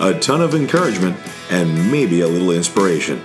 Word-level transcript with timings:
a 0.00 0.18
ton 0.18 0.40
of 0.40 0.54
encouragement, 0.54 1.14
and 1.50 1.92
maybe 1.92 2.22
a 2.22 2.26
little 2.26 2.52
inspiration. 2.52 3.22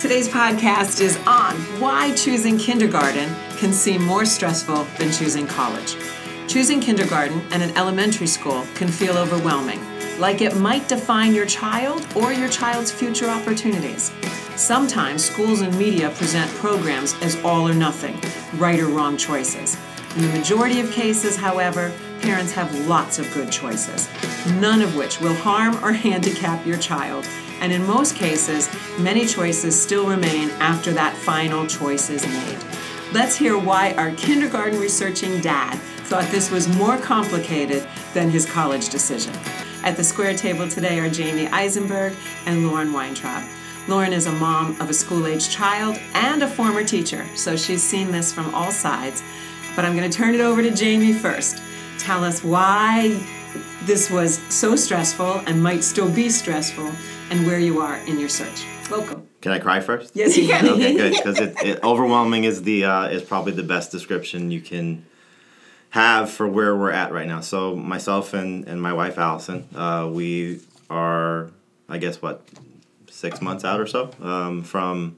Today's 0.00 0.26
podcast 0.26 1.02
is 1.02 1.18
on 1.26 1.54
why 1.78 2.14
choosing 2.14 2.56
kindergarten 2.56 3.28
can 3.58 3.74
seem 3.74 4.02
more 4.02 4.24
stressful 4.24 4.84
than 4.98 5.12
choosing 5.12 5.46
college. 5.46 5.96
Choosing 6.48 6.80
kindergarten 6.80 7.42
and 7.50 7.62
an 7.62 7.76
elementary 7.76 8.26
school 8.26 8.66
can 8.74 8.88
feel 8.88 9.18
overwhelming, 9.18 9.80
like 10.18 10.40
it 10.40 10.56
might 10.56 10.88
define 10.88 11.34
your 11.34 11.44
child 11.44 12.06
or 12.16 12.32
your 12.32 12.48
child's 12.48 12.90
future 12.90 13.28
opportunities. 13.28 14.10
Sometimes 14.56 15.22
schools 15.22 15.60
and 15.60 15.76
media 15.78 16.08
present 16.10 16.50
programs 16.52 17.14
as 17.20 17.36
all 17.44 17.68
or 17.68 17.74
nothing, 17.74 18.18
right 18.58 18.80
or 18.80 18.86
wrong 18.86 19.18
choices. 19.18 19.76
In 20.16 20.22
the 20.22 20.28
majority 20.28 20.80
of 20.80 20.90
cases, 20.90 21.36
however, 21.36 21.92
parents 22.24 22.52
have 22.52 22.86
lots 22.86 23.18
of 23.18 23.30
good 23.34 23.52
choices, 23.52 24.08
none 24.58 24.80
of 24.80 24.96
which 24.96 25.20
will 25.20 25.34
harm 25.34 25.76
or 25.84 25.92
handicap 26.06 26.66
your 26.66 26.78
child. 26.78 27.26
And 27.60 27.70
in 27.70 27.86
most 27.86 28.16
cases, 28.16 28.70
many 28.98 29.26
choices 29.26 29.80
still 29.80 30.08
remain 30.08 30.48
after 30.52 30.90
that 30.92 31.14
final 31.14 31.66
choice 31.66 32.08
is 32.08 32.26
made. 32.26 32.58
Let's 33.12 33.36
hear 33.36 33.58
why 33.58 33.92
our 33.94 34.10
kindergarten 34.12 34.80
researching 34.80 35.40
dad 35.42 35.74
thought 36.08 36.30
this 36.30 36.50
was 36.50 36.66
more 36.76 36.96
complicated 36.96 37.86
than 38.14 38.30
his 38.30 38.46
college 38.46 38.88
decision. 38.88 39.34
At 39.82 39.98
the 39.98 40.04
square 40.04 40.34
table 40.34 40.66
today 40.66 40.98
are 41.00 41.10
Jamie 41.10 41.48
Eisenberg 41.48 42.14
and 42.46 42.66
Lauren 42.66 42.90
Weintraub. 42.92 43.44
Lauren 43.86 44.14
is 44.14 44.24
a 44.24 44.32
mom 44.32 44.80
of 44.80 44.88
a 44.88 44.94
school 44.94 45.26
age 45.26 45.50
child 45.50 45.98
and 46.14 46.42
a 46.42 46.48
former 46.48 46.84
teacher, 46.84 47.26
so 47.34 47.54
she's 47.54 47.82
seen 47.82 48.10
this 48.10 48.32
from 48.32 48.54
all 48.54 48.70
sides. 48.70 49.22
But 49.76 49.84
I'm 49.84 49.94
going 49.94 50.10
to 50.10 50.16
turn 50.16 50.34
it 50.34 50.40
over 50.40 50.62
to 50.62 50.70
Jamie 50.70 51.12
first. 51.12 51.60
Tell 51.98 52.24
us 52.24 52.42
why 52.42 53.20
this 53.84 54.10
was 54.10 54.38
so 54.52 54.76
stressful 54.76 55.42
and 55.46 55.62
might 55.62 55.84
still 55.84 56.10
be 56.10 56.28
stressful 56.28 56.90
and 57.30 57.46
where 57.46 57.58
you 57.58 57.80
are 57.80 57.96
in 58.06 58.18
your 58.18 58.28
search. 58.28 58.64
Welcome. 58.90 59.28
Can 59.40 59.52
I 59.52 59.58
cry 59.58 59.80
first? 59.80 60.14
Yes, 60.14 60.36
you 60.36 60.48
can. 60.48 60.68
okay, 60.68 60.96
good. 60.96 61.12
Because 61.12 61.38
it, 61.38 61.54
it, 61.62 61.84
overwhelming 61.84 62.44
is 62.44 62.62
the 62.62 62.84
uh, 62.84 63.08
is 63.08 63.22
probably 63.22 63.52
the 63.52 63.62
best 63.62 63.90
description 63.90 64.50
you 64.50 64.60
can 64.60 65.04
have 65.90 66.30
for 66.30 66.48
where 66.48 66.74
we're 66.76 66.90
at 66.90 67.12
right 67.12 67.26
now. 67.26 67.40
So 67.40 67.76
myself 67.76 68.34
and, 68.34 68.66
and 68.66 68.80
my 68.80 68.92
wife 68.92 69.18
Allison, 69.18 69.68
uh, 69.74 70.08
we 70.12 70.60
are, 70.90 71.50
I 71.88 71.98
guess, 71.98 72.20
what 72.20 72.42
six 73.10 73.40
months 73.40 73.64
out 73.64 73.80
or 73.80 73.86
so 73.86 74.10
um, 74.20 74.62
from 74.62 75.16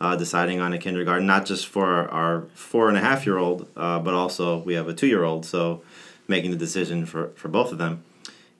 uh, 0.00 0.16
deciding 0.16 0.60
on 0.60 0.72
a 0.72 0.78
kindergarten, 0.78 1.26
not 1.26 1.46
just 1.46 1.66
for 1.66 2.08
our 2.08 2.42
four 2.54 2.88
and 2.88 2.96
a 2.96 3.00
half 3.00 3.26
year 3.26 3.38
old, 3.38 3.68
uh, 3.76 3.98
but 3.98 4.14
also 4.14 4.58
we 4.58 4.74
have 4.74 4.88
a 4.88 4.94
two 4.94 5.06
year 5.06 5.22
old. 5.22 5.44
So 5.44 5.82
making 6.30 6.50
the 6.52 6.56
decision 6.56 7.04
for, 7.04 7.28
for 7.34 7.48
both 7.48 7.72
of 7.72 7.78
them. 7.78 8.02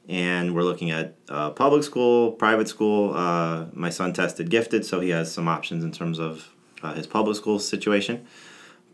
And 0.08 0.54
we're 0.54 0.64
looking 0.64 0.90
at 0.90 1.14
uh, 1.28 1.50
public 1.50 1.84
school, 1.84 2.32
private 2.32 2.68
school. 2.68 3.14
Uh, 3.14 3.66
my 3.72 3.90
son 3.90 4.12
tested 4.12 4.50
gifted, 4.50 4.84
so 4.84 5.00
he 5.00 5.10
has 5.10 5.32
some 5.32 5.46
options 5.48 5.84
in 5.84 5.92
terms 5.92 6.18
of 6.18 6.48
uh, 6.82 6.92
his 6.94 7.06
public 7.06 7.36
school 7.36 7.58
situation. 7.60 8.26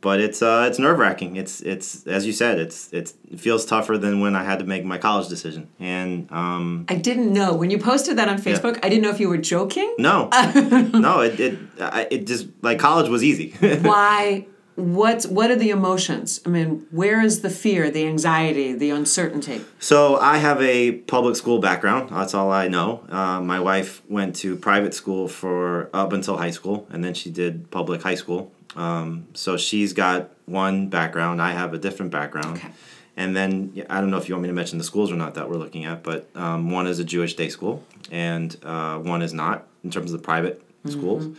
But 0.03 0.21
it's 0.21 0.43
uh, 0.43 0.67
it's 0.69 0.79
nerve 0.79 0.99
wracking. 0.99 1.37
It's 1.37 1.63
it's 1.63 2.07
as 2.07 2.27
you 2.27 2.33
said, 2.35 2.59
it's 2.61 2.93
it's 2.93 3.15
it 3.33 3.41
feels 3.41 3.65
tougher 3.65 3.97
than 3.97 4.21
when 4.21 4.37
I 4.37 4.45
had 4.45 4.59
to 4.59 4.67
make 4.67 4.85
my 4.85 4.99
college 4.99 5.29
decision. 5.29 5.69
And 5.81 6.31
um, 6.31 6.85
I 6.91 6.97
didn't 6.97 7.33
know 7.33 7.55
when 7.55 7.71
you 7.71 7.79
posted 7.79 8.19
that 8.19 8.29
on 8.29 8.37
Facebook. 8.39 8.75
Yeah. 8.75 8.81
I 8.83 8.89
didn't 8.91 9.03
know 9.03 9.11
if 9.11 9.19
you 9.19 9.31
were 9.31 9.39
joking. 9.39 9.95
no, 9.99 10.29
no, 10.93 11.21
it 11.21 11.41
it 11.41 11.59
I- 11.81 12.09
it 12.11 12.27
just 12.27 12.47
like 12.61 12.79
college 12.79 13.09
was 13.09 13.25
easy. 13.25 13.53
Why? 13.81 14.47
What's 14.77 15.27
what 15.27 15.51
are 15.51 15.57
the 15.57 15.71
emotions? 15.71 16.41
I 16.45 16.51
mean, 16.51 16.87
where 16.91 17.23
is 17.23 17.41
the 17.41 17.49
fear, 17.49 17.91
the 17.91 18.07
anxiety, 18.07 18.75
the 18.75 18.91
uncertainty? 18.91 19.65
So 19.79 20.17
I 20.17 20.37
have 20.37 20.61
a 20.61 20.93
public 20.93 21.37
school 21.37 21.59
background. 21.59 22.11
That's 22.11 22.35
all 22.35 22.53
I 22.53 22.69
know. 22.69 23.03
Uh, 23.09 23.41
my 23.41 23.59
wife 23.59 24.03
went 24.09 24.37
to 24.37 24.55
private 24.55 24.93
school 24.93 25.29
for 25.29 25.89
up 25.95 26.13
until 26.13 26.37
high 26.37 26.51
school, 26.51 26.87
and 26.91 27.03
then 27.03 27.15
she 27.15 27.31
did 27.31 27.71
public 27.71 28.03
high 28.03 28.17
school. 28.17 28.53
Um, 28.77 29.29
so 29.33 29.57
she's 29.57 29.95
got 29.95 30.29
one 30.45 30.89
background. 30.89 31.41
I 31.41 31.53
have 31.53 31.73
a 31.73 31.79
different 31.79 32.13
background. 32.13 32.59
Okay. 32.59 32.69
And 33.17 33.35
then 33.35 33.83
I 33.89 34.03
don't 34.03 34.11
know 34.11 34.19
if 34.19 34.29
you 34.29 34.35
want 34.35 34.43
me 34.43 34.49
to 34.49 34.55
mention 34.55 34.77
the 34.77 34.85
schools 34.85 35.11
or 35.11 35.17
not 35.17 35.35
that 35.35 35.49
we're 35.49 35.57
looking 35.57 35.87
at, 35.87 36.03
but 36.03 36.29
um, 36.35 36.71
one 36.71 36.87
is 36.87 36.99
a 36.99 37.05
Jewish 37.05 37.35
day 37.35 37.49
school, 37.49 37.83
and 38.11 38.55
uh, 38.63 38.99
one 38.99 39.23
is 39.23 39.33
not 39.33 39.67
in 39.83 39.91
terms 39.91 40.13
of 40.13 40.21
the 40.21 40.25
private 40.25 40.63
schools. 40.87 41.35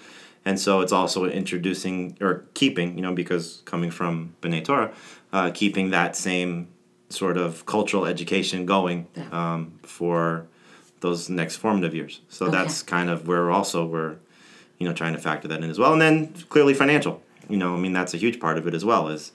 And 0.47 0.57
so 0.57 0.79
it's 0.79 0.93
also 0.93 1.25
introducing 1.25 2.17
or 2.21 2.45
keeping, 2.53 2.95
you 2.97 3.01
know, 3.01 3.13
because 3.13 3.61
coming 3.65 3.91
from 3.91 4.33
B'nai 4.41 4.63
Torah, 4.63 4.93
uh, 5.33 5.51
keeping 5.53 5.89
that 5.89 6.15
same 6.15 6.69
sort 7.09 7.35
of 7.35 7.65
cultural 7.65 8.05
education 8.05 8.65
going 8.65 9.07
Yeah. 9.13 9.25
um, 9.39 9.73
for 9.83 10.47
those 11.01 11.29
next 11.29 11.57
formative 11.57 11.93
years. 11.93 12.21
So 12.29 12.45
Okay. 12.45 12.53
that's 12.57 12.81
kind 12.81 13.09
of 13.09 13.27
where 13.27 13.51
also 13.51 13.85
we're, 13.85 14.15
you 14.79 14.87
know, 14.87 14.93
trying 14.93 15.15
to 15.15 15.19
factor 15.19 15.49
that 15.49 15.61
in 15.63 15.69
as 15.69 15.77
well. 15.79 15.91
And 15.91 16.01
then 16.01 16.33
clearly 16.47 16.73
financial. 16.73 17.21
You 17.49 17.57
know, 17.57 17.73
I 17.75 17.79
mean 17.83 17.91
that's 17.91 18.13
a 18.13 18.17
huge 18.17 18.39
part 18.39 18.57
of 18.57 18.67
it 18.67 18.73
as 18.73 18.85
well. 18.85 19.09
Is 19.09 19.33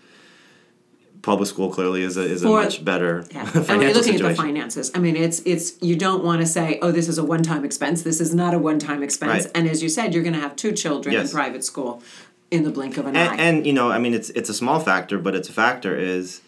public 1.22 1.48
school 1.48 1.70
clearly 1.70 2.02
is 2.02 2.16
a 2.16 2.22
is 2.22 2.42
a 2.42 2.46
For- 2.48 2.62
much 2.64 2.84
better 2.84 3.24
Yeah. 3.30 3.44
financial 3.46 3.72
and 3.72 3.82
you're 3.82 3.90
looking 3.92 4.02
situation. 4.14 4.26
at 4.26 4.36
the 4.36 4.42
finances, 4.42 4.90
I 4.94 4.98
mean, 4.98 5.16
it's 5.16 5.40
it's 5.44 5.74
you 5.80 5.96
don't 5.96 6.22
want 6.24 6.40
to 6.40 6.46
say, 6.46 6.78
oh, 6.82 6.90
this 6.92 7.08
is 7.08 7.18
a 7.18 7.24
one-time 7.24 7.64
expense. 7.64 8.02
This 8.02 8.20
is 8.20 8.34
not 8.34 8.54
a 8.54 8.58
one-time 8.58 9.02
expense. 9.02 9.44
Right. 9.44 9.52
And 9.54 9.68
as 9.68 9.82
you 9.82 9.88
said, 9.88 10.12
you're 10.14 10.22
going 10.24 10.34
to 10.34 10.40
have 10.40 10.56
two 10.56 10.72
children 10.72 11.12
Yes. 11.12 11.30
in 11.30 11.36
private 11.36 11.64
school 11.64 12.02
in 12.50 12.64
the 12.64 12.70
blink 12.70 12.98
of 12.98 13.06
an 13.06 13.16
eye. 13.16 13.32
and, 13.32 13.40
and 13.40 13.66
you 13.66 13.72
know, 13.72 13.90
I 13.90 13.98
mean, 13.98 14.14
it's 14.14 14.30
it's 14.30 14.48
a 14.50 14.54
small 14.54 14.80
factor, 14.80 15.18
but 15.18 15.34
it's 15.34 15.48
a 15.48 15.52
factor. 15.52 15.96
Is 15.96 16.40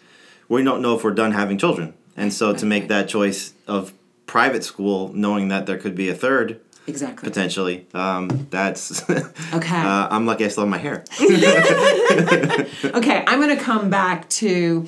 we 0.49 0.63
don't 0.63 0.81
know 0.81 0.95
if 0.95 1.03
we're 1.03 1.11
done 1.23 1.31
having 1.31 1.57
children, 1.57 1.93
and 2.17 2.31
so 2.33 2.53
to 2.53 2.65
make 2.65 2.87
that 2.89 3.07
choice 3.07 3.53
of 3.67 3.93
private 4.27 4.63
school, 4.63 5.11
knowing 5.13 5.47
that 5.49 5.65
there 5.67 5.77
could 5.77 5.95
be 5.95 6.09
a 6.09 6.15
third 6.15 6.59
exactly. 6.87 7.27
potentially, 7.29 7.87
um, 7.93 8.47
that's 8.49 9.07
Okay. 9.53 9.77
uh, 9.77 10.07
I'm 10.11 10.25
lucky 10.25 10.45
I 10.45 10.47
still 10.49 10.63
have 10.63 10.69
my 10.71 10.77
hair. 10.77 11.03
Okay, 12.85 13.23
I'm 13.27 13.39
going 13.41 13.55
to 13.57 13.61
come 13.63 13.89
back 13.89 14.29
to 14.41 14.85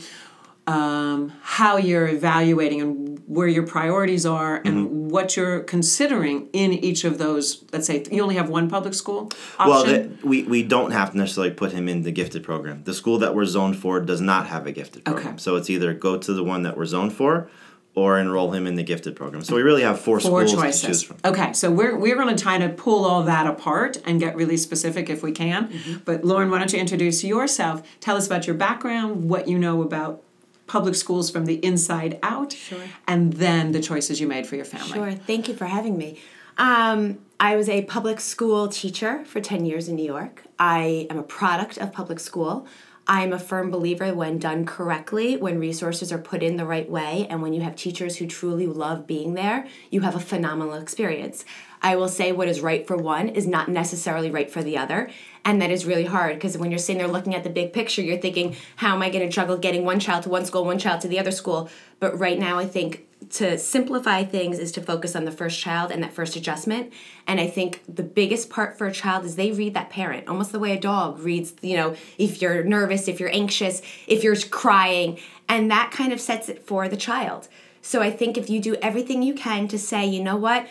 um, 0.68 1.32
how 1.42 1.78
you're 1.78 2.08
evaluating 2.08 2.82
and 2.82 3.22
where 3.26 3.48
your 3.48 3.66
priorities 3.66 4.26
are 4.26 4.58
and 4.58 4.88
Mm-hmm. 4.88 5.10
what 5.10 5.36
you're 5.38 5.62
considering 5.62 6.48
in 6.54 6.74
each 6.74 7.04
of 7.06 7.18
those. 7.18 7.64
Let's 7.72 7.88
say 7.88 8.04
you 8.12 8.22
only 8.22 8.36
have 8.36 8.50
one 8.50 8.70
public 8.70 8.94
school 8.94 9.32
option. 9.58 9.68
Well, 9.70 9.86
that, 9.86 10.24
we 10.26 10.44
we 10.44 10.64
don't 10.64 10.92
have 10.92 11.12
to 11.12 11.18
necessarily 11.18 11.54
put 11.54 11.72
him 11.72 11.88
in 11.88 12.04
the 12.04 12.12
gifted 12.12 12.44
program. 12.44 12.84
The 12.84 12.94
school 12.94 13.18
that 13.20 13.34
we're 13.34 13.46
zoned 13.46 13.78
for 13.78 14.00
does 14.02 14.20
not 14.22 14.48
have 14.48 14.68
a 14.68 14.72
gifted 14.74 15.06
program. 15.06 15.28
Okay. 15.28 15.38
So 15.38 15.56
it's 15.56 15.70
either 15.70 15.94
go 15.94 16.18
to 16.18 16.34
the 16.34 16.44
one 16.44 16.64
that 16.64 16.76
we're 16.78 16.86
zoned 16.86 17.14
for, 17.14 17.50
or 17.98 18.20
enroll 18.20 18.52
him 18.52 18.68
in 18.68 18.76
the 18.76 18.84
gifted 18.84 19.16
program. 19.16 19.44
So 19.44 19.56
we 19.56 19.64
really 19.64 19.82
have 19.82 20.00
four, 20.00 20.20
Four 20.20 20.48
schools 20.48 20.52
to 20.52 20.58
choices. 20.68 20.82
choose 20.84 21.04
from. 21.04 21.18
Okay, 21.26 21.52
so 21.54 21.72
we're 21.72 21.98
we're 21.98 22.16
going 22.16 22.34
to 22.34 22.40
try 22.42 22.60
to 22.60 22.70
pull 22.70 23.06
all 23.06 23.24
that 23.24 23.48
apart 23.48 23.98
and 24.06 24.20
get 24.20 24.36
really 24.36 24.56
specific 24.56 25.10
if 25.10 25.24
we 25.24 25.32
can. 25.32 25.70
Mm-hmm. 25.70 25.96
But 26.06 26.24
Lauren, 26.24 26.52
why 26.52 26.60
don't 26.60 26.72
you 26.72 26.80
introduce 26.80 27.24
yourself? 27.24 27.82
Tell 28.00 28.16
us 28.16 28.28
about 28.28 28.46
your 28.46 28.56
background, 28.56 29.28
what 29.28 29.48
you 29.48 29.58
know 29.58 29.82
about 29.82 30.22
public 30.68 30.94
schools 30.94 31.32
from 31.32 31.48
the 31.48 31.56
inside 31.66 32.20
out, 32.22 32.54
Sure. 32.54 32.78
and 33.08 33.34
then 33.34 33.72
the 33.72 33.82
choices 33.82 34.22
you 34.22 34.28
made 34.28 34.46
for 34.46 34.58
your 34.58 34.66
family. 34.66 34.94
Sure. 34.94 35.12
Thank 35.14 35.48
you 35.48 35.56
for 35.56 35.66
having 35.66 35.98
me. 35.98 36.20
Um, 36.60 37.18
I 37.40 37.56
was 37.56 37.68
a 37.68 37.82
public 37.84 38.20
school 38.20 38.68
teacher 38.68 39.26
for 39.26 39.42
10 39.42 39.66
years 39.66 39.88
in 39.88 39.96
New 39.96 40.06
York. 40.06 40.44
I 40.60 41.08
am 41.10 41.18
a 41.18 41.24
product 41.24 41.80
of 41.80 41.92
public 41.94 42.20
school. 42.20 42.68
I'm 43.10 43.32
a 43.32 43.40
firm 43.40 43.72
believer 43.72 44.14
when 44.14 44.38
done 44.38 44.66
correctly, 44.66 45.38
when 45.38 45.60
resources 45.60 46.12
are 46.12 46.18
put 46.18 46.44
in 46.44 46.58
the 46.58 46.66
right 46.66 46.90
way, 46.90 47.26
and 47.30 47.42
when 47.42 47.54
you 47.54 47.62
have 47.62 47.76
teachers 47.78 48.18
who 48.18 48.28
truly 48.28 48.68
love 48.68 49.08
being 49.08 49.34
there, 49.34 49.66
you 49.90 50.02
have 50.02 50.16
a 50.16 50.20
phenomenal 50.20 50.74
experience. 50.74 51.46
I 51.82 51.96
will 51.96 52.10
say 52.10 52.34
what 52.34 52.50
is 52.50 52.60
right 52.60 52.86
for 52.86 52.98
one 52.98 53.30
is 53.30 53.48
not 53.48 53.70
necessarily 53.70 54.30
right 54.30 54.52
for 54.52 54.62
the 54.62 54.78
other. 54.78 55.10
And 55.46 55.62
that 55.62 55.72
is 55.72 55.86
really 55.86 56.04
hard 56.04 56.36
because 56.36 56.58
when 56.58 56.70
you're 56.70 56.80
sitting 56.80 56.98
there 56.98 57.08
looking 57.08 57.34
at 57.34 57.46
the 57.46 57.50
big 57.50 57.72
picture, 57.72 58.02
you're 58.02 58.18
thinking, 58.18 58.58
how 58.76 58.96
am 58.96 59.02
I 59.02 59.10
going 59.10 59.26
to 59.26 59.34
juggle 59.34 59.58
getting 59.58 59.86
one 59.86 60.02
child 60.02 60.24
to 60.24 60.30
one 60.30 60.44
school, 60.44 60.66
one 60.66 60.80
child 60.80 61.00
to 61.02 61.08
the 61.08 61.20
other 61.20 61.32
school? 61.32 61.70
But 62.02 62.20
right 62.20 62.38
now, 62.38 62.60
I 62.60 62.66
think 62.66 63.07
to 63.32 63.58
simplify 63.58 64.24
things 64.24 64.60
is 64.60 64.72
to 64.74 64.82
focus 64.82 65.16
on 65.16 65.26
the 65.26 65.32
first 65.32 65.60
child 65.60 65.92
and 65.92 66.02
that 66.04 66.14
first 66.14 66.36
adjustment. 66.36 66.94
And 67.26 67.40
I 67.40 67.48
think 67.48 67.84
the 67.88 68.04
biggest 68.04 68.50
part 68.50 68.78
for 68.78 68.88
a 68.88 68.92
child 68.92 69.26
is 69.26 69.36
they 69.36 69.52
read 69.52 69.74
that 69.74 69.90
parent, 69.90 70.28
almost 70.28 70.52
the 70.52 70.60
way 70.60 70.76
a 70.76 70.80
dog 70.80 71.20
reads, 71.20 71.54
you 71.62 71.76
know, 71.76 71.96
if 72.18 72.42
you're 72.42 72.64
nervous, 72.64 73.08
if 73.08 73.20
you're 73.20 73.34
anxious, 73.34 73.82
if 74.08 74.24
you're 74.24 74.36
crying, 74.36 75.20
and 75.50 75.70
that 75.72 75.92
kind 75.92 76.14
of 76.14 76.22
sets 76.22 76.50
it 76.50 76.66
for 76.66 76.88
the 76.88 76.98
child. 76.98 77.48
So 77.82 78.02
I 78.02 78.12
think 78.12 78.38
if 78.38 78.50
you 78.50 78.60
do 78.60 78.76
everything 78.76 79.24
you 79.24 79.34
can 79.34 79.68
to 79.70 79.80
say, 79.80 80.06
you 80.06 80.22
know 80.22 80.36
what, 80.36 80.68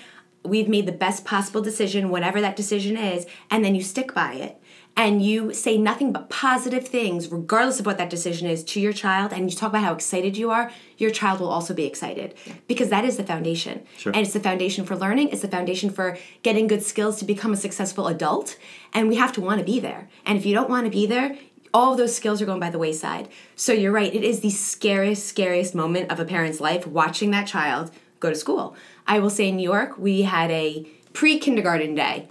we've 0.48 0.68
made 0.68 0.86
the 0.86 0.92
best 0.92 1.24
possible 1.24 1.60
decision, 1.60 2.10
whatever 2.10 2.40
that 2.40 2.56
decision 2.56 2.96
is, 2.96 3.26
and 3.50 3.64
then 3.64 3.74
you 3.74 3.82
stick 3.82 4.14
by 4.14 4.34
it 4.34 4.60
and 4.96 5.22
you 5.22 5.52
say 5.52 5.76
nothing 5.76 6.10
but 6.10 6.30
positive 6.30 6.88
things, 6.88 7.30
regardless 7.30 7.78
of 7.78 7.84
what 7.84 7.98
that 7.98 8.08
decision 8.08 8.48
is, 8.48 8.64
to 8.64 8.80
your 8.80 8.94
child, 8.94 9.30
and 9.30 9.50
you 9.50 9.56
talk 9.56 9.68
about 9.68 9.84
how 9.84 9.92
excited 9.92 10.38
you 10.38 10.50
are, 10.50 10.72
your 10.96 11.10
child 11.10 11.38
will 11.38 11.50
also 11.50 11.74
be 11.74 11.84
excited 11.84 12.34
because 12.66 12.88
that 12.88 13.04
is 13.04 13.18
the 13.18 13.22
foundation. 13.22 13.84
Sure. 13.98 14.12
And 14.14 14.22
it's 14.24 14.32
the 14.32 14.40
foundation 14.40 14.86
for 14.86 14.96
learning, 14.96 15.28
it's 15.28 15.42
the 15.42 15.48
foundation 15.48 15.90
for 15.90 16.16
getting 16.42 16.66
good 16.66 16.82
skills 16.82 17.18
to 17.18 17.26
become 17.26 17.52
a 17.52 17.56
successful 17.56 18.06
adult. 18.06 18.56
And 18.94 19.08
we 19.08 19.16
have 19.16 19.32
to 19.34 19.42
want 19.42 19.58
to 19.58 19.66
be 19.66 19.80
there. 19.80 20.08
And 20.24 20.38
if 20.38 20.46
you 20.46 20.54
don't 20.54 20.70
want 20.70 20.86
to 20.86 20.90
be 20.90 21.04
there, 21.04 21.36
all 21.74 21.92
of 21.92 21.98
those 21.98 22.16
skills 22.16 22.40
are 22.40 22.46
going 22.46 22.60
by 22.60 22.70
the 22.70 22.78
wayside. 22.78 23.28
So 23.54 23.74
you're 23.74 23.92
right, 23.92 24.14
it 24.14 24.24
is 24.24 24.40
the 24.40 24.50
scariest, 24.50 25.26
scariest 25.26 25.74
moment 25.74 26.10
of 26.10 26.18
a 26.18 26.24
parent's 26.24 26.58
life 26.58 26.86
watching 26.86 27.32
that 27.32 27.46
child 27.46 27.90
go 28.18 28.30
to 28.30 28.36
school. 28.36 28.74
I 29.06 29.18
will 29.18 29.30
say 29.30 29.48
in 29.48 29.56
New 29.56 29.62
York, 29.62 29.98
we 29.98 30.22
had 30.22 30.50
a 30.50 30.86
pre 31.12 31.38
kindergarten 31.38 31.94
day. 31.94 32.28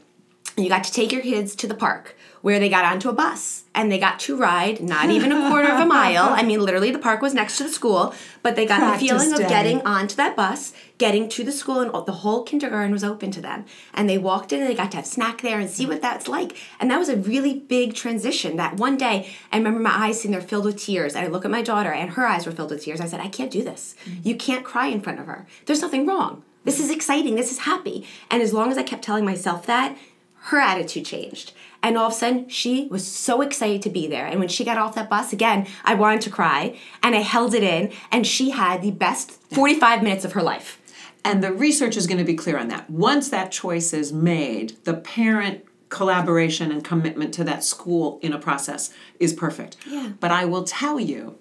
You 0.57 0.69
got 0.69 0.85
to 0.85 0.91
take 0.91 1.11
your 1.11 1.21
kids 1.21 1.55
to 1.55 1.67
the 1.67 1.75
park 1.75 2.15
where 2.45 2.59
they 2.59 2.69
got 2.69 2.85
onto 2.85 3.09
a 3.09 3.13
bus 3.13 3.63
and 3.73 3.91
they 3.91 3.97
got 3.97 4.19
to 4.19 4.37
ride 4.37 4.79
not 4.79 5.09
even 5.09 5.31
a 5.31 5.49
quarter 5.49 5.67
of 5.67 5.79
a 5.79 5.85
mile. 5.85 6.29
I 6.29 6.43
mean, 6.43 6.61
literally, 6.61 6.91
the 6.91 6.99
park 6.99 7.21
was 7.23 7.33
next 7.33 7.57
to 7.57 7.63
the 7.63 7.69
school, 7.69 8.13
but 8.43 8.55
they 8.55 8.67
got 8.67 8.81
Practice 8.81 9.01
the 9.01 9.07
feeling 9.07 9.35
day. 9.35 9.43
of 9.43 9.49
getting 9.49 9.81
onto 9.81 10.15
that 10.17 10.35
bus, 10.35 10.71
getting 10.99 11.27
to 11.29 11.43
the 11.43 11.51
school, 11.51 11.79
and 11.79 11.91
the 12.05 12.11
whole 12.11 12.43
kindergarten 12.43 12.91
was 12.91 13.03
open 13.03 13.31
to 13.31 13.41
them. 13.41 13.65
And 13.95 14.07
they 14.07 14.19
walked 14.19 14.53
in 14.53 14.61
and 14.61 14.69
they 14.69 14.75
got 14.75 14.91
to 14.91 14.97
have 14.97 15.07
snack 15.07 15.41
there 15.41 15.59
and 15.59 15.67
see 15.67 15.87
what 15.87 16.03
that's 16.03 16.27
like. 16.27 16.55
And 16.79 16.91
that 16.91 16.99
was 16.99 17.09
a 17.09 17.17
really 17.17 17.55
big 17.59 17.95
transition. 17.95 18.57
That 18.57 18.77
one 18.77 18.95
day, 18.95 19.33
I 19.51 19.57
remember 19.57 19.79
my 19.79 20.05
eyes 20.05 20.17
sitting 20.17 20.31
there 20.31 20.39
filled 20.39 20.65
with 20.65 20.77
tears. 20.77 21.15
And 21.15 21.25
I 21.25 21.29
look 21.29 21.45
at 21.45 21.51
my 21.51 21.63
daughter, 21.63 21.91
and 21.91 22.11
her 22.11 22.27
eyes 22.27 22.45
were 22.45 22.51
filled 22.51 22.69
with 22.69 22.83
tears. 22.83 23.01
I 23.01 23.07
said, 23.07 23.19
I 23.19 23.27
can't 23.27 23.49
do 23.49 23.63
this. 23.63 23.95
You 24.21 24.35
can't 24.35 24.63
cry 24.63 24.85
in 24.87 25.01
front 25.01 25.19
of 25.19 25.25
her. 25.25 25.47
There's 25.65 25.81
nothing 25.81 26.05
wrong. 26.05 26.43
This 26.65 26.79
is 26.79 26.91
exciting. 26.91 27.35
This 27.35 27.51
is 27.51 27.59
happy. 27.59 28.05
And 28.29 28.41
as 28.41 28.53
long 28.53 28.71
as 28.71 28.77
I 28.77 28.83
kept 28.83 29.03
telling 29.03 29.23
myself 29.23 29.65
that, 29.67 29.97
her 30.45 30.59
attitude 30.59 31.05
changed. 31.05 31.53
And 31.81 31.97
all 31.97 32.07
of 32.07 32.13
a 32.13 32.15
sudden, 32.15 32.49
she 32.49 32.87
was 32.87 33.07
so 33.07 33.41
excited 33.41 33.81
to 33.83 33.89
be 33.89 34.07
there. 34.07 34.25
And 34.25 34.39
when 34.39 34.49
she 34.49 34.65
got 34.65 34.77
off 34.77 34.95
that 34.95 35.09
bus, 35.09 35.31
again, 35.31 35.67
I 35.83 35.93
wanted 35.95 36.21
to 36.21 36.29
cry 36.29 36.77
and 37.01 37.15
I 37.15 37.19
held 37.19 37.53
it 37.53 37.63
in. 37.63 37.91
And 38.11 38.27
she 38.27 38.49
had 38.49 38.81
the 38.81 38.91
best 38.91 39.31
45 39.53 40.03
minutes 40.03 40.25
of 40.25 40.33
her 40.33 40.43
life. 40.43 40.81
And 41.23 41.43
the 41.43 41.53
research 41.53 41.97
is 41.97 42.05
going 42.05 42.19
to 42.19 42.23
be 42.23 42.35
clear 42.35 42.57
on 42.57 42.67
that. 42.67 42.89
Once 42.89 43.29
that 43.29 43.51
choice 43.51 43.93
is 43.93 44.11
made, 44.13 44.75
the 44.83 44.93
parent 44.93 45.65
collaboration 45.89 46.71
and 46.71 46.83
commitment 46.83 47.33
to 47.35 47.43
that 47.43 47.63
school 47.63 48.19
in 48.21 48.33
a 48.33 48.39
process 48.39 48.91
is 49.19 49.33
perfect. 49.33 49.77
Yeah. 49.87 50.11
But 50.19 50.31
I 50.31 50.45
will 50.45 50.63
tell 50.63 50.99
you, 50.99 51.37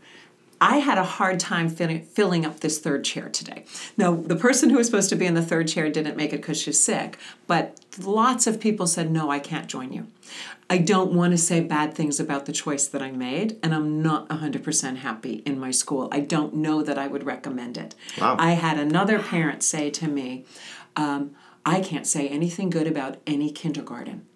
I 0.64 0.78
had 0.78 0.96
a 0.96 1.05
hard 1.05 1.40
time 1.40 1.69
filling, 1.69 2.46
up 2.46 2.61
this 2.61 2.78
third 2.78 3.05
chair 3.05 3.28
today. 3.28 3.66
Now, 3.99 4.14
the 4.14 4.34
person 4.34 4.70
who 4.70 4.78
was 4.78 4.87
supposed 4.87 5.11
to 5.11 5.16
be 5.16 5.26
in 5.26 5.34
the 5.34 5.43
third 5.43 5.69
chair 5.69 5.90
didn't 5.90 6.16
make 6.16 6.32
it 6.32 6.38
because 6.38 6.58
she's 6.58 6.82
sick, 6.82 7.19
but 7.46 7.78
lots 8.02 8.46
of 8.46 8.61
people 8.61 8.87
said, 8.87 9.11
No, 9.11 9.31
I 9.31 9.40
can't 9.40 9.66
join 9.66 9.93
you. 9.93 10.06
I 10.70 10.78
don't 10.78 11.12
want 11.12 11.32
to 11.32 11.38
say 11.38 11.61
bad 11.61 11.93
things 11.94 12.19
about 12.19 12.46
the 12.46 12.52
choice 12.52 12.87
that 12.87 13.02
I 13.02 13.11
made, 13.11 13.58
and 13.62 13.75
I'm 13.75 14.02
not 14.02 14.26
100% 14.31 14.96
happy 14.96 15.43
in 15.44 15.61
my 15.61 15.70
school. 15.70 16.08
I 16.11 16.20
don't 16.20 16.55
know 16.55 16.82
that 16.82 16.96
I 16.96 17.08
would 17.08 17.26
recommend 17.26 17.76
it. 17.76 17.94
Wow. 18.19 18.37
I 18.38 18.52
had 18.52 18.78
another 18.78 19.19
parent 19.19 19.62
say 19.62 19.90
to 19.90 20.08
me, 20.08 20.46
um, 20.96 21.34
I 21.66 21.82
can't 21.82 22.06
say 22.06 22.26
anything 22.26 22.70
good 22.70 22.87
about 22.87 23.19
any 23.26 23.50
kindergarten. 23.52 24.26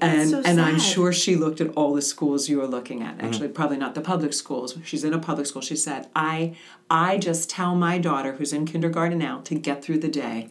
And, 0.00 0.30
so 0.30 0.42
and 0.44 0.60
I'm 0.60 0.78
sure 0.78 1.12
she 1.12 1.36
looked 1.36 1.60
at 1.60 1.72
all 1.74 1.94
the 1.94 2.02
schools 2.02 2.48
you 2.48 2.58
were 2.58 2.66
looking 2.66 3.02
at. 3.02 3.20
Actually, 3.22 3.48
probably 3.48 3.76
not 3.76 3.94
the 3.94 4.00
public 4.00 4.32
schools. 4.32 4.76
She's 4.84 5.04
in 5.04 5.12
a 5.12 5.18
public 5.18 5.46
school. 5.46 5.62
She 5.62 5.76
said, 5.76 6.08
"I, 6.16 6.56
I 6.90 7.18
just 7.18 7.48
tell 7.48 7.74
my 7.76 7.98
daughter 7.98 8.32
who's 8.32 8.52
in 8.52 8.66
kindergarten 8.66 9.18
now 9.18 9.40
to 9.42 9.54
get 9.54 9.84
through 9.84 9.98
the 9.98 10.08
day, 10.08 10.50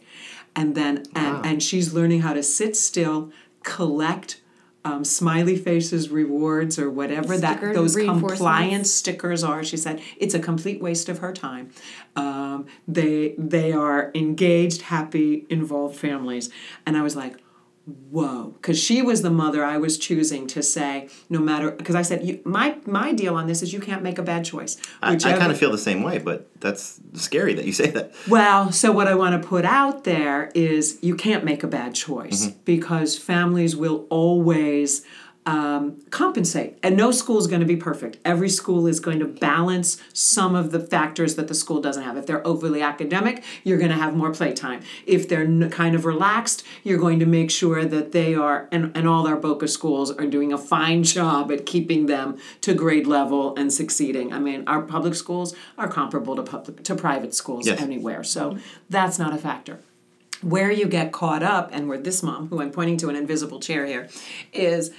and 0.56 0.74
then 0.74 1.04
and, 1.14 1.44
and 1.44 1.62
she's 1.62 1.92
learning 1.92 2.22
how 2.22 2.32
to 2.32 2.42
sit 2.42 2.76
still, 2.76 3.32
collect." 3.62 4.40
Um, 4.86 5.02
smiley 5.02 5.56
faces 5.56 6.10
rewards 6.10 6.78
or 6.78 6.90
whatever 6.90 7.38
that 7.38 7.58
those 7.72 7.96
compliance 7.96 8.90
stickers 8.90 9.42
are 9.42 9.64
she 9.64 9.78
said 9.78 10.02
it's 10.18 10.34
a 10.34 10.38
complete 10.38 10.82
waste 10.82 11.08
of 11.08 11.20
her 11.20 11.32
time 11.32 11.70
um, 12.16 12.66
they 12.86 13.34
they 13.38 13.72
are 13.72 14.10
engaged 14.14 14.82
happy 14.82 15.46
involved 15.48 15.96
families 15.96 16.50
and 16.84 16.98
i 16.98 17.02
was 17.02 17.16
like 17.16 17.38
whoa. 17.86 18.54
Because 18.56 18.78
she 18.78 19.02
was 19.02 19.22
the 19.22 19.30
mother 19.30 19.64
i 19.64 19.76
was 19.76 19.98
choosing 19.98 20.46
to 20.46 20.62
say 20.62 21.08
no 21.28 21.38
matter 21.38 21.70
because 21.70 21.94
i 21.94 22.02
said 22.02 22.24
you, 22.24 22.40
my 22.44 22.76
my 22.86 23.12
deal 23.12 23.34
on 23.34 23.46
this 23.46 23.62
is 23.62 23.72
you 23.72 23.80
can't 23.80 24.02
make 24.02 24.18
a 24.18 24.22
bad 24.22 24.44
choice. 24.44 24.76
I, 25.02 25.14
I 25.14 25.16
kind 25.18 25.52
of 25.52 25.58
feel 25.58 25.70
the 25.70 25.78
same 25.78 26.02
way, 26.02 26.18
but 26.18 26.48
that's 26.60 27.00
scary 27.14 27.54
that 27.54 27.64
you 27.64 27.72
say 27.72 27.90
that. 27.90 28.12
well, 28.28 28.72
so 28.72 28.92
what 28.92 29.06
I 29.06 29.14
want 29.14 29.40
to 29.40 29.46
put 29.46 29.64
out 29.64 30.04
there 30.04 30.50
is 30.54 30.98
you 31.02 31.14
can't 31.14 31.44
make 31.44 31.62
a 31.62 31.66
bad 31.66 31.94
choice 31.94 32.46
mm-hmm. 32.46 32.58
because 32.64 33.18
families 33.18 33.76
will 33.76 34.06
always 34.10 35.04
um, 35.46 36.00
compensate. 36.10 36.78
And 36.82 36.96
no 36.96 37.10
school 37.10 37.38
is 37.38 37.46
going 37.46 37.60
to 37.60 37.66
be 37.66 37.76
perfect. 37.76 38.18
Every 38.24 38.48
school 38.48 38.86
is 38.86 38.98
going 38.98 39.18
to 39.18 39.26
balance 39.26 40.00
some 40.14 40.54
of 40.54 40.70
the 40.70 40.80
factors 40.80 41.34
that 41.34 41.48
the 41.48 41.54
school 41.54 41.80
doesn't 41.80 42.02
have. 42.02 42.16
If 42.16 42.26
they're 42.26 42.46
overly 42.46 42.80
academic, 42.80 43.44
you're 43.62 43.76
going 43.78 43.90
to 43.90 43.96
have 43.96 44.16
more 44.16 44.30
playtime. 44.32 44.80
If 45.06 45.28
they're 45.28 45.42
n- 45.44 45.68
kind 45.70 45.94
of 45.94 46.04
relaxed, 46.06 46.64
you're 46.82 46.98
going 46.98 47.18
to 47.20 47.26
make 47.26 47.50
sure 47.50 47.84
that 47.84 48.12
they 48.12 48.34
are, 48.34 48.68
and, 48.72 48.90
and 48.96 49.06
all 49.06 49.26
our 49.26 49.36
BOCA 49.36 49.68
schools 49.68 50.10
are 50.10 50.26
doing 50.26 50.52
a 50.52 50.58
fine 50.58 51.02
job 51.02 51.52
at 51.52 51.66
keeping 51.66 52.06
them 52.06 52.38
to 52.62 52.72
grade 52.74 53.06
level 53.06 53.54
and 53.56 53.72
succeeding. 53.72 54.32
I 54.32 54.38
mean, 54.38 54.64
our 54.66 54.80
public 54.80 55.14
schools 55.14 55.54
are 55.76 55.88
comparable 55.88 56.36
to 56.36 56.42
public 56.42 56.82
to 56.84 56.94
private 56.94 57.34
schools 57.34 57.66
Yes. 57.66 57.80
anywhere. 57.80 58.24
So 58.24 58.56
that's 58.88 59.18
not 59.18 59.34
a 59.34 59.38
factor 59.38 59.80
where 60.42 60.70
you 60.70 60.86
get 60.86 61.10
caught 61.10 61.42
up 61.42 61.70
and 61.72 61.88
where 61.88 61.96
this 61.96 62.22
mom 62.22 62.48
who 62.48 62.60
i'm 62.60 62.70
pointing 62.70 62.98
to 62.98 63.08
an 63.08 63.16
invisible 63.16 63.60
chair 63.60 63.86
here 63.86 64.08
is 64.52 64.90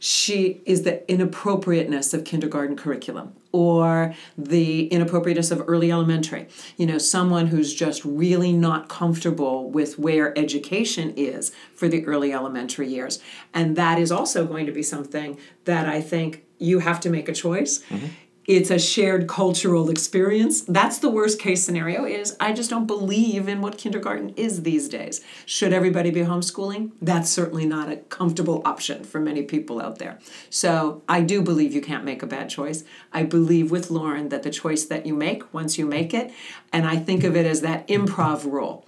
she 0.00 0.60
is 0.66 0.82
the 0.82 1.08
inappropriateness 1.08 2.12
of 2.12 2.24
kindergarten 2.24 2.74
curriculum 2.74 3.34
or 3.52 4.14
the 4.36 4.86
inappropriateness 4.88 5.50
of 5.50 5.62
early 5.68 5.92
elementary. 5.92 6.48
You 6.76 6.86
know 6.86 6.98
someone 6.98 7.48
who's 7.48 7.72
just 7.74 8.04
really 8.04 8.52
not 8.52 8.88
comfortable 8.88 9.70
with 9.70 9.98
where 9.98 10.36
education 10.36 11.12
is 11.16 11.52
for 11.74 11.86
the 11.86 12.04
early 12.06 12.32
elementary 12.32 12.88
years. 12.88 13.20
And 13.54 13.76
that 13.76 13.98
is 13.98 14.10
also 14.10 14.46
going 14.46 14.66
to 14.66 14.72
be 14.72 14.82
something 14.82 15.38
that 15.64 15.86
i 15.86 16.00
think 16.00 16.44
you 16.58 16.80
have 16.80 17.00
to 17.00 17.10
make 17.10 17.28
a 17.28 17.32
choice 17.32 17.80
mm-hmm. 17.88 18.06
It's 18.46 18.70
a 18.70 18.78
shared 18.78 19.28
cultural 19.28 19.90
experience. 19.90 20.62
That's 20.62 20.98
the 20.98 21.10
worst 21.10 21.38
case 21.38 21.62
scenario 21.62 22.04
is 22.04 22.36
i 22.40 22.52
just 22.52 22.70
don't 22.70 22.86
believe 22.86 23.48
in 23.48 23.60
what 23.60 23.78
kindergarten 23.78 24.30
is 24.30 24.62
these 24.62 24.88
days. 24.88 25.20
Should 25.46 25.72
everybody 25.72 26.10
be 26.10 26.20
homeschooling? 26.20 26.92
That's 27.00 27.30
certainly 27.30 27.66
not 27.66 27.92
a 27.92 27.96
comfortable 27.96 28.62
option 28.64 29.04
for 29.04 29.20
many 29.20 29.42
people 29.42 29.80
out 29.80 29.98
there. 29.98 30.18
So 30.48 31.02
i 31.08 31.20
do 31.20 31.42
believe 31.42 31.74
you 31.74 31.80
can't 31.80 32.04
make 32.04 32.22
a 32.22 32.26
bad 32.26 32.48
choice. 32.48 32.84
I 33.12 33.22
believe 33.24 33.70
with 33.70 33.90
lauren 33.90 34.30
that 34.30 34.42
the 34.42 34.50
choice 34.50 34.84
that 34.84 35.06
you 35.06 35.14
make 35.14 35.52
once 35.52 35.78
you 35.78 35.86
make 35.86 36.14
it 36.14 36.32
and 36.72 36.86
i 36.86 36.96
think 36.96 37.24
of 37.24 37.36
it 37.36 37.46
as 37.46 37.60
that 37.60 37.86
improv 37.88 38.44
rule 38.44 38.86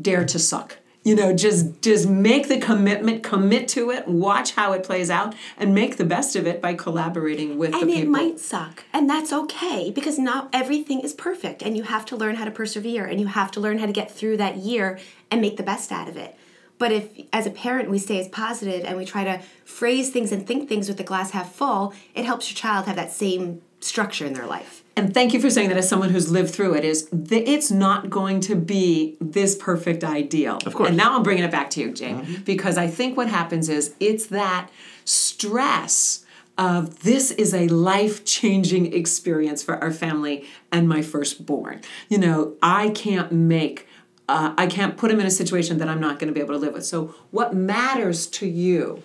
dare 0.00 0.24
to 0.24 0.38
suck 0.38 0.78
you 1.02 1.14
know 1.14 1.34
just 1.34 1.80
just 1.82 2.08
make 2.08 2.48
the 2.48 2.58
commitment 2.58 3.22
commit 3.22 3.68
to 3.68 3.90
it 3.90 4.06
watch 4.06 4.52
how 4.52 4.72
it 4.72 4.82
plays 4.82 5.10
out 5.10 5.34
and 5.56 5.74
make 5.74 5.96
the 5.96 6.04
best 6.04 6.36
of 6.36 6.46
it 6.46 6.60
by 6.60 6.74
collaborating 6.74 7.56
with 7.56 7.74
And 7.74 7.90
it 7.90 7.94
people 7.94 8.12
might 8.12 8.38
suck, 8.38 8.84
and 8.92 9.08
that's 9.08 9.32
okay 9.32 9.90
because 9.90 10.18
not 10.18 10.48
everything 10.52 11.00
is 11.00 11.14
perfect, 11.14 11.62
and 11.62 11.76
you 11.76 11.84
have 11.84 12.04
to 12.06 12.16
learn 12.16 12.36
how 12.36 12.44
to 12.44 12.50
persevere, 12.50 13.04
and 13.04 13.20
you 13.20 13.28
have 13.28 13.50
to 13.52 13.60
learn 13.60 13.78
how 13.78 13.86
to 13.86 13.92
get 13.92 14.10
through 14.10 14.36
that 14.38 14.56
year 14.56 14.98
and 15.30 15.40
make 15.40 15.56
the 15.56 15.62
best 15.62 15.90
out 15.90 16.08
of 16.08 16.16
it. 16.16 16.36
But 16.80 16.92
if, 16.92 17.10
as 17.30 17.46
a 17.46 17.50
parent, 17.50 17.90
we 17.90 17.98
stay 17.98 18.18
as 18.18 18.28
positive 18.28 18.86
and 18.86 18.96
we 18.96 19.04
try 19.04 19.22
to 19.22 19.42
phrase 19.66 20.08
things 20.08 20.32
and 20.32 20.46
think 20.46 20.66
things 20.66 20.88
with 20.88 20.96
the 20.96 21.04
glass 21.04 21.32
half 21.32 21.52
full, 21.52 21.92
it 22.14 22.24
helps 22.24 22.50
your 22.50 22.56
child 22.56 22.86
have 22.86 22.96
that 22.96 23.12
same 23.12 23.60
structure 23.80 24.24
in 24.24 24.32
their 24.32 24.46
life. 24.46 24.79
And 25.00 25.14
thank 25.14 25.32
you 25.32 25.40
for 25.40 25.48
saying 25.48 25.70
that 25.70 25.78
as 25.78 25.88
someone 25.88 26.10
who's 26.10 26.30
lived 26.30 26.50
through 26.50 26.74
it 26.74 26.84
is 26.84 27.08
that 27.10 27.50
it's 27.50 27.70
not 27.70 28.10
going 28.10 28.40
to 28.40 28.54
be 28.54 29.16
this 29.18 29.56
perfect 29.56 30.04
ideal 30.04 30.58
Of 30.66 30.74
course. 30.74 30.88
and 30.88 30.96
now 30.96 31.16
i'm 31.16 31.22
bringing 31.22 31.42
it 31.42 31.50
back 31.50 31.70
to 31.70 31.80
you 31.80 31.92
Jamie 31.92 32.36
because 32.44 32.76
i 32.76 32.86
think 32.86 33.16
what 33.16 33.28
happens 33.28 33.70
is 33.70 33.94
it's 33.98 34.26
that 34.26 34.68
stress 35.06 36.24
of 36.58 37.02
this 37.02 37.30
is 37.30 37.54
a 37.54 37.66
life 37.68 38.26
changing 38.26 38.92
experience 38.92 39.62
for 39.62 39.76
our 39.82 39.90
family 39.90 40.44
and 40.70 40.86
my 40.86 41.00
firstborn. 41.00 41.80
You 42.10 42.18
know, 42.18 42.56
I 42.62 42.90
can't 42.90 43.32
make 43.32 43.88
uh, 44.28 44.54
I 44.58 44.66
can't 44.66 44.96
put 44.96 45.10
him 45.10 45.18
in 45.18 45.26
a 45.26 45.30
situation 45.30 45.78
that 45.78 45.88
I'm 45.88 45.98
not 46.00 46.18
going 46.18 46.28
to 46.28 46.34
be 46.34 46.40
able 46.40 46.54
to 46.54 46.60
live 46.60 46.74
with. 46.74 46.84
So, 46.84 47.14
what 47.30 47.54
matters 47.54 48.26
to 48.28 48.46
you 48.46 49.02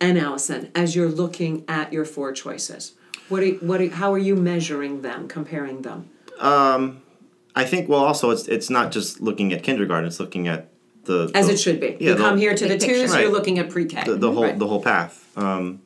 and 0.00 0.18
Allison 0.18 0.70
as 0.74 0.94
you're 0.96 1.08
looking 1.08 1.64
at 1.68 1.92
your 1.92 2.04
four 2.04 2.32
choices? 2.32 2.94
What, 3.30 3.42
are, 3.42 3.50
what 3.68 3.80
are, 3.80 3.88
how 3.88 4.12
are 4.12 4.18
you 4.18 4.36
measuring 4.36 5.00
them, 5.02 5.26
comparing 5.28 5.82
them? 5.82 6.10
I 6.40 7.64
think 7.64 7.88
well 7.88 8.04
also 8.04 8.30
it's 8.30 8.46
it's 8.48 8.70
not 8.70 8.92
just 8.92 9.20
looking 9.20 9.52
at 9.52 9.62
kindergarten, 9.62 10.06
it's 10.06 10.20
looking 10.20 10.46
at 10.48 10.68
the 11.04 11.30
As 11.34 11.46
the- 11.46 11.54
it 11.54 11.58
should 11.58 11.80
be. 11.80 11.96
Yeah, 11.98 12.10
you 12.10 12.14
the- 12.14 12.22
come 12.24 12.38
here 12.38 12.54
to 12.54 12.64
the 12.64 12.70
Big 12.76 12.80
picture. 12.80 12.94
twos, 13.06 13.14
you're 13.16 13.30
looking 13.32 13.58
at 13.58 13.70
pre-K. 13.70 14.04
the, 14.04 14.16
the 14.16 14.30
whole 14.32 14.44
Right. 14.44 14.58
the 14.58 14.66
whole 14.66 14.82
path. 14.82 15.14
Um, 15.36 15.80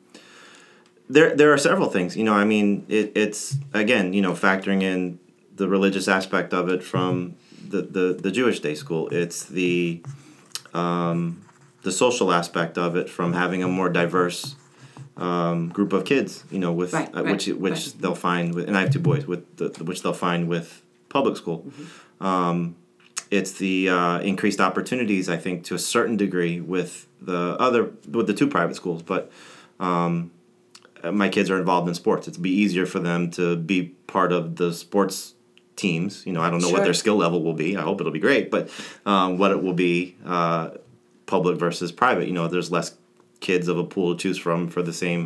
there 1.09 1.35
there 1.35 1.51
are 1.53 1.57
several 1.57 1.89
things. 1.89 2.15
You 2.15 2.23
know, 2.23 2.33
I 2.33 2.45
mean, 2.45 2.85
it, 2.89 3.11
it's 3.15 3.57
again, 3.73 4.13
you 4.13 4.21
know, 4.21 4.33
factoring 4.33 4.81
in 4.83 5.19
the 5.55 5.67
religious 5.67 6.07
aspect 6.07 6.53
of 6.53 6.69
it 6.69 6.83
from 6.83 7.35
the 7.67 7.81
the, 7.81 8.17
the 8.21 8.31
Jewish 8.31 8.59
day 8.59 8.75
school. 8.75 9.09
It's 9.09 9.43
the 9.45 10.01
um, 10.73 11.41
the 11.81 11.91
social 11.91 12.31
aspect 12.31 12.77
of 12.77 12.95
it 12.95 13.09
from 13.09 13.33
having 13.33 13.63
a 13.63 13.67
more 13.67 13.89
diverse 13.89 14.55
um, 15.17 15.69
group 15.69 15.93
of 15.93 16.05
kids. 16.05 16.43
You 16.51 16.59
know, 16.59 16.71
with 16.71 16.93
Right, 16.93 17.09
uh, 17.15 17.23
right, 17.23 17.31
which 17.31 17.47
which 17.47 17.73
right. 17.73 17.93
they'll 17.99 18.15
find 18.15 18.53
with, 18.53 18.67
and 18.67 18.77
I 18.77 18.81
have 18.81 18.91
two 18.91 18.99
boys 18.99 19.25
with 19.25 19.57
the, 19.57 19.69
which 19.83 20.01
they'll 20.01 20.13
find 20.13 20.47
with 20.47 20.81
public 21.09 21.37
school. 21.37 21.65
Mm-hmm. 21.67 22.25
Um, 22.25 22.75
it's 23.31 23.53
the 23.53 23.89
uh, 23.89 24.19
increased 24.19 24.61
opportunities, 24.61 25.29
I 25.29 25.37
think, 25.37 25.63
to 25.65 25.75
a 25.75 25.79
certain 25.79 26.17
degree 26.17 26.61
with 26.61 27.07
the 27.21 27.57
other 27.59 27.91
with 28.09 28.27
the 28.27 28.33
two 28.33 28.47
private 28.47 28.75
schools, 28.75 29.01
but 29.01 29.31
um, 29.79 30.31
uh, 31.03 31.11
my 31.11 31.29
kids 31.29 31.49
are 31.49 31.57
involved 31.57 31.87
in 31.87 31.95
sports. 31.95 32.27
It'd 32.27 32.41
be 32.41 32.51
easier 32.51 32.85
for 32.85 32.99
them 32.99 33.31
to 33.31 33.55
be 33.55 33.83
part 34.07 34.31
of 34.31 34.55
the 34.55 34.73
sports 34.73 35.33
teams. 35.75 36.25
You 36.25 36.33
know, 36.33 36.41
I 36.41 36.49
don't 36.49 36.61
know 36.61 36.69
what 36.69 36.83
their 36.83 36.93
skill 36.93 37.15
level 37.15 37.43
will 37.43 37.53
be. 37.53 37.75
I 37.75 37.81
hope 37.81 37.99
it'll 37.99 38.13
be 38.13 38.19
great, 38.19 38.49
but 38.51 38.69
um, 39.05 39.37
what 39.37 39.51
it 39.51 39.61
will 39.61 39.73
be, 39.73 40.15
uh, 40.25 40.71
public 41.25 41.57
versus 41.57 41.91
private. 41.91 42.27
You 42.27 42.33
know, 42.33 42.47
there's 42.47 42.71
less 42.71 42.95
kids 43.45 43.67
of 43.67 43.77
a 43.77 43.83
pool 43.83 44.15
to 44.15 44.21
choose 44.23 44.37
from 44.45 44.67
for 44.67 44.81
the 44.81 44.93
same 44.93 45.21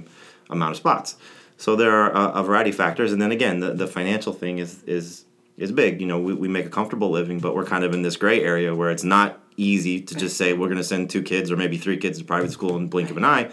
amount 0.49 0.71
of 0.71 0.77
spots. 0.77 1.15
So 1.57 1.75
there 1.75 1.91
are 1.91 2.09
a, 2.11 2.39
a 2.39 2.43
variety 2.43 2.69
of 2.69 2.75
factors, 2.75 3.11
and 3.13 3.21
then 3.21 3.31
again, 3.31 3.59
the, 3.59 3.73
the 3.73 3.87
financial 3.87 4.33
thing 4.33 4.59
is 4.59 4.83
is 4.85 5.25
is 5.57 5.71
big. 5.73 5.99
You 6.01 6.07
know, 6.07 6.19
we, 6.27 6.33
we 6.33 6.47
make 6.47 6.65
a 6.65 6.69
comfortable 6.79 7.09
living, 7.19 7.39
but 7.39 7.53
we're 7.55 7.65
kind 7.73 7.83
of 7.83 7.93
in 7.93 8.01
this 8.01 8.15
gray 8.23 8.39
area 8.53 8.73
where 8.73 8.91
it's 8.91 9.03
not 9.03 9.29
easy 9.57 9.99
to 10.09 10.15
just 10.15 10.37
say 10.37 10.53
we're 10.53 10.71
going 10.73 10.77
to 10.85 10.89
send 10.93 11.09
two 11.09 11.21
kids 11.21 11.51
or 11.51 11.57
maybe 11.57 11.77
three 11.77 11.97
kids 11.97 12.17
to 12.17 12.23
private 12.23 12.49
school 12.57 12.77
in 12.77 12.87
blink 12.87 13.09
of 13.11 13.17
an 13.17 13.25
eye. 13.25 13.45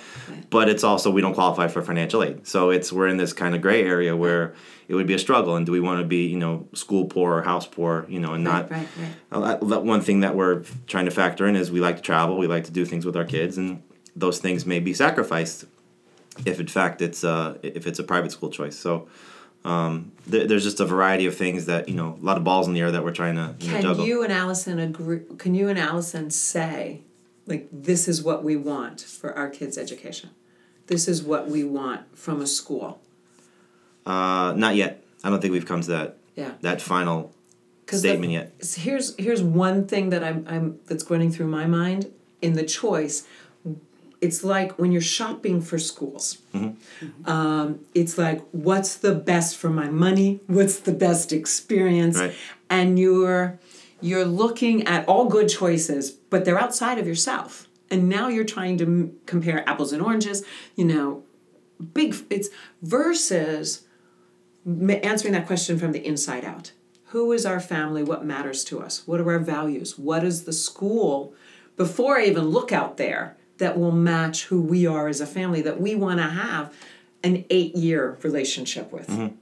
But 0.50 0.68
it's 0.68 0.84
also 0.84 1.10
we 1.10 1.20
don't 1.20 1.34
qualify 1.34 1.66
for 1.66 1.82
financial 1.82 2.22
aid, 2.22 2.46
so 2.46 2.70
it's 2.70 2.92
we're 2.92 3.08
in 3.08 3.16
this 3.16 3.32
kind 3.32 3.54
of 3.56 3.60
gray 3.60 3.82
area 3.82 4.14
where 4.14 4.54
it 4.88 4.94
would 4.94 5.08
be 5.08 5.14
a 5.14 5.18
struggle. 5.18 5.56
And 5.56 5.66
do 5.66 5.72
we 5.72 5.80
want 5.80 5.98
to 6.00 6.06
be 6.06 6.22
you 6.34 6.38
know 6.44 6.54
school 6.74 7.06
poor 7.06 7.28
or 7.38 7.42
house 7.42 7.66
poor? 7.66 8.06
You 8.08 8.20
know, 8.20 8.34
and 8.34 8.44
not 8.44 8.70
right, 8.70 8.88
right. 9.02 9.12
uh, 9.32 9.40
that- 9.46 9.68
that 9.72 9.82
one 9.94 10.00
thing 10.00 10.20
that 10.20 10.36
we're 10.36 10.62
trying 10.86 11.06
to 11.06 11.14
factor 11.22 11.44
in 11.48 11.56
is 11.56 11.72
we 11.72 11.80
like 11.80 11.96
to 11.96 12.02
travel, 12.02 12.38
we 12.38 12.46
like 12.46 12.64
to 12.70 12.72
do 12.80 12.84
things 12.84 13.04
with 13.04 13.16
our 13.16 13.24
kids, 13.36 13.58
and 13.58 13.82
those 14.16 14.38
things 14.38 14.64
may 14.66 14.80
be 14.80 14.94
sacrificed 14.94 15.66
if, 16.44 16.58
in 16.60 16.66
fact, 16.66 17.02
it's 17.02 17.22
uh, 17.24 17.58
if 17.62 17.86
it's 17.86 17.98
a 17.98 18.04
private 18.04 18.32
school 18.32 18.50
choice. 18.50 18.76
So 18.78 19.08
um, 19.64 20.12
there, 20.26 20.46
there's 20.46 20.64
just 20.64 20.80
a 20.80 20.86
variety 20.86 21.26
of 21.26 21.34
things 21.36 21.66
that 21.66 21.88
you 21.88 21.94
know, 21.94 22.18
a 22.20 22.24
lot 22.24 22.36
of 22.36 22.44
balls 22.44 22.66
in 22.66 22.74
the 22.74 22.80
air 22.80 22.90
that 22.90 23.04
we're 23.04 23.12
trying 23.12 23.36
to 23.36 23.54
you 23.60 23.68
know, 23.68 23.72
Can 23.74 23.82
juggle. 23.82 24.06
you 24.06 24.22
and 24.22 24.32
Allison 24.32 24.78
agree? 24.78 25.20
Can 25.38 25.54
you 25.54 25.68
and 25.68 25.78
Allison 25.78 26.30
say, 26.30 27.02
like, 27.46 27.68
this 27.72 28.08
is 28.08 28.22
what 28.22 28.42
we 28.42 28.56
want 28.56 29.00
for 29.00 29.32
our 29.36 29.48
kids' 29.50 29.76
education? 29.78 30.30
This 30.88 31.08
is 31.08 31.22
what 31.22 31.48
we 31.48 31.64
want 31.64 32.16
from 32.16 32.40
a 32.40 32.46
school. 32.46 33.00
uh, 34.06 34.52
not 34.56 34.76
yet. 34.76 35.02
I 35.24 35.30
don't 35.30 35.40
think 35.40 35.52
we've 35.52 35.66
come 35.66 35.80
to 35.82 35.88
that 35.90 36.16
Yeah. 36.36 36.52
that 36.60 36.80
final 36.80 37.32
'Cause 37.86 38.02
the- 38.02 38.08
statement 38.10 38.32
yet. 38.32 38.52
here's 38.76 39.16
here's 39.16 39.42
one 39.42 39.86
thing 39.86 40.10
that 40.10 40.22
I'm 40.22 40.44
I'm 40.48 40.78
that's 40.86 41.08
running 41.10 41.32
through 41.32 41.48
my 41.48 41.66
mind 41.66 42.12
in 42.40 42.52
the 42.54 42.62
choice. 42.62 43.26
It's 44.20 44.42
like 44.42 44.78
when 44.78 44.92
you're 44.92 45.00
shopping 45.00 45.60
for 45.60 45.78
schools. 45.78 46.38
Mm-hmm. 46.54 47.30
Um, 47.30 47.80
it's 47.94 48.16
like 48.18 48.42
what's 48.52 48.96
the 48.96 49.14
best 49.14 49.56
for 49.56 49.70
my 49.70 49.88
money? 49.88 50.40
What's 50.46 50.80
the 50.80 50.92
best 50.92 51.32
experience? 51.32 52.18
Right. 52.18 52.34
And 52.70 52.98
you're 52.98 53.58
you're 54.00 54.24
looking 54.24 54.86
at 54.86 55.06
all 55.08 55.26
good 55.26 55.48
choices, 55.48 56.10
but 56.10 56.44
they're 56.44 56.58
outside 56.58 56.98
of 56.98 57.06
yourself. 57.06 57.68
And 57.90 58.08
now 58.08 58.28
you're 58.28 58.44
trying 58.44 58.78
to 58.78 58.84
m- 58.84 59.16
compare 59.26 59.68
apples 59.68 59.92
and 59.92 60.02
oranges. 60.02 60.44
You 60.74 60.86
know, 60.86 61.22
big. 61.94 62.14
It's 62.30 62.48
versus 62.82 63.82
answering 64.66 65.32
that 65.32 65.46
question 65.46 65.78
from 65.78 65.92
the 65.92 66.04
inside 66.04 66.44
out. 66.44 66.72
Who 67.10 67.32
is 67.32 67.46
our 67.46 67.60
family? 67.60 68.02
What 68.02 68.24
matters 68.24 68.64
to 68.64 68.80
us? 68.80 69.06
What 69.06 69.20
are 69.20 69.30
our 69.30 69.38
values? 69.38 69.96
What 69.96 70.24
is 70.24 70.44
the 70.44 70.52
school, 70.52 71.34
before 71.76 72.18
I 72.18 72.24
even 72.24 72.48
look 72.48 72.72
out 72.72 72.96
there, 72.96 73.36
that 73.58 73.78
will 73.78 73.92
match 73.92 74.44
who 74.44 74.60
we 74.60 74.86
are 74.86 75.08
as 75.08 75.20
a 75.20 75.26
family, 75.26 75.62
that 75.62 75.80
we 75.80 75.94
want 75.94 76.18
to 76.18 76.26
have 76.26 76.74
an 77.22 77.44
eight 77.50 77.74
year 77.74 78.18
relationship 78.22 78.92
with? 78.92 79.08
Mm-hmm. 79.08 79.34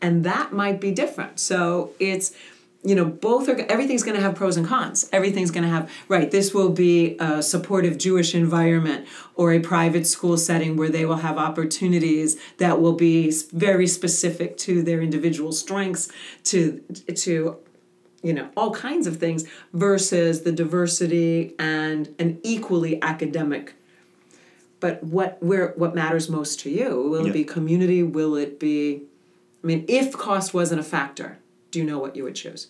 And 0.00 0.24
that 0.24 0.52
might 0.52 0.80
be 0.80 0.90
different. 0.90 1.40
So 1.40 1.92
it's, 1.98 2.36
you 2.82 2.94
know, 2.94 3.06
both 3.06 3.48
are, 3.48 3.58
everything's 3.70 4.02
going 4.02 4.16
to 4.16 4.20
have 4.20 4.34
pros 4.34 4.58
and 4.58 4.66
cons. 4.66 5.08
Everything's 5.10 5.50
going 5.50 5.64
to 5.64 5.70
have, 5.70 5.90
right, 6.08 6.30
this 6.30 6.52
will 6.52 6.68
be 6.68 7.16
a 7.18 7.42
supportive 7.42 7.96
Jewish 7.96 8.34
environment 8.34 9.08
or 9.34 9.52
a 9.54 9.60
private 9.60 10.06
school 10.06 10.36
setting 10.36 10.76
where 10.76 10.90
they 10.90 11.06
will 11.06 11.16
have 11.16 11.38
opportunities 11.38 12.36
that 12.58 12.82
will 12.82 12.92
be 12.92 13.32
very 13.52 13.86
specific 13.86 14.58
to 14.58 14.82
their 14.82 15.00
individual 15.00 15.52
strengths, 15.52 16.12
to, 16.44 16.80
to, 17.16 17.56
you 18.24 18.32
know, 18.32 18.48
all 18.56 18.72
kinds 18.72 19.06
of 19.06 19.18
things 19.18 19.44
versus 19.74 20.42
the 20.42 20.50
diversity 20.50 21.54
and 21.58 22.12
an 22.18 22.40
equally 22.42 23.00
academic. 23.02 23.74
But 24.80 25.04
what 25.04 25.40
where 25.42 25.74
what 25.76 25.94
matters 25.94 26.28
most 26.28 26.58
to 26.60 26.70
you? 26.70 27.08
Will 27.10 27.22
Yeah. 27.22 27.30
it 27.30 27.32
be 27.34 27.44
community? 27.44 28.02
Will 28.02 28.34
it 28.34 28.58
be 28.58 29.02
I 29.62 29.66
mean, 29.66 29.84
if 29.88 30.12
cost 30.12 30.52
wasn't 30.52 30.80
a 30.80 30.84
factor, 30.84 31.38
do 31.70 31.78
you 31.78 31.84
know 31.86 31.98
what 31.98 32.16
you 32.16 32.24
would 32.24 32.34
choose? 32.34 32.68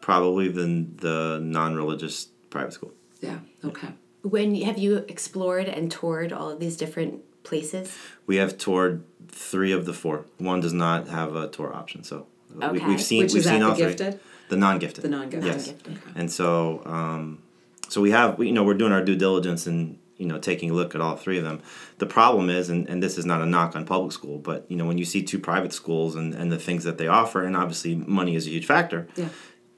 Probably 0.00 0.48
the 0.48 0.86
the 0.96 1.40
non-religious 1.42 2.28
private 2.50 2.72
school. 2.72 2.92
Yeah. 3.20 3.38
Okay. 3.64 3.88
When 4.22 4.54
have 4.62 4.78
you 4.78 5.04
explored 5.08 5.66
and 5.68 5.90
toured 5.90 6.32
all 6.32 6.50
of 6.50 6.58
these 6.58 6.76
different 6.76 7.20
places? 7.42 7.94
We 8.26 8.36
have 8.36 8.56
toured 8.56 9.02
three 9.28 9.72
of 9.72 9.84
the 9.84 9.92
four. 9.92 10.24
One 10.38 10.60
does 10.60 10.72
not 10.72 11.08
have 11.08 11.36
a 11.36 11.48
tour 11.48 11.74
option, 11.74 12.02
so 12.04 12.26
we, 12.54 12.64
Okay. 12.64 12.86
we've 12.86 13.02
seen 13.02 13.22
Which 13.22 13.32
we've 13.32 13.40
is 13.40 13.44
that 13.44 13.50
seen 13.52 13.60
the 13.60 13.68
all 13.68 13.74
three. 13.74 14.18
The 14.54 14.60
non-gifted. 14.60 15.02
The 15.04 15.08
non-gifted. 15.08 15.44
Yes. 15.52 15.66
Non-gifted. 15.66 15.98
And 16.14 16.30
so, 16.30 16.82
um, 16.86 17.42
so 17.88 18.00
we 18.00 18.10
have, 18.12 18.38
you 18.38 18.52
know, 18.52 18.64
we're 18.64 18.74
doing 18.82 18.92
our 18.92 19.04
due 19.04 19.16
diligence 19.16 19.66
and, 19.66 19.98
you 20.16 20.26
know, 20.26 20.38
taking 20.38 20.70
a 20.70 20.74
look 20.74 20.94
at 20.94 21.00
all 21.00 21.16
three 21.16 21.38
of 21.38 21.44
them. 21.44 21.60
The 21.98 22.06
problem 22.06 22.48
is, 22.50 22.68
and, 22.70 22.88
and 22.88 23.02
this 23.02 23.18
is 23.18 23.24
not 23.26 23.40
a 23.40 23.46
knock 23.46 23.74
on 23.76 23.84
public 23.84 24.12
school, 24.12 24.38
but, 24.38 24.64
you 24.68 24.76
know, 24.76 24.86
when 24.86 24.98
you 24.98 25.04
see 25.04 25.22
two 25.22 25.38
private 25.38 25.72
schools 25.72 26.14
and, 26.14 26.34
and 26.34 26.50
the 26.50 26.58
things 26.58 26.84
that 26.84 26.98
they 26.98 27.08
offer, 27.08 27.44
and 27.44 27.56
obviously 27.56 27.94
money 27.96 28.34
is 28.36 28.46
a 28.46 28.50
huge 28.50 28.66
factor, 28.66 29.06
Yeah. 29.16 29.28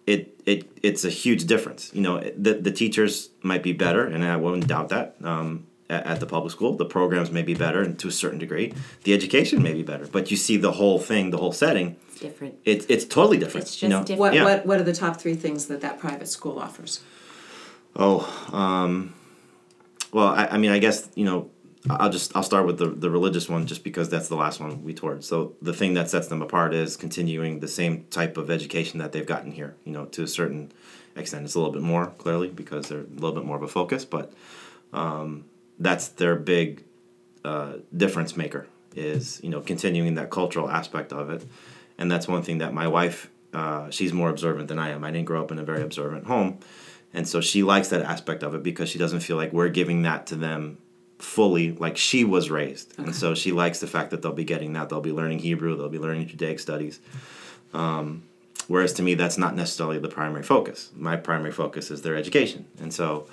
it, 0.06 0.40
it 0.46 0.68
it's 0.82 1.04
a 1.04 1.10
huge 1.10 1.44
difference. 1.46 1.90
You 1.94 2.02
know, 2.02 2.20
the, 2.36 2.54
the 2.54 2.70
teachers 2.70 3.30
might 3.42 3.62
be 3.62 3.72
better, 3.72 4.06
and 4.06 4.22
I 4.24 4.36
wouldn't 4.36 4.66
doubt 4.68 4.88
that. 4.90 5.16
Um, 5.22 5.66
at, 5.88 6.06
at 6.06 6.20
the 6.20 6.26
public 6.26 6.52
school, 6.52 6.76
the 6.76 6.84
programs 6.84 7.30
may 7.30 7.42
be 7.42 7.54
better, 7.54 7.80
and 7.82 7.98
to 7.98 8.08
a 8.08 8.12
certain 8.12 8.38
degree, 8.38 8.72
the 9.04 9.12
education 9.14 9.62
may 9.62 9.72
be 9.72 9.82
better. 9.82 10.06
But 10.06 10.30
you 10.30 10.36
see 10.36 10.56
the 10.56 10.72
whole 10.72 10.98
thing, 10.98 11.30
the 11.30 11.38
whole 11.38 11.52
setting, 11.52 11.96
It's 12.10 12.20
different. 12.20 12.54
it's 12.64 12.86
it's 12.88 13.04
totally 13.04 13.38
different. 13.38 13.66
It's 13.66 13.82
you 13.82 13.88
just 13.88 13.90
know? 13.90 14.00
different. 14.04 14.20
What 14.20 14.34
Yeah. 14.34 14.44
what 14.44 14.66
what 14.66 14.80
are 14.80 14.84
the 14.84 14.94
top 14.94 15.20
three 15.20 15.34
things 15.34 15.66
that 15.66 15.80
that 15.82 15.98
private 15.98 16.28
school 16.28 16.58
offers? 16.58 17.00
Oh, 17.94 18.20
um, 18.52 19.14
well, 20.12 20.28
I, 20.28 20.46
I 20.52 20.58
mean, 20.58 20.70
I 20.70 20.78
guess 20.78 21.08
you 21.14 21.24
know, 21.24 21.50
I'll 21.88 22.10
just 22.10 22.34
I'll 22.36 22.42
start 22.42 22.66
with 22.66 22.78
the 22.78 22.88
the 22.88 23.10
religious 23.10 23.48
one, 23.48 23.66
just 23.66 23.84
because 23.84 24.08
that's 24.08 24.28
the 24.28 24.36
last 24.36 24.60
one 24.60 24.82
we 24.82 24.92
toured. 24.92 25.24
So 25.24 25.54
the 25.62 25.72
thing 25.72 25.94
that 25.94 26.10
sets 26.10 26.28
them 26.28 26.42
apart 26.42 26.74
is 26.74 26.96
continuing 26.96 27.60
the 27.60 27.68
same 27.68 28.04
type 28.10 28.36
of 28.36 28.50
education 28.50 28.98
that 28.98 29.12
they've 29.12 29.26
gotten 29.26 29.52
here. 29.52 29.76
You 29.84 29.92
know, 29.92 30.04
to 30.06 30.22
a 30.22 30.28
certain 30.28 30.72
extent, 31.14 31.44
it's 31.44 31.54
a 31.54 31.58
little 31.58 31.72
bit 31.72 31.82
more 31.82 32.06
clearly 32.18 32.48
because 32.48 32.88
they're 32.88 33.00
a 33.00 33.14
little 33.14 33.32
bit 33.32 33.44
more 33.44 33.56
of 33.56 33.62
a 33.62 33.68
focus, 33.68 34.04
but 34.04 34.32
um, 34.92 35.44
that's 35.78 36.08
their 36.08 36.36
big 36.36 36.84
uh, 37.44 37.74
difference 37.96 38.36
maker 38.36 38.66
is 38.94 39.40
you 39.42 39.50
know 39.50 39.60
continuing 39.60 40.14
that 40.14 40.30
cultural 40.30 40.70
aspect 40.70 41.12
of 41.12 41.30
it, 41.30 41.44
and 41.98 42.10
that's 42.10 42.26
one 42.26 42.42
thing 42.42 42.58
that 42.58 42.72
my 42.72 42.88
wife 42.88 43.30
uh, 43.52 43.90
she's 43.90 44.12
more 44.12 44.30
observant 44.30 44.68
than 44.68 44.78
I 44.78 44.90
am. 44.90 45.04
I 45.04 45.10
didn't 45.10 45.26
grow 45.26 45.42
up 45.42 45.52
in 45.52 45.58
a 45.58 45.64
very 45.64 45.82
observant 45.82 46.26
home, 46.26 46.58
and 47.14 47.28
so 47.28 47.40
she 47.40 47.62
likes 47.62 47.88
that 47.88 48.02
aspect 48.02 48.42
of 48.42 48.54
it 48.54 48.62
because 48.62 48.88
she 48.88 48.98
doesn't 48.98 49.20
feel 49.20 49.36
like 49.36 49.52
we're 49.52 49.68
giving 49.68 50.02
that 50.02 50.26
to 50.28 50.36
them 50.36 50.78
fully 51.18 51.72
like 51.72 51.96
she 51.96 52.24
was 52.24 52.50
raised, 52.50 52.98
and 52.98 53.14
so 53.14 53.34
she 53.34 53.52
likes 53.52 53.80
the 53.80 53.86
fact 53.86 54.10
that 54.10 54.22
they'll 54.22 54.32
be 54.32 54.44
getting 54.44 54.72
that. 54.72 54.88
They'll 54.88 55.00
be 55.00 55.12
learning 55.12 55.40
Hebrew. 55.40 55.76
They'll 55.76 55.88
be 55.88 55.98
learning 55.98 56.28
Judaic 56.28 56.58
studies. 56.58 57.00
Um, 57.72 58.24
whereas 58.68 58.92
to 58.94 59.02
me, 59.02 59.14
that's 59.14 59.38
not 59.38 59.54
necessarily 59.54 59.98
the 59.98 60.08
primary 60.08 60.42
focus. 60.42 60.90
My 60.94 61.16
primary 61.16 61.52
focus 61.52 61.90
is 61.90 62.02
their 62.02 62.16
education, 62.16 62.66
and 62.80 62.92
so 62.92 63.28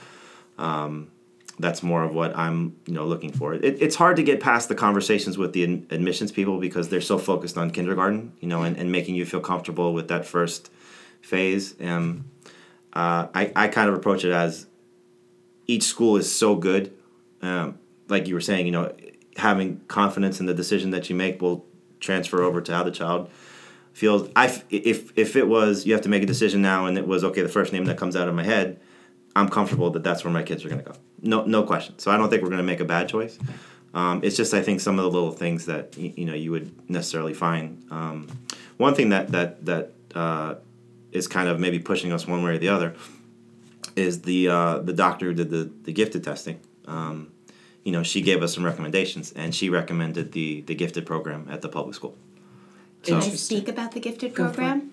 that's 1.59 1.83
more 1.83 2.03
of 2.03 2.13
what 2.13 2.35
I'm 2.35 2.75
you 2.85 2.93
know 2.93 3.05
looking 3.05 3.31
for. 3.31 3.53
It, 3.53 3.81
it's 3.81 3.95
hard 3.95 4.15
to 4.17 4.23
get 4.23 4.39
past 4.39 4.69
the 4.69 4.75
conversations 4.75 5.37
with 5.37 5.53
the 5.53 5.63
ad- 5.63 5.85
admissions 5.91 6.31
people 6.31 6.59
because 6.59 6.89
they're 6.89 7.01
so 7.01 7.17
focused 7.17 7.57
on 7.57 7.71
kindergarten, 7.71 8.33
you 8.39 8.47
know, 8.47 8.63
and, 8.63 8.77
and 8.77 8.91
making 8.91 9.15
you 9.15 9.25
feel 9.25 9.39
comfortable 9.41 9.93
with 9.93 10.07
that 10.07 10.25
first 10.25 10.71
phase. 11.21 11.75
And 11.79 12.25
uh, 12.93 13.27
I 13.33 13.51
I 13.55 13.67
kind 13.67 13.89
of 13.89 13.95
approach 13.95 14.23
it 14.23 14.31
as 14.31 14.67
each 15.67 15.83
school 15.83 16.17
is 16.17 16.33
so 16.33 16.55
good, 16.55 16.93
um, 17.41 17.77
like 18.09 18.27
you 18.27 18.33
were 18.33 18.41
saying, 18.41 18.65
you 18.65 18.71
know, 18.71 18.93
having 19.37 19.79
confidence 19.87 20.39
in 20.39 20.45
the 20.45 20.53
decision 20.53 20.91
that 20.91 21.09
you 21.09 21.15
make 21.15 21.41
will 21.41 21.65
transfer 21.99 22.41
over 22.41 22.61
to 22.61 22.73
how 22.73 22.83
the 22.83 22.91
child 22.91 23.29
feels. 23.93 24.29
I 24.35 24.47
if 24.69 25.17
if 25.17 25.35
it 25.35 25.47
was 25.47 25.85
you 25.85 25.93
have 25.93 26.01
to 26.01 26.09
make 26.09 26.23
a 26.23 26.27
decision 26.27 26.61
now 26.61 26.87
and 26.87 26.97
it 26.97 27.07
was 27.07 27.23
okay 27.23 27.41
the 27.41 27.49
first 27.49 27.71
name 27.73 27.85
that 27.85 27.97
comes 27.97 28.15
out 28.15 28.27
of 28.27 28.35
my 28.35 28.43
head 28.43 28.79
I'm 29.35 29.49
comfortable 29.49 29.89
that 29.91 30.03
that's 30.03 30.23
where 30.23 30.33
my 30.33 30.43
kids 30.43 30.63
are 30.63 30.69
going 30.69 30.83
to 30.83 30.89
go. 30.91 30.95
No, 31.21 31.45
no 31.45 31.63
question. 31.63 31.97
So 31.99 32.11
I 32.11 32.17
don't 32.17 32.29
think 32.29 32.41
we're 32.43 32.49
going 32.49 32.57
to 32.57 32.63
make 32.63 32.79
a 32.79 32.85
bad 32.85 33.09
choice. 33.09 33.37
Um, 33.93 34.21
it's 34.23 34.35
just 34.35 34.53
I 34.53 34.61
think 34.61 34.81
some 34.81 34.97
of 34.97 35.03
the 35.03 35.11
little 35.11 35.31
things 35.31 35.65
that 35.67 35.97
you, 35.97 36.13
you 36.17 36.25
know 36.25 36.33
you 36.33 36.51
would 36.51 36.89
necessarily 36.89 37.33
find. 37.33 37.85
Um, 37.91 38.27
one 38.77 38.95
thing 38.95 39.09
that 39.09 39.31
that 39.31 39.65
that 39.65 39.91
uh, 40.15 40.55
is 41.11 41.27
kind 41.27 41.47
of 41.47 41.59
maybe 41.59 41.79
pushing 41.79 42.11
us 42.11 42.27
one 42.27 42.43
way 42.43 42.55
or 42.55 42.57
the 42.57 42.69
other 42.69 42.95
is 43.95 44.23
the 44.23 44.49
uh, 44.49 44.79
the 44.79 44.93
doctor 44.93 45.27
who 45.27 45.33
did 45.33 45.49
the 45.49 45.71
the 45.83 45.93
gifted 45.93 46.23
testing. 46.23 46.59
Um, 46.87 47.31
you 47.83 47.91
know, 47.91 48.01
she 48.01 48.21
gave 48.21 48.41
us 48.41 48.55
some 48.55 48.65
recommendations, 48.65 49.31
and 49.33 49.53
she 49.53 49.69
recommended 49.69 50.31
the 50.31 50.61
the 50.61 50.73
gifted 50.73 51.05
program 51.05 51.47
at 51.49 51.61
the 51.61 51.69
public 51.69 51.95
school. 51.95 52.17
Can 53.03 53.15
I 53.15 53.19
speak 53.19 53.67
about 53.67 53.91
the 53.91 53.99
gifted 53.99 54.33
program? 54.33 54.91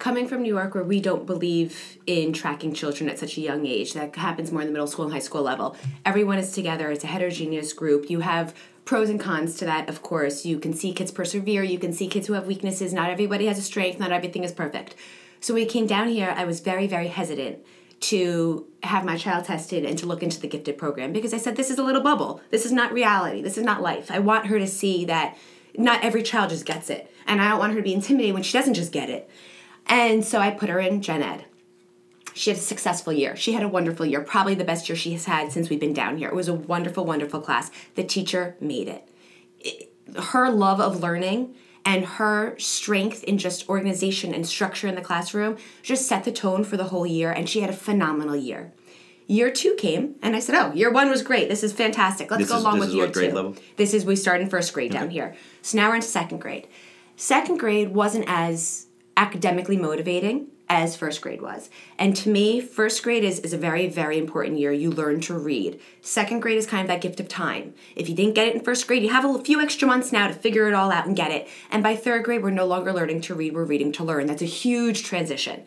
Coming 0.00 0.26
from 0.26 0.42
New 0.42 0.52
York, 0.52 0.74
where 0.74 0.82
we 0.82 1.00
don't 1.00 1.26
believe 1.26 1.98
in 2.06 2.32
tracking 2.32 2.72
children 2.72 3.08
at 3.08 3.18
such 3.18 3.36
a 3.36 3.40
young 3.40 3.66
age, 3.66 3.92
that 3.92 4.16
happens 4.16 4.50
more 4.50 4.62
in 4.62 4.66
the 4.66 4.72
middle 4.72 4.86
school 4.86 5.04
and 5.04 5.14
high 5.14 5.20
school 5.20 5.42
level. 5.42 5.76
Everyone 6.04 6.38
is 6.38 6.52
together, 6.52 6.90
it's 6.90 7.04
a 7.04 7.06
heterogeneous 7.06 7.72
group. 7.72 8.10
You 8.10 8.20
have 8.20 8.54
pros 8.84 9.08
and 9.08 9.20
cons 9.20 9.56
to 9.58 9.64
that, 9.66 9.88
of 9.88 10.02
course. 10.02 10.44
You 10.44 10.58
can 10.58 10.72
see 10.72 10.92
kids 10.92 11.12
persevere, 11.12 11.62
you 11.62 11.78
can 11.78 11.92
see 11.92 12.08
kids 12.08 12.26
who 12.26 12.32
have 12.32 12.46
weaknesses. 12.46 12.92
Not 12.92 13.10
everybody 13.10 13.46
has 13.46 13.58
a 13.58 13.62
strength, 13.62 14.00
not 14.00 14.10
everything 14.10 14.42
is 14.42 14.52
perfect. 14.52 14.96
So 15.40 15.54
when 15.54 15.62
we 15.62 15.68
came 15.68 15.86
down 15.86 16.08
here, 16.08 16.34
I 16.36 16.44
was 16.44 16.60
very, 16.60 16.86
very 16.86 17.08
hesitant 17.08 17.58
to 18.00 18.66
have 18.82 19.04
my 19.04 19.16
child 19.16 19.44
tested 19.44 19.84
and 19.84 19.98
to 19.98 20.06
look 20.06 20.22
into 20.22 20.40
the 20.40 20.48
gifted 20.48 20.78
program 20.78 21.12
because 21.12 21.34
I 21.34 21.38
said, 21.38 21.56
this 21.56 21.70
is 21.70 21.78
a 21.78 21.82
little 21.82 22.02
bubble. 22.02 22.40
This 22.50 22.64
is 22.64 22.72
not 22.72 22.92
reality. 22.92 23.42
This 23.42 23.58
is 23.58 23.64
not 23.64 23.82
life. 23.82 24.10
I 24.10 24.18
want 24.18 24.46
her 24.46 24.58
to 24.58 24.66
see 24.66 25.04
that 25.04 25.36
not 25.76 26.02
every 26.02 26.22
child 26.22 26.50
just 26.50 26.64
gets 26.64 26.88
it. 26.88 27.12
And 27.26 27.40
I 27.40 27.50
don't 27.50 27.58
want 27.58 27.72
her 27.72 27.78
to 27.78 27.84
be 27.84 27.94
intimidated 27.94 28.34
when 28.34 28.42
she 28.42 28.56
doesn't 28.56 28.74
just 28.74 28.92
get 28.92 29.10
it. 29.10 29.30
And 29.90 30.24
so 30.24 30.38
I 30.38 30.50
put 30.50 30.68
her 30.70 30.80
in 30.80 31.02
gen 31.02 31.22
ed. 31.22 31.44
She 32.32 32.50
had 32.50 32.58
a 32.58 32.62
successful 32.62 33.12
year. 33.12 33.34
She 33.36 33.52
had 33.52 33.64
a 33.64 33.68
wonderful 33.68 34.06
year, 34.06 34.20
probably 34.20 34.54
the 34.54 34.64
best 34.64 34.88
year 34.88 34.96
she 34.96 35.12
has 35.12 35.24
had 35.24 35.50
since 35.50 35.68
we've 35.68 35.80
been 35.80 35.92
down 35.92 36.16
here. 36.16 36.28
It 36.28 36.34
was 36.34 36.48
a 36.48 36.54
wonderful, 36.54 37.04
wonderful 37.04 37.40
class. 37.40 37.70
The 37.96 38.04
teacher 38.04 38.56
made 38.60 38.88
it. 38.88 39.08
it 39.58 39.92
her 40.16 40.50
love 40.50 40.80
of 40.80 41.02
learning 41.02 41.54
and 41.84 42.04
her 42.04 42.58
strength 42.58 43.24
in 43.24 43.38
just 43.38 43.68
organization 43.68 44.32
and 44.32 44.46
structure 44.46 44.86
in 44.86 44.94
the 44.94 45.00
classroom 45.00 45.56
just 45.82 46.06
set 46.06 46.24
the 46.24 46.32
tone 46.32 46.62
for 46.62 46.76
the 46.76 46.84
whole 46.84 47.06
year, 47.06 47.32
and 47.32 47.48
she 47.48 47.60
had 47.60 47.70
a 47.70 47.74
phenomenal 47.74 48.36
year. 48.36 48.72
Year 49.26 49.50
two 49.50 49.74
came, 49.76 50.16
and 50.22 50.36
I 50.36 50.40
said, 50.40 50.56
"Oh, 50.56 50.72
year 50.72 50.90
one 50.90 51.08
was 51.08 51.22
great. 51.22 51.48
This 51.48 51.62
is 51.62 51.72
fantastic. 51.72 52.30
Let's 52.30 52.42
this 52.42 52.50
go 52.50 52.56
is, 52.56 52.62
along 52.62 52.80
with 52.80 52.90
year 52.90 53.08
two." 53.08 53.32
Level? 53.32 53.56
This 53.76 53.94
is 53.94 54.04
we 54.04 54.16
start 54.16 54.40
in 54.40 54.48
first 54.48 54.72
grade 54.72 54.90
okay. 54.90 55.00
down 55.00 55.10
here. 55.10 55.34
So 55.62 55.78
now 55.78 55.88
we're 55.88 55.96
into 55.96 56.08
second 56.08 56.38
grade. 56.38 56.68
Second 57.16 57.58
grade 57.58 57.94
wasn't 57.94 58.24
as 58.26 58.86
academically 59.20 59.76
motivating 59.76 60.48
as 60.70 60.96
first 60.96 61.20
grade 61.20 61.42
was. 61.42 61.68
And 61.98 62.16
to 62.16 62.30
me, 62.30 62.58
first 62.60 63.02
grade 63.02 63.22
is, 63.22 63.38
is 63.40 63.52
a 63.52 63.58
very, 63.58 63.86
very 63.86 64.16
important 64.16 64.58
year. 64.58 64.72
You 64.72 64.90
learn 64.90 65.20
to 65.22 65.36
read. 65.36 65.78
Second 66.00 66.40
grade 66.40 66.56
is 66.56 66.66
kind 66.66 66.80
of 66.80 66.88
that 66.88 67.02
gift 67.02 67.20
of 67.20 67.28
time. 67.28 67.74
If 67.94 68.08
you 68.08 68.14
didn't 68.14 68.34
get 68.34 68.46
it 68.46 68.54
in 68.54 68.64
first 68.64 68.86
grade, 68.86 69.02
you 69.02 69.10
have 69.10 69.26
a 69.26 69.44
few 69.44 69.60
extra 69.60 69.86
months 69.86 70.10
now 70.10 70.26
to 70.28 70.32
figure 70.32 70.68
it 70.68 70.74
all 70.74 70.90
out 70.90 71.06
and 71.06 71.14
get 71.14 71.32
it. 71.32 71.48
And 71.70 71.82
by 71.82 71.96
third 71.96 72.24
grade, 72.24 72.42
we're 72.42 72.50
no 72.50 72.64
longer 72.64 72.94
learning 72.94 73.20
to 73.22 73.34
read, 73.34 73.52
we're 73.52 73.64
reading 73.64 73.92
to 73.92 74.04
learn. 74.04 74.26
That's 74.26 74.40
a 74.40 74.46
huge 74.46 75.02
transition. 75.02 75.64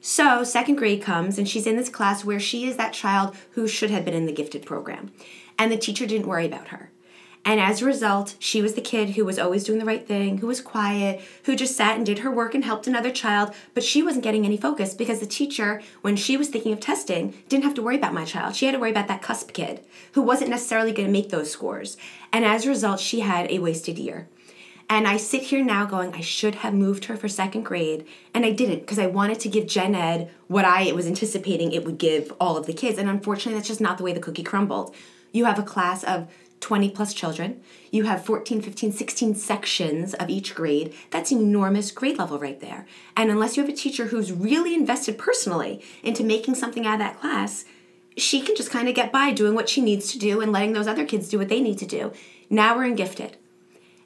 So, 0.00 0.44
second 0.44 0.76
grade 0.76 1.02
comes, 1.02 1.38
and 1.38 1.48
she's 1.48 1.66
in 1.66 1.76
this 1.76 1.88
class 1.88 2.24
where 2.24 2.40
she 2.40 2.66
is 2.66 2.76
that 2.76 2.92
child 2.92 3.34
who 3.52 3.66
should 3.66 3.90
have 3.90 4.04
been 4.04 4.14
in 4.14 4.26
the 4.26 4.32
gifted 4.32 4.64
program. 4.64 5.12
And 5.58 5.72
the 5.72 5.76
teacher 5.76 6.06
didn't 6.06 6.28
worry 6.28 6.46
about 6.46 6.68
her. 6.68 6.91
And 7.44 7.58
as 7.58 7.82
a 7.82 7.86
result, 7.86 8.36
she 8.38 8.62
was 8.62 8.74
the 8.74 8.80
kid 8.80 9.10
who 9.10 9.24
was 9.24 9.38
always 9.38 9.64
doing 9.64 9.80
the 9.80 9.84
right 9.84 10.06
thing, 10.06 10.38
who 10.38 10.46
was 10.46 10.60
quiet, 10.60 11.20
who 11.44 11.56
just 11.56 11.76
sat 11.76 11.96
and 11.96 12.06
did 12.06 12.20
her 12.20 12.30
work 12.30 12.54
and 12.54 12.64
helped 12.64 12.86
another 12.86 13.10
child, 13.10 13.52
but 13.74 13.82
she 13.82 14.02
wasn't 14.02 14.22
getting 14.22 14.44
any 14.44 14.56
focus 14.56 14.94
because 14.94 15.18
the 15.18 15.26
teacher, 15.26 15.82
when 16.02 16.14
she 16.14 16.36
was 16.36 16.48
thinking 16.48 16.72
of 16.72 16.78
testing, 16.78 17.34
didn't 17.48 17.64
have 17.64 17.74
to 17.74 17.82
worry 17.82 17.96
about 17.96 18.14
my 18.14 18.24
child. 18.24 18.54
She 18.54 18.66
had 18.66 18.72
to 18.72 18.78
worry 18.78 18.92
about 18.92 19.08
that 19.08 19.22
cusp 19.22 19.52
kid 19.52 19.84
who 20.12 20.22
wasn't 20.22 20.50
necessarily 20.50 20.92
going 20.92 21.08
to 21.08 21.12
make 21.12 21.30
those 21.30 21.50
scores. 21.50 21.96
And 22.32 22.44
as 22.44 22.64
a 22.64 22.68
result, 22.68 23.00
she 23.00 23.20
had 23.20 23.50
a 23.50 23.58
wasted 23.58 23.98
year. 23.98 24.28
And 24.88 25.08
I 25.08 25.16
sit 25.16 25.44
here 25.44 25.64
now 25.64 25.86
going, 25.86 26.14
I 26.14 26.20
should 26.20 26.56
have 26.56 26.74
moved 26.74 27.06
her 27.06 27.16
for 27.16 27.26
second 27.26 27.62
grade. 27.62 28.06
And 28.34 28.44
I 28.44 28.52
didn't 28.52 28.80
because 28.80 28.98
I 28.98 29.06
wanted 29.06 29.40
to 29.40 29.48
give 29.48 29.66
Gen 29.66 29.94
Ed 29.94 30.30
what 30.48 30.64
I 30.64 30.92
was 30.92 31.06
anticipating 31.06 31.72
it 31.72 31.84
would 31.84 31.98
give 31.98 32.32
all 32.38 32.56
of 32.56 32.66
the 32.66 32.74
kids. 32.74 32.98
And 32.98 33.08
unfortunately, 33.08 33.54
that's 33.54 33.68
just 33.68 33.80
not 33.80 33.96
the 33.96 34.04
way 34.04 34.12
the 34.12 34.20
cookie 34.20 34.42
crumbled. 34.42 34.94
You 35.32 35.46
have 35.46 35.58
a 35.58 35.62
class 35.62 36.04
of 36.04 36.28
20 36.62 36.90
plus 36.90 37.12
children. 37.12 37.60
You 37.90 38.04
have 38.04 38.24
14, 38.24 38.62
15, 38.62 38.92
16 38.92 39.34
sections 39.34 40.14
of 40.14 40.30
each 40.30 40.54
grade. 40.54 40.94
That's 41.10 41.32
enormous 41.32 41.90
grade 41.90 42.18
level 42.18 42.38
right 42.38 42.58
there. 42.60 42.86
And 43.16 43.30
unless 43.30 43.56
you 43.56 43.62
have 43.62 43.72
a 43.72 43.76
teacher 43.76 44.06
who's 44.06 44.32
really 44.32 44.74
invested 44.74 45.18
personally 45.18 45.82
into 46.02 46.24
making 46.24 46.54
something 46.54 46.86
out 46.86 46.94
of 46.94 47.00
that 47.00 47.20
class, 47.20 47.64
she 48.16 48.40
can 48.40 48.56
just 48.56 48.70
kind 48.70 48.88
of 48.88 48.94
get 48.94 49.12
by 49.12 49.32
doing 49.32 49.54
what 49.54 49.68
she 49.68 49.80
needs 49.80 50.12
to 50.12 50.18
do 50.18 50.40
and 50.40 50.52
letting 50.52 50.72
those 50.72 50.86
other 50.86 51.04
kids 51.04 51.28
do 51.28 51.38
what 51.38 51.48
they 51.48 51.60
need 51.60 51.78
to 51.78 51.86
do. 51.86 52.12
Now 52.48 52.76
we're 52.76 52.84
in 52.84 52.94
gifted. 52.94 53.36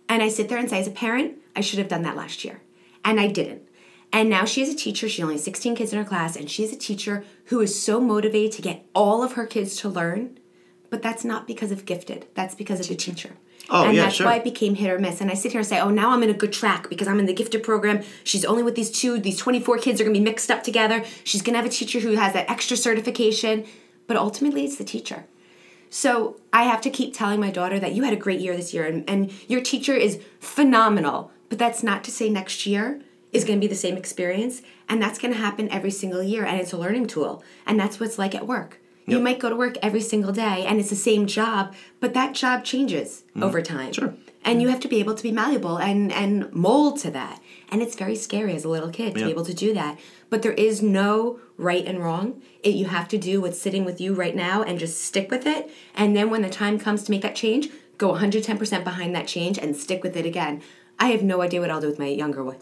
And 0.08 0.22
I 0.22 0.28
sit 0.28 0.48
there 0.48 0.58
and 0.58 0.70
say, 0.70 0.80
as 0.80 0.88
a 0.88 0.92
parent, 0.92 1.38
I 1.54 1.60
should 1.60 1.78
have 1.78 1.88
done 1.88 2.02
that 2.02 2.16
last 2.16 2.44
year. 2.44 2.62
And 3.04 3.20
I 3.20 3.28
didn't. 3.28 3.62
And 4.12 4.30
now 4.30 4.44
she 4.44 4.62
is 4.62 4.72
a 4.72 4.76
teacher. 4.76 5.08
She 5.08 5.22
only 5.22 5.34
has 5.34 5.44
16 5.44 5.76
kids 5.76 5.92
in 5.92 5.98
her 5.98 6.04
class, 6.04 6.36
and 6.36 6.50
she's 6.50 6.72
a 6.72 6.76
teacher 6.76 7.24
who 7.46 7.60
is 7.60 7.80
so 7.80 8.00
motivated 8.00 8.52
to 8.52 8.62
get 8.62 8.86
all 8.94 9.22
of 9.22 9.32
her 9.32 9.46
kids 9.46 9.76
to 9.78 9.88
learn 9.88 10.38
but 10.96 11.02
that's 11.02 11.26
not 11.26 11.46
because 11.46 11.72
of 11.72 11.84
gifted. 11.84 12.26
That's 12.32 12.54
because 12.54 12.80
of 12.80 12.88
the 12.88 12.94
teacher. 12.94 13.32
Oh, 13.68 13.84
and 13.84 13.94
yeah, 13.94 14.04
that's 14.04 14.14
sure. 14.14 14.24
why 14.24 14.36
it 14.36 14.44
became 14.44 14.76
hit 14.76 14.90
or 14.90 14.98
miss. 14.98 15.20
And 15.20 15.30
I 15.30 15.34
sit 15.34 15.52
here 15.52 15.58
and 15.58 15.68
say, 15.68 15.78
oh, 15.78 15.90
now 15.90 16.12
I'm 16.12 16.22
in 16.22 16.30
a 16.30 16.32
good 16.32 16.54
track 16.54 16.88
because 16.88 17.06
I'm 17.06 17.20
in 17.20 17.26
the 17.26 17.34
gifted 17.34 17.62
program. 17.62 18.02
She's 18.24 18.46
only 18.46 18.62
with 18.62 18.76
these 18.76 18.90
two, 18.90 19.18
these 19.18 19.36
24 19.36 19.76
kids 19.76 20.00
are 20.00 20.04
going 20.04 20.14
to 20.14 20.20
be 20.20 20.24
mixed 20.24 20.50
up 20.50 20.62
together. 20.62 21.04
She's 21.22 21.42
going 21.42 21.52
to 21.52 21.58
have 21.58 21.66
a 21.66 21.68
teacher 21.68 22.00
who 22.00 22.12
has 22.12 22.32
that 22.32 22.48
extra 22.48 22.78
certification. 22.78 23.66
But 24.06 24.16
ultimately, 24.16 24.64
it's 24.64 24.76
the 24.76 24.84
teacher. 24.84 25.26
So 25.90 26.40
I 26.50 26.62
have 26.62 26.80
to 26.80 26.88
keep 26.88 27.12
telling 27.12 27.40
my 27.40 27.50
daughter 27.50 27.78
that 27.78 27.92
you 27.92 28.04
had 28.04 28.14
a 28.14 28.16
great 28.16 28.40
year 28.40 28.56
this 28.56 28.72
year 28.72 28.86
and, 28.86 29.04
and 29.06 29.30
your 29.48 29.60
teacher 29.60 29.92
is 29.92 30.18
phenomenal. 30.40 31.30
But 31.50 31.58
that's 31.58 31.82
not 31.82 32.04
to 32.04 32.10
say 32.10 32.30
next 32.30 32.64
year 32.64 33.02
is 33.34 33.44
going 33.44 33.58
to 33.58 33.60
be 33.60 33.68
the 33.68 33.74
same 33.74 33.98
experience. 33.98 34.62
And 34.88 35.02
that's 35.02 35.18
going 35.18 35.34
to 35.34 35.38
happen 35.38 35.68
every 35.68 35.90
single 35.90 36.22
year. 36.22 36.46
And 36.46 36.58
it's 36.58 36.72
a 36.72 36.78
learning 36.78 37.08
tool. 37.08 37.44
And 37.66 37.78
that's 37.78 38.00
what 38.00 38.06
it's 38.06 38.18
like 38.18 38.34
at 38.34 38.46
work 38.46 38.80
Yep. 39.06 39.16
You 39.16 39.22
might 39.22 39.38
go 39.38 39.48
to 39.48 39.56
work 39.56 39.76
every 39.82 40.00
single 40.00 40.32
day 40.32 40.64
and 40.66 40.80
it's 40.80 40.90
the 40.90 40.96
same 40.96 41.26
job, 41.26 41.74
but 42.00 42.12
that 42.14 42.34
job 42.34 42.64
changes 42.64 43.22
mm 43.34 43.42
over 43.42 43.62
time. 43.62 43.92
Sure. 43.92 44.14
And 44.44 44.62
you 44.62 44.68
have 44.68 44.80
to 44.80 44.88
be 44.88 44.98
able 44.98 45.14
to 45.14 45.22
be 45.22 45.30
malleable 45.30 45.78
and 45.78 46.12
and 46.12 46.52
mold 46.52 46.98
to 47.00 47.10
that. 47.12 47.40
And 47.70 47.82
it's 47.82 47.94
very 47.94 48.16
scary 48.16 48.54
as 48.54 48.64
a 48.64 48.68
little 48.68 48.90
kid 48.90 49.14
to 49.14 49.20
yep. 49.20 49.26
be 49.26 49.30
able 49.30 49.44
to 49.44 49.54
do 49.54 49.72
that. 49.74 49.98
But 50.30 50.42
there 50.42 50.52
is 50.52 50.82
no 50.82 51.38
right 51.56 51.84
and 51.86 52.02
wrong. 52.02 52.42
It, 52.62 52.74
you 52.74 52.86
have 52.86 53.08
to 53.08 53.18
do 53.18 53.40
what's 53.40 53.60
sitting 53.60 53.84
with 53.84 54.00
you 54.00 54.14
right 54.14 54.34
now 54.34 54.62
and 54.62 54.78
just 54.78 55.02
stick 55.02 55.30
with 55.30 55.46
it. 55.46 55.70
And 55.94 56.16
then 56.16 56.30
when 56.30 56.42
the 56.42 56.50
time 56.50 56.78
comes 56.78 57.04
to 57.04 57.10
make 57.10 57.22
that 57.22 57.36
change, 57.36 57.68
go 57.98 58.12
110% 58.12 58.84
behind 58.84 59.14
that 59.14 59.26
change 59.26 59.58
and 59.58 59.76
stick 59.76 60.02
with 60.02 60.16
it 60.16 60.26
again. 60.26 60.62
I 60.98 61.08
have 61.08 61.22
no 61.22 61.42
idea 61.42 61.60
what 61.60 61.70
I'll 61.70 61.80
do 61.80 61.88
with 61.88 61.98
my 61.98 62.08
younger 62.08 62.42
one 62.42 62.58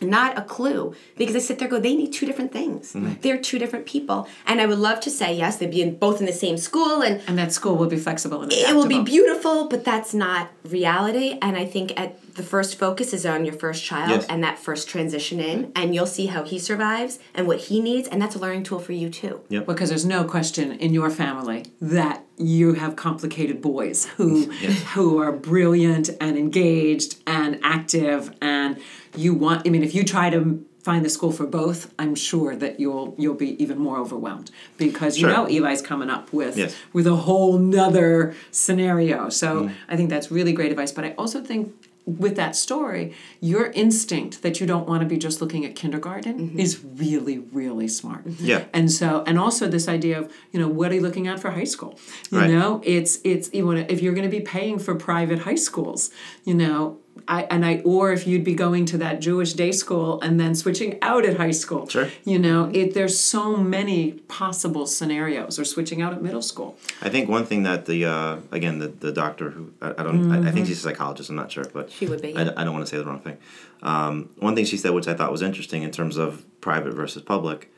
not 0.00 0.38
a 0.38 0.42
clue 0.42 0.94
because 1.16 1.34
I 1.36 1.40
sit 1.40 1.58
there 1.58 1.68
go, 1.68 1.78
they 1.78 1.94
need 1.94 2.12
two 2.12 2.26
different 2.26 2.52
things. 2.52 2.92
Mm-hmm. 2.92 3.20
They're 3.20 3.38
two 3.38 3.58
different 3.58 3.86
people. 3.86 4.28
And 4.46 4.60
I 4.60 4.66
would 4.66 4.78
love 4.78 5.00
to 5.00 5.10
say, 5.10 5.34
yes, 5.34 5.56
they'd 5.56 5.70
be 5.70 5.82
in, 5.82 5.96
both 5.96 6.20
in 6.20 6.26
the 6.26 6.32
same 6.32 6.56
school 6.56 7.02
and 7.02 7.22
And 7.26 7.38
that 7.38 7.52
school 7.52 7.76
will 7.76 7.88
be 7.88 7.96
flexible 7.96 8.42
and 8.42 8.52
adaptable. 8.52 8.72
It 8.72 8.82
will 8.82 8.88
be 8.88 9.02
beautiful, 9.02 9.68
but 9.68 9.84
that's 9.84 10.14
not 10.14 10.50
reality. 10.64 11.38
And 11.40 11.56
I 11.56 11.64
think 11.64 11.98
at 11.98 12.20
the 12.34 12.42
first 12.42 12.78
focus 12.78 13.12
is 13.14 13.24
on 13.24 13.44
your 13.44 13.54
first 13.54 13.82
child 13.82 14.10
yes. 14.10 14.26
and 14.26 14.44
that 14.44 14.58
first 14.58 14.88
transition 14.88 15.40
in, 15.40 15.72
and 15.74 15.94
you'll 15.94 16.06
see 16.06 16.26
how 16.26 16.44
he 16.44 16.58
survives 16.58 17.18
and 17.34 17.46
what 17.46 17.58
he 17.58 17.80
needs, 17.80 18.08
and 18.08 18.20
that's 18.20 18.36
a 18.36 18.38
learning 18.38 18.62
tool 18.62 18.78
for 18.78 18.92
you 18.92 19.08
too. 19.08 19.40
Yep. 19.48 19.66
Because 19.66 19.88
there's 19.88 20.04
no 20.04 20.24
question 20.24 20.72
in 20.72 20.92
your 20.92 21.10
family 21.10 21.64
that 21.80 22.24
you 22.36 22.74
have 22.74 22.96
complicated 22.96 23.62
boys 23.62 24.04
who 24.16 24.52
yes. 24.60 24.82
who 24.92 25.18
are 25.18 25.32
brilliant 25.32 26.10
and 26.20 26.36
engaged 26.36 27.16
and 27.26 27.58
active 27.62 28.34
and 28.42 28.78
you 29.18 29.34
want 29.34 29.66
i 29.66 29.70
mean 29.70 29.82
if 29.82 29.94
you 29.94 30.04
try 30.04 30.30
to 30.30 30.64
find 30.82 31.04
the 31.04 31.08
school 31.08 31.32
for 31.32 31.46
both 31.46 31.92
i'm 31.98 32.14
sure 32.14 32.54
that 32.54 32.78
you'll 32.78 33.14
you'll 33.18 33.34
be 33.34 33.60
even 33.62 33.78
more 33.78 33.98
overwhelmed 33.98 34.50
because 34.78 35.18
you 35.18 35.26
know 35.26 35.46
eli's 35.46 35.82
coming 35.82 36.10
up 36.10 36.32
with 36.32 36.56
yes. 36.56 36.76
with 36.92 37.06
a 37.06 37.16
whole 37.16 37.58
nother 37.58 38.34
scenario 38.50 39.28
so 39.28 39.64
mm. 39.64 39.74
i 39.88 39.96
think 39.96 40.10
that's 40.10 40.30
really 40.30 40.52
great 40.52 40.70
advice 40.70 40.92
but 40.92 41.04
i 41.04 41.12
also 41.14 41.42
think 41.42 41.72
with 42.06 42.36
that 42.36 42.54
story, 42.54 43.12
your 43.40 43.66
instinct 43.72 44.42
that 44.42 44.60
you 44.60 44.66
don't 44.66 44.88
want 44.88 45.02
to 45.02 45.06
be 45.06 45.18
just 45.18 45.40
looking 45.40 45.64
at 45.64 45.74
kindergarten 45.74 46.56
is 46.58 46.82
really, 46.84 47.38
really 47.38 47.88
smart. 47.88 48.24
Yeah. 48.26 48.64
And 48.72 48.90
so, 48.92 49.24
and 49.26 49.38
also 49.38 49.66
this 49.66 49.88
idea 49.88 50.20
of, 50.20 50.32
you 50.52 50.60
know, 50.60 50.68
what 50.68 50.92
are 50.92 50.94
you 50.94 51.00
looking 51.00 51.26
at 51.26 51.40
for 51.40 51.50
high 51.50 51.64
school? 51.64 51.98
You 52.30 52.38
Right. 52.38 52.50
know, 52.50 52.80
it's 52.84 53.18
it's 53.24 53.52
you 53.52 53.66
want 53.66 53.90
if 53.90 54.00
you're 54.00 54.14
going 54.14 54.30
to 54.30 54.36
be 54.36 54.40
paying 54.40 54.78
for 54.78 54.94
private 54.94 55.40
high 55.40 55.56
schools, 55.56 56.10
you 56.44 56.54
know, 56.54 56.98
I 57.28 57.42
and 57.44 57.64
I 57.64 57.80
or 57.84 58.12
if 58.12 58.26
you'd 58.26 58.44
be 58.44 58.54
going 58.54 58.84
to 58.86 58.98
that 58.98 59.20
Jewish 59.20 59.52
day 59.54 59.72
school 59.72 60.20
and 60.20 60.38
then 60.38 60.54
switching 60.54 60.98
out 61.02 61.24
at 61.24 61.36
high 61.36 61.50
school. 61.52 61.88
Sure. 61.88 62.08
You 62.24 62.38
know, 62.38 62.70
it 62.72 62.94
there's 62.94 63.18
so 63.18 63.56
many 63.56 64.12
possible 64.28 64.86
scenarios 64.86 65.58
or 65.58 65.64
switching 65.64 66.02
out 66.02 66.12
at 66.12 66.22
middle 66.22 66.42
school. 66.42 66.76
I 67.02 67.08
think 67.08 67.28
one 67.28 67.44
thing 67.46 67.62
that 67.64 67.86
the 67.86 68.04
uh, 68.04 68.36
again 68.52 68.78
the, 68.78 68.88
the 68.88 69.12
doctor 69.12 69.50
who 69.50 69.72
I, 69.80 69.90
I 69.98 70.02
don't 70.02 70.30
I, 70.30 70.36
I 70.36 70.38
Mm-hmm. 70.40 70.54
think 70.54 70.66
she's 70.66 70.78
a 70.78 70.88
psychologist 70.88 71.30
I'm 71.30 71.36
not 71.36 71.50
sure 71.50 71.64
but 71.72 71.90
She 71.90 72.06
would 72.06 72.22
be, 72.22 72.36
I. 72.36 72.42
I 72.42 72.64
don't 72.64 72.72
want 72.74 72.86
to 72.86 72.90
say 72.90 72.98
the 72.98 73.04
wrong 73.04 73.20
thing. 73.20 73.38
Um, 73.82 74.30
one 74.38 74.54
thing 74.54 74.64
she 74.64 74.76
said 74.76 74.90
which 74.92 75.08
I 75.08 75.14
thought 75.14 75.30
was 75.32 75.42
interesting 75.42 75.82
in 75.82 75.90
terms 75.90 76.16
of 76.16 76.44
private 76.60 76.94
versus 76.94 77.22
public, 77.22 77.70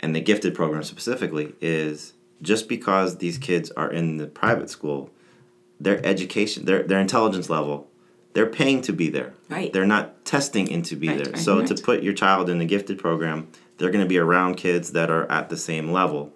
and 0.00 0.14
the 0.14 0.20
gifted 0.20 0.54
program 0.54 0.82
specifically 0.84 1.54
is 1.60 2.12
just 2.42 2.68
because 2.68 3.18
these 3.18 3.38
kids 3.38 3.70
are 3.72 3.90
in 3.90 4.16
the 4.16 4.26
private 4.26 4.70
school, 4.70 5.10
their 5.78 6.04
education 6.06 6.64
their 6.64 6.82
their 6.82 7.00
intelligence 7.00 7.48
level. 7.50 7.86
They're 8.32 8.46
paying 8.46 8.82
to 8.82 8.92
be 8.92 9.08
there. 9.08 9.34
Right. 9.48 9.72
They're 9.72 9.86
not 9.86 10.24
testing 10.24 10.68
in 10.68 10.82
to 10.82 10.96
be 10.96 11.08
Right, 11.08 11.18
there. 11.24 11.32
right, 11.32 11.42
so 11.42 11.64
to 11.66 11.74
put 11.74 12.02
your 12.02 12.12
child 12.12 12.48
in 12.48 12.58
the 12.58 12.64
gifted 12.64 12.98
program, 12.98 13.48
they're 13.78 13.90
going 13.90 14.04
to 14.04 14.08
be 14.08 14.18
around 14.18 14.54
kids 14.56 14.92
that 14.92 15.10
are 15.10 15.30
at 15.30 15.48
the 15.48 15.56
same 15.56 15.90
level, 15.90 16.32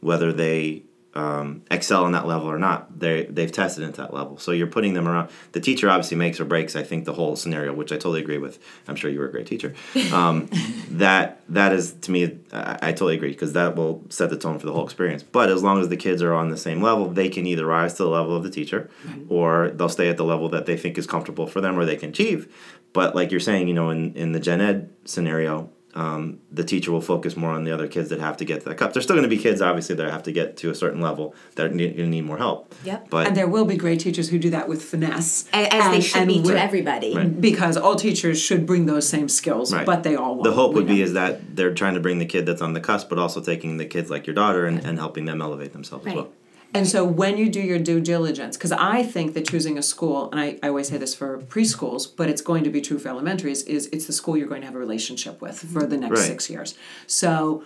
whether 0.00 0.32
they 0.32 0.82
um, 1.18 1.62
excel 1.68 2.06
in 2.06 2.12
that 2.12 2.28
level 2.28 2.48
or 2.48 2.58
not. 2.58 3.00
They 3.00 3.24
they've 3.24 3.50
tested 3.50 3.82
into 3.82 4.00
that 4.00 4.14
level. 4.14 4.38
So 4.38 4.52
you're 4.52 4.68
putting 4.68 4.94
them 4.94 5.08
around. 5.08 5.30
The 5.50 5.58
teacher 5.58 5.90
obviously 5.90 6.16
makes 6.16 6.38
or 6.38 6.44
breaks. 6.44 6.76
I 6.76 6.84
think 6.84 7.06
the 7.06 7.12
whole 7.12 7.34
scenario, 7.34 7.74
which 7.74 7.90
I 7.90 7.96
totally 7.96 8.20
agree 8.20 8.38
with. 8.38 8.60
I'm 8.86 8.94
sure 8.94 9.10
you 9.10 9.18
were 9.18 9.26
a 9.26 9.30
great 9.30 9.48
teacher. 9.48 9.74
Um, 10.12 10.48
that 10.90 11.40
that 11.48 11.72
is 11.72 11.92
to 12.02 12.12
me, 12.12 12.38
I, 12.52 12.78
I 12.80 12.92
totally 12.92 13.16
agree 13.16 13.30
because 13.30 13.52
that 13.54 13.74
will 13.74 14.04
set 14.10 14.30
the 14.30 14.38
tone 14.38 14.60
for 14.60 14.66
the 14.66 14.72
whole 14.72 14.84
experience. 14.84 15.24
But 15.24 15.50
as 15.50 15.60
long 15.60 15.80
as 15.80 15.88
the 15.88 15.96
kids 15.96 16.22
are 16.22 16.32
on 16.32 16.50
the 16.50 16.56
same 16.56 16.80
level, 16.80 17.08
they 17.08 17.28
can 17.28 17.46
either 17.46 17.66
rise 17.66 17.94
to 17.94 18.04
the 18.04 18.10
level 18.10 18.36
of 18.36 18.44
the 18.44 18.50
teacher, 18.50 18.88
or 19.28 19.70
they'll 19.70 19.88
stay 19.88 20.08
at 20.08 20.18
the 20.18 20.24
level 20.24 20.48
that 20.50 20.66
they 20.66 20.76
think 20.76 20.96
is 20.98 21.06
comfortable 21.06 21.48
for 21.48 21.60
them 21.60 21.76
or 21.76 21.84
they 21.84 21.96
can 21.96 22.10
achieve. 22.10 22.54
But 22.92 23.16
like 23.16 23.32
you're 23.32 23.40
saying, 23.40 23.66
you 23.66 23.74
know, 23.74 23.90
in 23.90 24.14
in 24.14 24.30
the 24.30 24.40
gen 24.40 24.60
ed 24.60 24.90
scenario, 25.04 25.70
um, 25.94 26.38
the 26.52 26.62
teacher 26.64 26.92
will 26.92 27.00
focus 27.00 27.36
more 27.36 27.50
on 27.50 27.64
the 27.64 27.72
other 27.72 27.88
kids 27.88 28.10
that 28.10 28.20
have 28.20 28.36
to 28.36 28.44
get 28.44 28.60
to 28.62 28.68
that 28.68 28.76
cup. 28.76 28.92
There's 28.92 29.04
still 29.04 29.16
going 29.16 29.28
to 29.28 29.34
be 29.34 29.38
kids, 29.42 29.60
obviously, 29.62 29.94
that 29.96 30.10
have 30.10 30.22
to 30.24 30.32
get 30.32 30.56
to 30.58 30.70
a 30.70 30.74
certain 30.74 31.00
level 31.00 31.34
that 31.56 31.66
are 31.66 31.68
going 31.70 31.78
to 31.96 32.06
need 32.06 32.24
more 32.24 32.36
help. 32.38 32.74
Yep. 32.84 33.08
But 33.10 33.26
And 33.26 33.36
there 33.36 33.48
will 33.48 33.64
be 33.64 33.76
great 33.76 33.98
teachers 34.00 34.28
who 34.28 34.38
do 34.38 34.50
that 34.50 34.68
with 34.68 34.82
finesse. 34.84 35.48
A- 35.52 35.74
as 35.74 35.90
they 35.90 36.00
should 36.00 36.28
be 36.28 36.40
with- 36.40 36.50
to 36.52 36.60
everybody. 36.62 37.16
Because 37.28 37.76
all 37.76 37.96
teachers 37.96 38.40
should 38.40 38.66
bring 38.66 38.86
those 38.86 39.08
same 39.08 39.28
skills, 39.28 39.72
Right. 39.72 39.86
but 39.86 40.02
they 40.02 40.14
all 40.14 40.34
won't. 40.34 40.44
the 40.44 40.52
hope 40.52 40.70
We 40.72 40.80
would 40.80 40.86
be 40.88 41.02
is 41.02 41.14
that 41.14 41.56
they're 41.56 41.74
trying 41.74 41.94
to 41.94 42.00
bring 42.00 42.18
the 42.18 42.26
kid 42.26 42.44
that's 42.46 42.62
on 42.62 42.74
the 42.74 42.80
cusp, 42.80 43.08
but 43.08 43.18
also 43.18 43.40
taking 43.40 43.78
the 43.78 43.86
kids 43.86 44.10
like 44.10 44.26
your 44.26 44.34
daughter 44.34 44.66
and, 44.66 44.84
and 44.84 44.98
helping 44.98 45.24
them 45.24 45.40
elevate 45.40 45.72
themselves 45.72 46.06
as 46.06 46.14
well. 46.14 46.28
And 46.74 46.86
so 46.86 47.02
when 47.04 47.38
you 47.38 47.48
do 47.48 47.60
your 47.60 47.78
due 47.78 48.00
diligence, 48.00 48.56
because 48.56 48.72
I 48.72 49.02
think 49.02 49.34
that 49.34 49.48
choosing 49.48 49.78
a 49.78 49.82
school, 49.82 50.30
and 50.30 50.38
I, 50.38 50.58
I 50.62 50.68
always 50.68 50.88
say 50.88 50.98
this 50.98 51.14
for 51.14 51.38
preschools, 51.38 52.06
but 52.14 52.28
it's 52.28 52.42
going 52.42 52.62
to 52.64 52.70
be 52.70 52.80
true 52.80 52.98
for 52.98 53.08
elementaries, 53.08 53.62
is 53.62 53.86
it's 53.86 54.06
the 54.06 54.12
school 54.12 54.36
you're 54.36 54.48
going 54.48 54.60
to 54.60 54.66
have 54.66 54.76
a 54.76 54.78
relationship 54.78 55.40
with 55.40 55.58
for 55.58 55.86
the 55.86 55.96
next 55.96 56.20
Right. 56.20 56.26
six 56.26 56.50
years. 56.50 56.74
So 57.06 57.64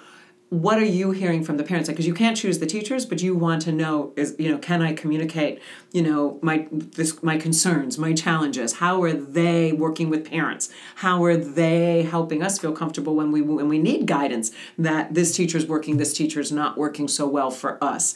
what 0.50 0.78
are 0.78 0.84
you 0.84 1.12
hearing 1.12 1.42
from 1.42 1.56
the 1.56 1.64
parents? 1.64 1.88
Because 1.88 2.06
you 2.06 2.12
can't 2.12 2.36
choose 2.36 2.58
the 2.58 2.66
teachers, 2.66 3.06
but 3.06 3.22
you 3.22 3.34
want 3.34 3.62
to 3.62 3.72
know 3.72 4.12
is 4.16 4.36
you 4.38 4.50
know 4.52 4.58
can 4.58 4.82
I 4.82 4.92
communicate 4.92 5.60
you 5.92 6.02
know 6.02 6.38
my 6.42 6.68
this 6.70 7.22
my 7.22 7.38
concerns, 7.38 7.98
my 7.98 8.12
challenges? 8.12 8.74
How 8.74 9.02
are 9.02 9.14
they 9.14 9.72
working 9.72 10.10
with 10.10 10.28
parents? 10.28 10.68
How 10.96 11.24
are 11.24 11.36
they 11.38 12.02
helping 12.02 12.42
us 12.42 12.58
feel 12.58 12.72
comfortable 12.72 13.14
when 13.16 13.32
we 13.32 13.40
when 13.40 13.68
we 13.68 13.78
need 13.78 14.06
guidance 14.06 14.52
that 14.76 15.14
this 15.14 15.34
teacher's 15.34 15.66
working, 15.66 15.96
this 15.96 16.12
teacher's 16.12 16.52
not 16.52 16.76
working 16.76 17.08
so 17.08 17.26
well 17.26 17.50
for 17.50 17.82
us? 17.82 18.14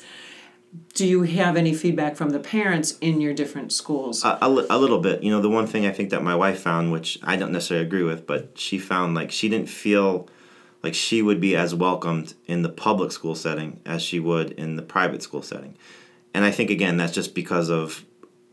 Do 0.95 1.07
you 1.07 1.23
have 1.23 1.57
any 1.57 1.75
feedback 1.75 2.17
from 2.17 2.31
the 2.31 2.39
parents 2.39 2.97
in 3.01 3.21
your 3.21 3.35
different 3.35 3.73
schools? 3.73 4.25
A, 4.25 4.39
a, 4.41 4.49
a 4.49 4.79
little 4.79 4.99
bit. 4.99 5.23
You 5.23 5.31
know, 5.31 5.41
the 5.41 5.51
one 5.51 5.67
thing 5.67 5.87
I 5.87 5.93
think 5.93 6.11
that 6.11 6.23
my 6.23 6.35
wife 6.35 6.61
found, 6.61 6.93
which 6.93 7.19
I 7.23 7.37
don't 7.37 7.53
necessarily 7.53 7.87
agree 7.87 8.03
with, 8.03 8.27
but 8.27 8.53
she 8.55 8.79
found 8.79 9.15
like 9.15 9.31
she 9.31 9.49
didn't 9.49 9.69
feel 9.69 10.29
like 10.83 10.95
she 10.95 11.23
would 11.23 11.41
be 11.41 11.57
as 11.57 11.75
welcomed 11.75 12.35
in 12.47 12.63
the 12.63 12.69
public 12.69 13.13
school 13.13 13.35
setting 13.35 13.81
as 13.85 14.03
she 14.03 14.21
would 14.21 14.53
in 14.53 14.77
the 14.77 14.83
private 14.83 15.23
school 15.23 15.43
setting. 15.43 15.77
And 16.33 16.45
I 16.45 16.51
think 16.51 16.71
again 16.71 16.97
that's 16.97 17.13
just 17.13 17.35
because 17.35 17.71
of 17.71 18.05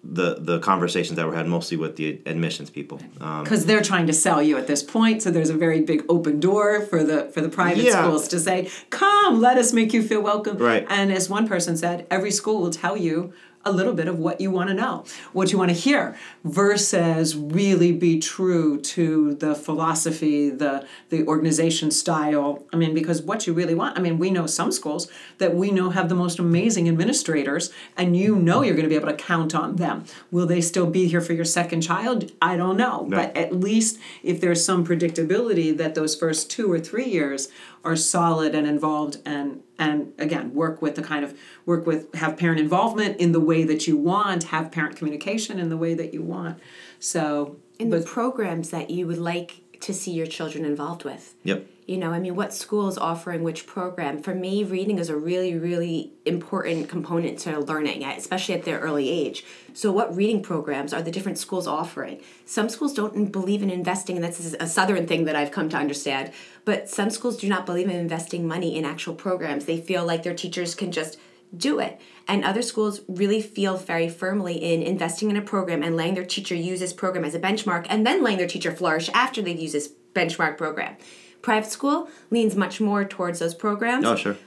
the 0.05 0.35
the 0.39 0.59
conversations 0.59 1.15
that 1.15 1.25
were 1.25 1.33
had 1.33 1.47
mostly 1.47 1.77
with 1.77 1.95
the 1.95 2.19
admissions 2.25 2.69
people. 2.69 2.99
Um, 3.21 3.43
because 3.43 3.65
they're 3.65 3.81
trying 3.81 4.07
to 4.07 4.13
sell 4.13 4.41
you 4.41 4.57
at 4.57 4.67
this 4.67 4.83
point 4.83 5.21
so 5.21 5.31
there's 5.31 5.49
a 5.49 5.55
very 5.57 5.79
big 5.81 6.03
open 6.09 6.39
door 6.41 6.81
for 6.81 7.03
the 7.03 7.25
for 7.33 7.39
the 7.41 7.49
private 7.49 7.83
Yeah. 7.85 8.03
schools 8.03 8.27
to 8.29 8.39
say 8.39 8.69
come 8.89 9.39
let 9.39 9.57
us 9.57 9.71
make 9.71 9.93
you 9.93 10.03
feel 10.03 10.21
welcome 10.21 10.57
Right. 10.57 10.85
and 10.89 11.11
as 11.11 11.29
one 11.29 11.47
person 11.47 11.77
said 11.77 12.05
every 12.11 12.31
school 12.31 12.59
will 12.61 12.69
tell 12.71 12.97
you 12.97 13.31
a 13.65 13.71
little 13.71 13.93
bit 13.93 14.07
of 14.07 14.19
what 14.19 14.41
you 14.41 14.51
want 14.51 14.69
to 14.69 14.73
know 14.73 15.05
what 15.31 15.51
you 15.51 15.57
want 15.57 15.69
to 15.69 15.75
hear 15.75 16.17
versus 16.43 17.35
really 17.35 17.91
be 17.91 18.19
true 18.19 18.79
to 18.81 19.35
the 19.35 19.55
philosophy 19.55 20.49
the 20.49 20.85
the 21.09 21.25
organization 21.27 21.91
style. 21.91 22.63
I 22.73 22.75
mean 22.75 22.93
because 22.93 23.21
what 23.21 23.47
you 23.47 23.53
really 23.53 23.75
want 23.75 23.97
i 23.97 24.01
mean 24.01 24.17
we 24.17 24.29
know 24.29 24.45
some 24.47 24.71
schools 24.71 25.07
that 25.37 25.55
we 25.55 25.71
know 25.71 25.89
have 25.91 26.09
the 26.09 26.15
most 26.15 26.39
amazing 26.39 26.87
administrators 26.89 27.71
and 27.97 28.15
you 28.17 28.35
know 28.35 28.61
you're 28.61 28.75
going 28.75 28.83
to 28.83 28.89
be 28.89 28.95
able 28.95 29.07
to 29.07 29.15
count 29.15 29.55
on 29.55 29.75
them. 29.77 30.05
Will 30.31 30.45
they 30.45 30.61
still 30.61 30.87
be 30.87 31.07
here 31.07 31.21
for 31.21 31.33
your 31.33 31.45
second 31.45 31.81
child? 31.81 32.31
I 32.41 32.57
don't 32.57 32.77
know. 32.77 33.07
But 33.09 33.35
at 33.35 33.53
least 33.53 33.99
if 34.21 34.41
there's 34.41 34.63
some 34.63 34.85
predictability 34.85 35.75
that 35.77 35.95
those 35.95 36.15
first 36.15 36.49
two 36.49 36.71
or 36.71 36.79
three 36.79 37.05
years 37.05 37.49
are 37.83 37.95
solid 37.95 38.55
and 38.55 38.65
involved 38.65 39.17
and 39.25 39.61
and 39.77 40.13
again 40.17 40.53
work 40.53 40.81
with 40.81 40.95
the 40.95 41.01
kind 41.01 41.25
of 41.25 41.37
work 41.65 41.85
with 41.85 42.13
have 42.15 42.37
parent 42.37 42.59
involvement 42.59 43.17
in 43.17 43.31
the 43.31 43.39
way 43.39 43.63
that 43.63 43.87
you 43.87 43.97
want 43.97 44.45
have 44.45 44.71
parent 44.71 44.95
communication 44.95 45.59
in 45.59 45.69
the 45.69 45.77
way 45.77 45.93
that 45.93 46.13
you 46.13 46.21
want. 46.21 46.59
So 46.99 47.57
in 47.79 47.89
the 47.89 48.01
programs 48.01 48.69
that 48.69 48.89
you 48.89 49.07
would 49.07 49.17
like 49.17 49.62
to 49.83 49.93
see 49.93 50.11
your 50.11 50.27
children 50.27 50.65
involved 50.65 51.03
with. 51.03 51.35
yep. 51.43 51.67
You 51.85 51.97
know, 51.97 52.11
I 52.11 52.19
mean, 52.19 52.37
what 52.37 52.53
school 52.53 52.87
is 52.87 52.97
offering 52.97 53.43
which 53.43 53.67
program? 53.67 54.23
For 54.23 54.33
me, 54.33 54.63
reading 54.63 54.99
is 54.99 55.09
a 55.09 55.17
really, 55.17 55.57
really 55.57 56.13
important 56.25 56.87
component 56.87 57.39
to 57.39 57.59
learning, 57.59 58.05
eh, 58.05 58.15
especially 58.15 58.55
at 58.55 58.63
their 58.63 58.79
early 58.79 59.09
age. 59.09 59.43
So, 59.73 59.91
what 59.91 60.15
reading 60.15 60.41
programs 60.41 60.93
are 60.93 61.01
the 61.01 61.11
different 61.11 61.37
schools 61.37 61.67
offering? 61.67 62.21
Some 62.45 62.69
schools 62.69 62.93
don't 62.93 63.33
believe 63.33 63.61
in 63.61 63.69
investing, 63.69 64.15
and 64.15 64.23
this 64.23 64.39
is 64.39 64.55
a 64.61 64.67
southern 64.67 65.07
thing 65.07 65.25
that 65.25 65.35
I've 65.35 65.51
come 65.51 65.67
to 65.69 65.77
understand. 65.77 66.31
But 66.63 66.87
some 66.87 67.09
schools 67.09 67.35
do 67.35 67.49
not 67.49 67.65
believe 67.65 67.89
in 67.89 67.97
investing 67.97 68.47
money 68.47 68.77
in 68.77 68.85
actual 68.85 69.13
programs. 69.13 69.65
They 69.65 69.81
feel 69.81 70.05
like 70.05 70.23
their 70.23 70.35
teachers 70.35 70.75
can 70.75 70.93
just 70.93 71.19
do 71.55 71.79
it. 71.79 71.99
And 72.27 72.43
other 72.45 72.61
schools 72.61 73.01
really 73.07 73.41
feel 73.41 73.77
very 73.77 74.07
firmly 74.07 74.55
in 74.55 74.81
investing 74.81 75.29
in 75.29 75.37
a 75.37 75.41
program 75.41 75.83
and 75.83 75.97
letting 75.97 76.13
their 76.13 76.25
teacher 76.25 76.55
use 76.55 76.79
this 76.79 76.93
program 76.93 77.25
as 77.25 77.35
a 77.35 77.39
benchmark 77.39 77.85
and 77.89 78.07
then 78.07 78.23
letting 78.23 78.37
their 78.37 78.47
teacher 78.47 78.71
flourish 78.71 79.09
after 79.13 79.41
they've 79.41 79.59
used 79.59 79.73
this 79.73 79.91
benchmark 80.13 80.57
program. 80.57 80.95
Private 81.41 81.69
school 81.69 82.07
leans 82.31 82.55
much 82.55 82.79
more 82.79 83.03
towards 83.03 83.39
those 83.39 83.53
programs. 83.53 84.05
Oh 84.05 84.15
sure. 84.15 84.37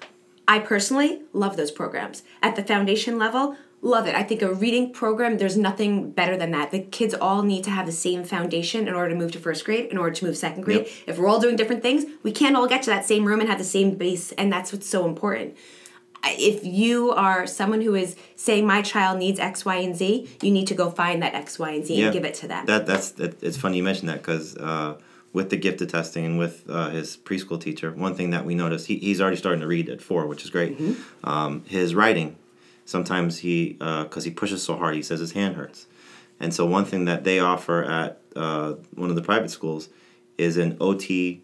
I 0.49 0.61
personally 0.61 1.23
love 1.33 1.57
those 1.57 1.71
programs. 1.71 2.23
At 2.43 2.57
the 2.57 2.65
foundation 2.65 3.19
level, 3.19 3.57
love 3.83 4.07
it. 4.07 4.15
I 4.15 4.23
think 4.23 4.43
a 4.43 4.55
reading 4.55 4.93
program, 4.93 5.39
there's 5.39 5.57
nothing 5.57 6.11
better 6.13 6.37
than 6.37 6.53
that. 6.53 6.71
The 6.71 6.81
kids 6.81 7.15
all 7.15 7.43
need 7.43 7.65
to 7.65 7.71
have 7.71 7.85
the 7.85 7.93
same 7.93 8.25
foundation 8.25 8.89
in 8.89 8.95
order 8.95 9.11
to 9.11 9.17
move 9.17 9.33
to 9.33 9.39
first 9.39 9.65
grade, 9.65 9.91
in 9.91 9.99
order 9.99 10.15
to 10.15 10.25
move 10.25 10.37
second 10.37 10.63
grade. 10.63 10.87
Yep. 10.87 10.89
If 11.07 11.19
we're 11.19 11.29
all 11.29 11.41
doing 11.41 11.57
different 11.57 11.83
things, 11.83 12.05
we 12.23 12.33
can't 12.33 12.57
all 12.57 12.67
get 12.67 12.83
to 12.85 12.91
that 12.91 13.05
same 13.05 13.25
room 13.25 13.41
and 13.41 13.49
have 13.49 13.59
the 13.59 13.65
same 13.65 13.97
base, 13.97 14.33
and 14.33 14.53
that's 14.53 14.73
what's 14.73 14.89
so 14.89 15.07
important. 15.07 15.57
If 16.33 16.65
you 16.65 17.13
are 17.13 17.47
someone 17.47 17.81
who 17.81 17.95
is 17.95 18.17
saying 18.37 18.67
my 18.67 18.83
child 18.83 19.19
needs 19.19 19.39
X, 19.39 19.65
Y, 19.65 19.77
and 19.77 19.97
Z, 19.97 20.29
you 20.43 20.51
need 20.51 20.67
to 20.69 20.75
go 20.75 20.91
find 20.91 21.23
that 21.23 21.35
X, 21.35 21.59
Y, 21.59 21.71
and 21.71 21.87
Z 21.87 22.03
and 22.03 22.13
give 22.13 22.25
it 22.25 22.35
to 22.35 22.49
them. 22.49 22.67
That 22.67 22.87
that's 22.87 23.11
that, 23.13 23.43
it's 23.43 23.57
funny 23.57 23.79
you 23.79 23.83
mentioned 23.83 24.09
that 24.09 24.19
because 24.19 24.57
uh, 24.57 24.99
with 25.33 25.51
the 25.51 25.57
gifted 25.57 25.91
testing 25.91 26.25
and 26.25 26.39
with 26.39 26.65
uh, 26.69 26.91
his 26.91 27.17
preschool 27.17 27.61
teacher, 27.61 27.91
one 27.93 28.15
thing 28.15 28.31
that 28.31 28.45
we 28.45 28.55
noticed 28.55 28.87
he, 28.87 28.97
he's 28.97 29.21
already 29.21 29.37
starting 29.37 29.61
to 29.61 29.67
read 29.67 29.89
at 29.89 30.01
four, 30.01 30.27
which 30.27 30.45
is 30.45 30.51
great. 30.51 30.79
Mm-hmm. 30.79 31.29
Um, 31.29 31.65
his 31.67 31.95
writing, 31.95 32.37
sometimes 32.85 33.39
he 33.39 33.73
because 33.73 34.25
he 34.25 34.31
pushes 34.31 34.63
so 34.63 34.77
hard, 34.77 34.95
he 34.95 35.03
says 35.03 35.21
his 35.21 35.33
hand 35.33 35.57
hurts, 35.57 35.87
and 36.41 36.53
so 36.53 36.67
one 36.67 36.85
thing 36.85 37.05
that 37.07 37.25
they 37.25 37.39
offer 37.39 37.85
at 37.85 38.21
uh, 38.35 38.75
one 38.95 39.11
of 39.11 39.17
the 39.17 39.23
private 39.23 39.51
schools 39.51 39.89
is 40.39 40.57
an 40.57 40.77
OT 40.81 41.43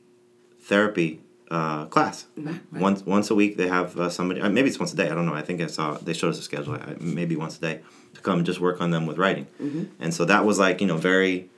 therapy 0.61 1.21
uh, 1.53 1.87
class. 1.87 2.27
Once 2.73 3.05
once 3.07 3.31
a 3.31 3.35
week 3.35 3.57
they 3.57 3.69
have 3.69 3.99
uh, 3.99 4.11
somebody. 4.11 4.41
Uh, 4.41 4.49
maybe 4.49 4.69
it's 4.69 4.79
once 4.79 4.93
a 4.93 4.97
day. 4.97 5.09
I 5.09 5.15
don't 5.15 5.27
know. 5.27 5.35
I 5.35 5.43
think 5.43 5.61
I 5.61 5.67
saw 5.67 5.95
they 5.95 6.15
showed 6.15 6.31
us 6.31 6.38
a 6.38 6.43
schedule. 6.43 6.75
I, 6.75 6.97
maybe 6.99 7.37
once 7.37 7.59
a 7.59 7.61
day 7.61 7.81
to 8.15 8.21
come 8.21 8.38
and 8.38 8.47
just 8.47 8.61
work 8.61 8.81
on 8.81 8.91
them 8.91 9.07
with 9.07 9.19
writing. 9.19 9.47
And 10.01 10.15
so 10.15 10.25
that 10.25 10.45
was 10.45 10.59
like 10.59 10.81
you 10.81 10.87
know 10.87 10.97
very 10.97 11.51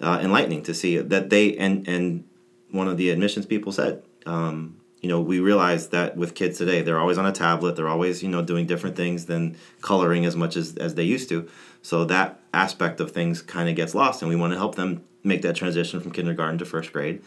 uh, 0.00 0.20
enlightening 0.22 0.62
to 0.64 0.74
see 0.74 0.98
that 0.98 1.30
they 1.30 1.56
and 1.56 1.86
and 1.88 2.24
one 2.70 2.88
of 2.88 2.96
the 2.96 3.10
admissions 3.10 3.46
people 3.46 3.72
said 3.72 4.02
um, 4.26 4.80
you 5.00 5.08
know, 5.08 5.20
we 5.20 5.40
realize 5.40 5.88
that 5.88 6.16
with 6.16 6.34
kids 6.34 6.58
today, 6.58 6.82
they're 6.82 6.98
always 6.98 7.16
on 7.16 7.24
a 7.24 7.32
tablet. 7.32 7.74
They're 7.74 7.88
always, 7.88 8.22
you 8.22 8.28
know, 8.28 8.42
doing 8.42 8.66
different 8.66 8.96
things 8.96 9.26
than 9.26 9.56
coloring 9.80 10.26
as 10.26 10.36
much 10.36 10.56
as, 10.56 10.76
as 10.76 10.94
they 10.94 11.04
used 11.04 11.28
to. 11.30 11.48
So 11.82 12.04
that 12.04 12.40
aspect 12.52 13.00
of 13.00 13.10
things 13.10 13.40
kind 13.40 13.68
of 13.68 13.76
gets 13.76 13.94
lost, 13.94 14.20
and 14.20 14.28
we 14.28 14.36
want 14.36 14.52
to 14.52 14.58
help 14.58 14.74
them 14.74 15.04
make 15.22 15.42
that 15.42 15.56
transition 15.56 16.00
from 16.00 16.12
kindergarten 16.12 16.58
to 16.58 16.64
first 16.66 16.92
grade. 16.92 17.22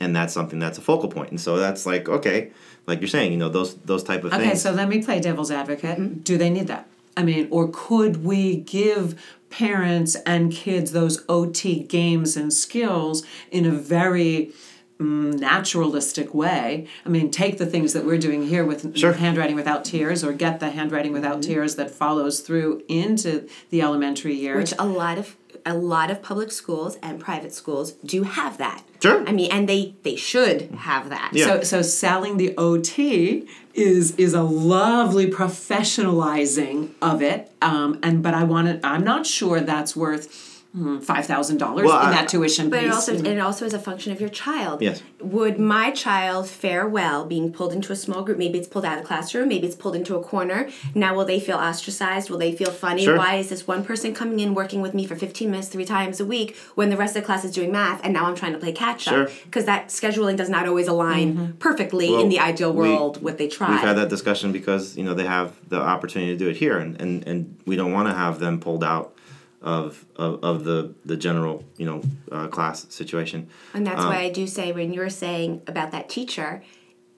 And 0.00 0.14
that's 0.14 0.32
something 0.32 0.58
that's 0.58 0.78
a 0.78 0.80
focal 0.80 1.08
point. 1.08 1.30
And 1.30 1.40
so 1.40 1.56
that's 1.56 1.84
like, 1.86 2.08
okay, 2.08 2.50
like 2.86 3.00
you're 3.00 3.08
saying, 3.08 3.32
you 3.32 3.38
know, 3.38 3.48
those 3.48 3.74
those 3.76 4.02
type 4.04 4.24
of 4.24 4.32
Okay, 4.32 4.38
things. 4.48 4.50
Okay, 4.52 4.58
so 4.58 4.72
let 4.72 4.88
me 4.88 5.02
play 5.02 5.20
devil's 5.20 5.50
advocate. 5.50 6.24
Do 6.24 6.38
they 6.38 6.50
need 6.50 6.68
that? 6.68 6.86
I 7.16 7.24
mean, 7.24 7.48
or 7.50 7.68
could 7.72 8.24
we 8.24 8.56
give 8.58 9.20
parents 9.50 10.14
and 10.24 10.52
kids 10.52 10.92
those 10.92 11.24
OT 11.28 11.80
games 11.82 12.36
and 12.36 12.52
skills 12.52 13.24
in 13.50 13.66
a 13.66 13.70
very 13.72 14.52
mm, 15.00 15.36
naturalistic 15.38 16.32
way? 16.32 16.86
I 17.04 17.08
mean, 17.08 17.30
take 17.30 17.58
the 17.58 17.66
things 17.66 17.92
that 17.92 18.04
we're 18.04 18.18
doing 18.18 18.46
here 18.46 18.64
with 18.64 18.96
Sure. 18.96 19.14
handwriting 19.14 19.56
without 19.56 19.84
tears, 19.84 20.22
or 20.22 20.32
get 20.32 20.60
the 20.60 20.70
handwriting 20.70 21.12
without 21.12 21.42
tears 21.42 21.74
that 21.76 21.90
follows 21.90 22.40
through 22.40 22.82
into 22.88 23.48
the 23.70 23.82
elementary 23.82 24.34
years. 24.34 24.56
which 24.70 24.74
a 24.78 24.86
lot 24.86 25.18
of 25.18 25.36
a 25.68 25.74
lot 25.74 26.10
of 26.10 26.22
public 26.22 26.50
schools 26.50 26.96
and 27.02 27.20
private 27.20 27.52
schools 27.52 27.92
do 28.04 28.22
have 28.22 28.58
that. 28.58 28.82
Sure. 29.02 29.26
I 29.28 29.32
mean, 29.32 29.50
and 29.52 29.68
they 29.68 29.94
they 30.02 30.16
should 30.16 30.62
have 30.72 31.08
that. 31.10 31.30
Yeah. 31.32 31.46
So, 31.46 31.62
so 31.62 31.82
selling 31.82 32.36
the 32.36 32.56
OT 32.56 33.48
is 33.74 34.16
is 34.16 34.34
a 34.34 34.42
lovely 34.42 35.30
professionalizing 35.30 36.90
of 37.00 37.22
it, 37.22 37.52
um, 37.62 38.00
and 38.02 38.22
but 38.22 38.34
I 38.34 38.44
want 38.44 38.82
to. 38.82 38.86
I'm 38.86 39.04
not 39.04 39.26
sure 39.26 39.60
that's 39.60 39.94
worth 39.94 40.47
Mm, 40.76 41.02
five 41.02 41.24
thousand 41.24 41.56
dollars 41.56 41.86
Well, 41.86 41.98
in 42.02 42.08
I- 42.08 42.12
that 42.12 42.28
tuition 42.28 42.68
But 42.68 42.80
piece. 42.80 42.88
it 42.88 42.92
also 42.92 43.14
it 43.14 43.38
also 43.38 43.64
is 43.64 43.72
a 43.72 43.78
function 43.78 44.12
of 44.12 44.20
your 44.20 44.28
child. 44.28 44.82
Yes. 44.82 45.02
Would 45.18 45.58
my 45.58 45.90
child 45.90 46.46
fare 46.46 46.86
well 46.86 47.24
being 47.24 47.50
pulled 47.50 47.72
into 47.72 47.90
a 47.90 47.96
small 47.96 48.22
group? 48.22 48.36
Maybe 48.36 48.58
it's 48.58 48.68
pulled 48.68 48.84
out 48.84 48.98
of 48.98 49.02
the 49.02 49.06
classroom. 49.06 49.48
Maybe 49.48 49.66
it's 49.66 49.74
pulled 49.74 49.96
into 49.96 50.14
a 50.14 50.22
corner. 50.22 50.68
Now, 50.94 51.14
will 51.16 51.24
they 51.24 51.40
feel 51.40 51.56
ostracized? 51.56 52.28
Will 52.28 52.36
they 52.36 52.52
feel 52.52 52.70
funny? 52.70 53.04
Sure. 53.04 53.16
Why 53.16 53.36
is 53.36 53.48
this 53.48 53.66
one 53.66 53.82
person 53.82 54.14
coming 54.14 54.40
in 54.40 54.54
working 54.54 54.82
with 54.82 54.92
me 54.92 55.06
for 55.06 55.16
15 55.16 55.50
minutes 55.50 55.68
three 55.68 55.86
times 55.86 56.20
a 56.20 56.26
week 56.26 56.54
when 56.74 56.90
the 56.90 56.98
rest 56.98 57.16
of 57.16 57.22
the 57.22 57.26
class 57.26 57.46
is 57.46 57.52
doing 57.52 57.72
math 57.72 58.04
and 58.04 58.12
now 58.12 58.26
I'm 58.26 58.36
trying 58.36 58.52
to 58.52 58.58
play 58.58 58.72
catch 58.72 59.08
up? 59.08 59.14
Sure. 59.14 59.30
Because 59.44 59.64
that 59.64 59.88
scheduling 59.88 60.36
does 60.36 60.50
not 60.50 60.68
always 60.68 60.86
align 60.86 61.34
mm-hmm. 61.34 61.52
perfectly 61.52 62.10
Well, 62.10 62.20
in 62.20 62.28
the 62.28 62.40
ideal 62.40 62.74
we- 62.74 62.90
world 62.90 63.22
what 63.22 63.38
they 63.38 63.48
try. 63.48 63.70
We've 63.70 63.80
had 63.80 63.96
that 63.96 64.10
discussion 64.10 64.52
because 64.52 64.98
you 64.98 65.02
know 65.04 65.14
they 65.14 65.24
have 65.24 65.54
the 65.70 65.80
opportunity 65.80 66.32
to 66.32 66.38
do 66.38 66.50
it 66.50 66.58
here, 66.58 66.76
and, 66.78 67.00
and, 67.00 67.26
and 67.26 67.58
we 67.64 67.74
don't 67.74 67.92
want 67.92 68.06
to 68.08 68.14
have 68.14 68.38
them 68.38 68.60
pulled 68.60 68.84
out 68.84 69.14
of, 69.60 70.06
of, 70.16 70.42
of 70.44 70.64
the 70.64 70.94
the 71.04 71.16
general 71.16 71.64
you 71.76 71.86
know 71.86 72.02
uh, 72.30 72.48
class 72.48 72.86
situation. 72.92 73.48
And 73.74 73.86
that's 73.86 74.00
Um, 74.02 74.08
why 74.08 74.20
I 74.20 74.30
do 74.30 74.46
say 74.46 74.72
when 74.72 74.92
you're 74.92 75.10
saying 75.10 75.62
about 75.66 75.90
that 75.90 76.08
teacher, 76.08 76.62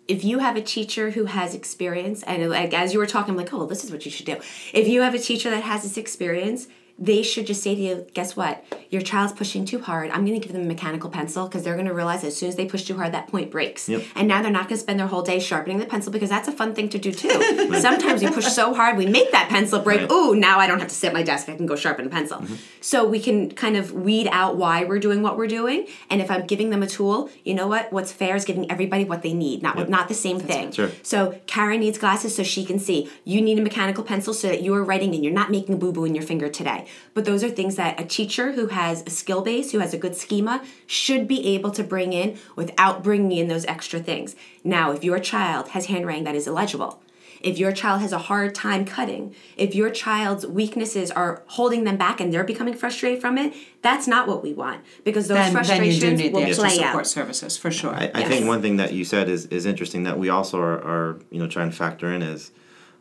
if 0.08 0.24
you 0.24 0.38
have 0.38 0.56
a 0.56 0.62
teacher 0.62 1.10
who 1.10 1.26
has 1.26 1.54
experience, 1.54 2.22
and 2.24 2.48
like 2.50 2.72
as 2.74 2.92
you 2.92 2.98
were 2.98 3.06
talking, 3.06 3.32
I'm 3.32 3.36
like, 3.36 3.52
oh, 3.52 3.66
this 3.66 3.84
is 3.84 3.90
what 3.92 4.04
you 4.04 4.10
should 4.10 4.26
do. 4.26 4.38
If 4.72 4.88
you 4.88 5.02
have 5.02 5.14
a 5.14 5.18
teacher 5.18 5.50
that 5.50 5.62
has 5.62 5.82
this 5.82 5.96
experience, 5.96 6.66
they 7.00 7.22
should 7.22 7.46
just 7.46 7.62
say 7.62 7.74
to 7.74 7.80
you, 7.80 8.06
guess 8.12 8.36
what? 8.36 8.62
Your 8.90 9.00
child's 9.00 9.32
pushing 9.32 9.64
too 9.64 9.80
hard. 9.80 10.10
I'm 10.10 10.26
going 10.26 10.38
to 10.38 10.46
give 10.46 10.52
them 10.52 10.62
a 10.62 10.66
mechanical 10.66 11.08
pencil 11.08 11.48
because 11.48 11.64
they're 11.64 11.74
going 11.74 11.86
to 11.86 11.94
realize 11.94 12.22
as 12.24 12.36
soon 12.36 12.50
as 12.50 12.56
they 12.56 12.66
push 12.66 12.84
too 12.84 12.94
hard, 12.96 13.12
that 13.12 13.28
point 13.28 13.50
breaks. 13.50 13.88
Yep. 13.88 14.02
And 14.14 14.28
now 14.28 14.42
they're 14.42 14.50
not 14.50 14.68
going 14.68 14.76
to 14.76 14.82
spend 14.82 15.00
their 15.00 15.06
whole 15.06 15.22
day 15.22 15.40
sharpening 15.40 15.78
the 15.78 15.86
pencil 15.86 16.12
because 16.12 16.28
that's 16.28 16.46
a 16.46 16.52
fun 16.52 16.74
thing 16.74 16.90
to 16.90 16.98
do 16.98 17.10
too. 17.10 17.30
Sometimes 17.80 18.22
we 18.22 18.28
push 18.30 18.46
so 18.46 18.74
hard, 18.74 18.98
we 18.98 19.06
make 19.06 19.32
that 19.32 19.48
pencil 19.48 19.80
break. 19.80 20.00
Right. 20.02 20.12
Ooh, 20.12 20.34
now 20.36 20.58
I 20.58 20.66
don't 20.66 20.78
have 20.78 20.88
to 20.88 20.94
sit 20.94 21.08
at 21.08 21.14
my 21.14 21.22
desk. 21.22 21.48
I 21.48 21.56
can 21.56 21.64
go 21.64 21.74
sharpen 21.74 22.06
a 22.06 22.10
pencil. 22.10 22.38
Mm-hmm. 22.38 22.56
So 22.82 23.08
we 23.08 23.18
can 23.18 23.50
kind 23.52 23.78
of 23.78 23.92
weed 23.92 24.28
out 24.30 24.56
why 24.56 24.84
we're 24.84 24.98
doing 24.98 25.22
what 25.22 25.38
we're 25.38 25.46
doing. 25.46 25.86
And 26.10 26.20
if 26.20 26.30
I'm 26.30 26.46
giving 26.46 26.68
them 26.68 26.82
a 26.82 26.86
tool, 26.86 27.30
you 27.44 27.54
know 27.54 27.66
what? 27.66 27.90
What's 27.92 28.12
fair 28.12 28.36
is 28.36 28.44
giving 28.44 28.70
everybody 28.70 29.04
what 29.04 29.22
they 29.22 29.32
need, 29.32 29.62
not 29.62 29.78
Yep. 29.78 29.88
not 29.88 30.08
the 30.08 30.14
same 30.14 30.38
thing. 30.38 30.72
Sure. 30.72 30.90
So 31.02 31.40
Karen 31.46 31.80
needs 31.80 31.96
glasses 31.96 32.34
so 32.36 32.42
she 32.42 32.66
can 32.66 32.78
see. 32.78 33.08
You 33.24 33.40
need 33.40 33.58
a 33.58 33.62
mechanical 33.62 34.04
pencil 34.04 34.34
so 34.34 34.48
that 34.48 34.60
you 34.62 34.74
are 34.74 34.84
writing 34.84 35.14
and 35.14 35.24
you're 35.24 35.32
not 35.32 35.50
making 35.50 35.76
a 35.76 35.78
boo 35.78 35.92
boo 35.92 36.04
in 36.04 36.14
your 36.14 36.24
finger 36.24 36.48
today. 36.50 36.86
But 37.14 37.24
those 37.24 37.42
are 37.44 37.50
things 37.50 37.76
that 37.76 38.00
a 38.00 38.04
teacher 38.04 38.52
who 38.52 38.68
has 38.68 39.02
a 39.06 39.10
skill 39.10 39.42
base, 39.42 39.72
who 39.72 39.78
has 39.80 39.92
a 39.94 39.98
good 39.98 40.16
schema, 40.16 40.62
should 40.86 41.26
be 41.26 41.46
able 41.54 41.70
to 41.72 41.82
bring 41.82 42.12
in 42.12 42.38
without 42.56 43.02
bringing 43.02 43.32
in 43.36 43.48
those 43.48 43.64
extra 43.66 44.00
things. 44.00 44.36
Now, 44.64 44.92
if 44.92 45.02
your 45.04 45.18
child 45.18 45.68
has 45.68 45.86
handwriting 45.86 46.24
that 46.24 46.34
is 46.34 46.46
illegible, 46.46 47.02
if 47.42 47.58
your 47.58 47.72
child 47.72 48.02
has 48.02 48.12
a 48.12 48.18
hard 48.18 48.54
time 48.54 48.84
cutting, 48.84 49.34
if 49.56 49.74
your 49.74 49.90
child's 49.90 50.46
weaknesses 50.46 51.10
are 51.10 51.42
holding 51.46 51.84
them 51.84 51.96
back 51.96 52.20
and 52.20 52.32
they're 52.32 52.44
becoming 52.44 52.74
frustrated 52.74 53.20
from 53.20 53.38
it, 53.38 53.54
that's 53.80 54.06
not 54.06 54.28
what 54.28 54.42
we 54.42 54.52
want 54.52 54.82
because 55.04 55.28
those 55.28 55.36
then, 55.38 55.54
then 55.54 55.62
you 55.62 55.66
frustrations 55.66 56.00
do 56.00 56.22
need 56.24 56.32
will 56.34 56.40
the 56.42 56.48
extra 56.48 56.64
play 56.66 56.74
support 56.76 56.96
out. 56.96 57.06
services 57.06 57.56
for 57.56 57.70
sure. 57.70 57.94
I, 57.94 58.10
I 58.14 58.18
Yes. 58.20 58.28
think 58.28 58.46
one 58.46 58.60
thing 58.60 58.76
that 58.76 58.92
you 58.92 59.06
said 59.06 59.30
is, 59.30 59.46
is 59.46 59.64
interesting 59.64 60.02
that 60.02 60.18
we 60.18 60.28
also 60.28 60.60
are, 60.60 60.78
are 60.84 61.18
you 61.30 61.38
know 61.38 61.48
trying 61.48 61.70
to 61.70 61.76
factor 61.76 62.12
in 62.12 62.20
is 62.20 62.50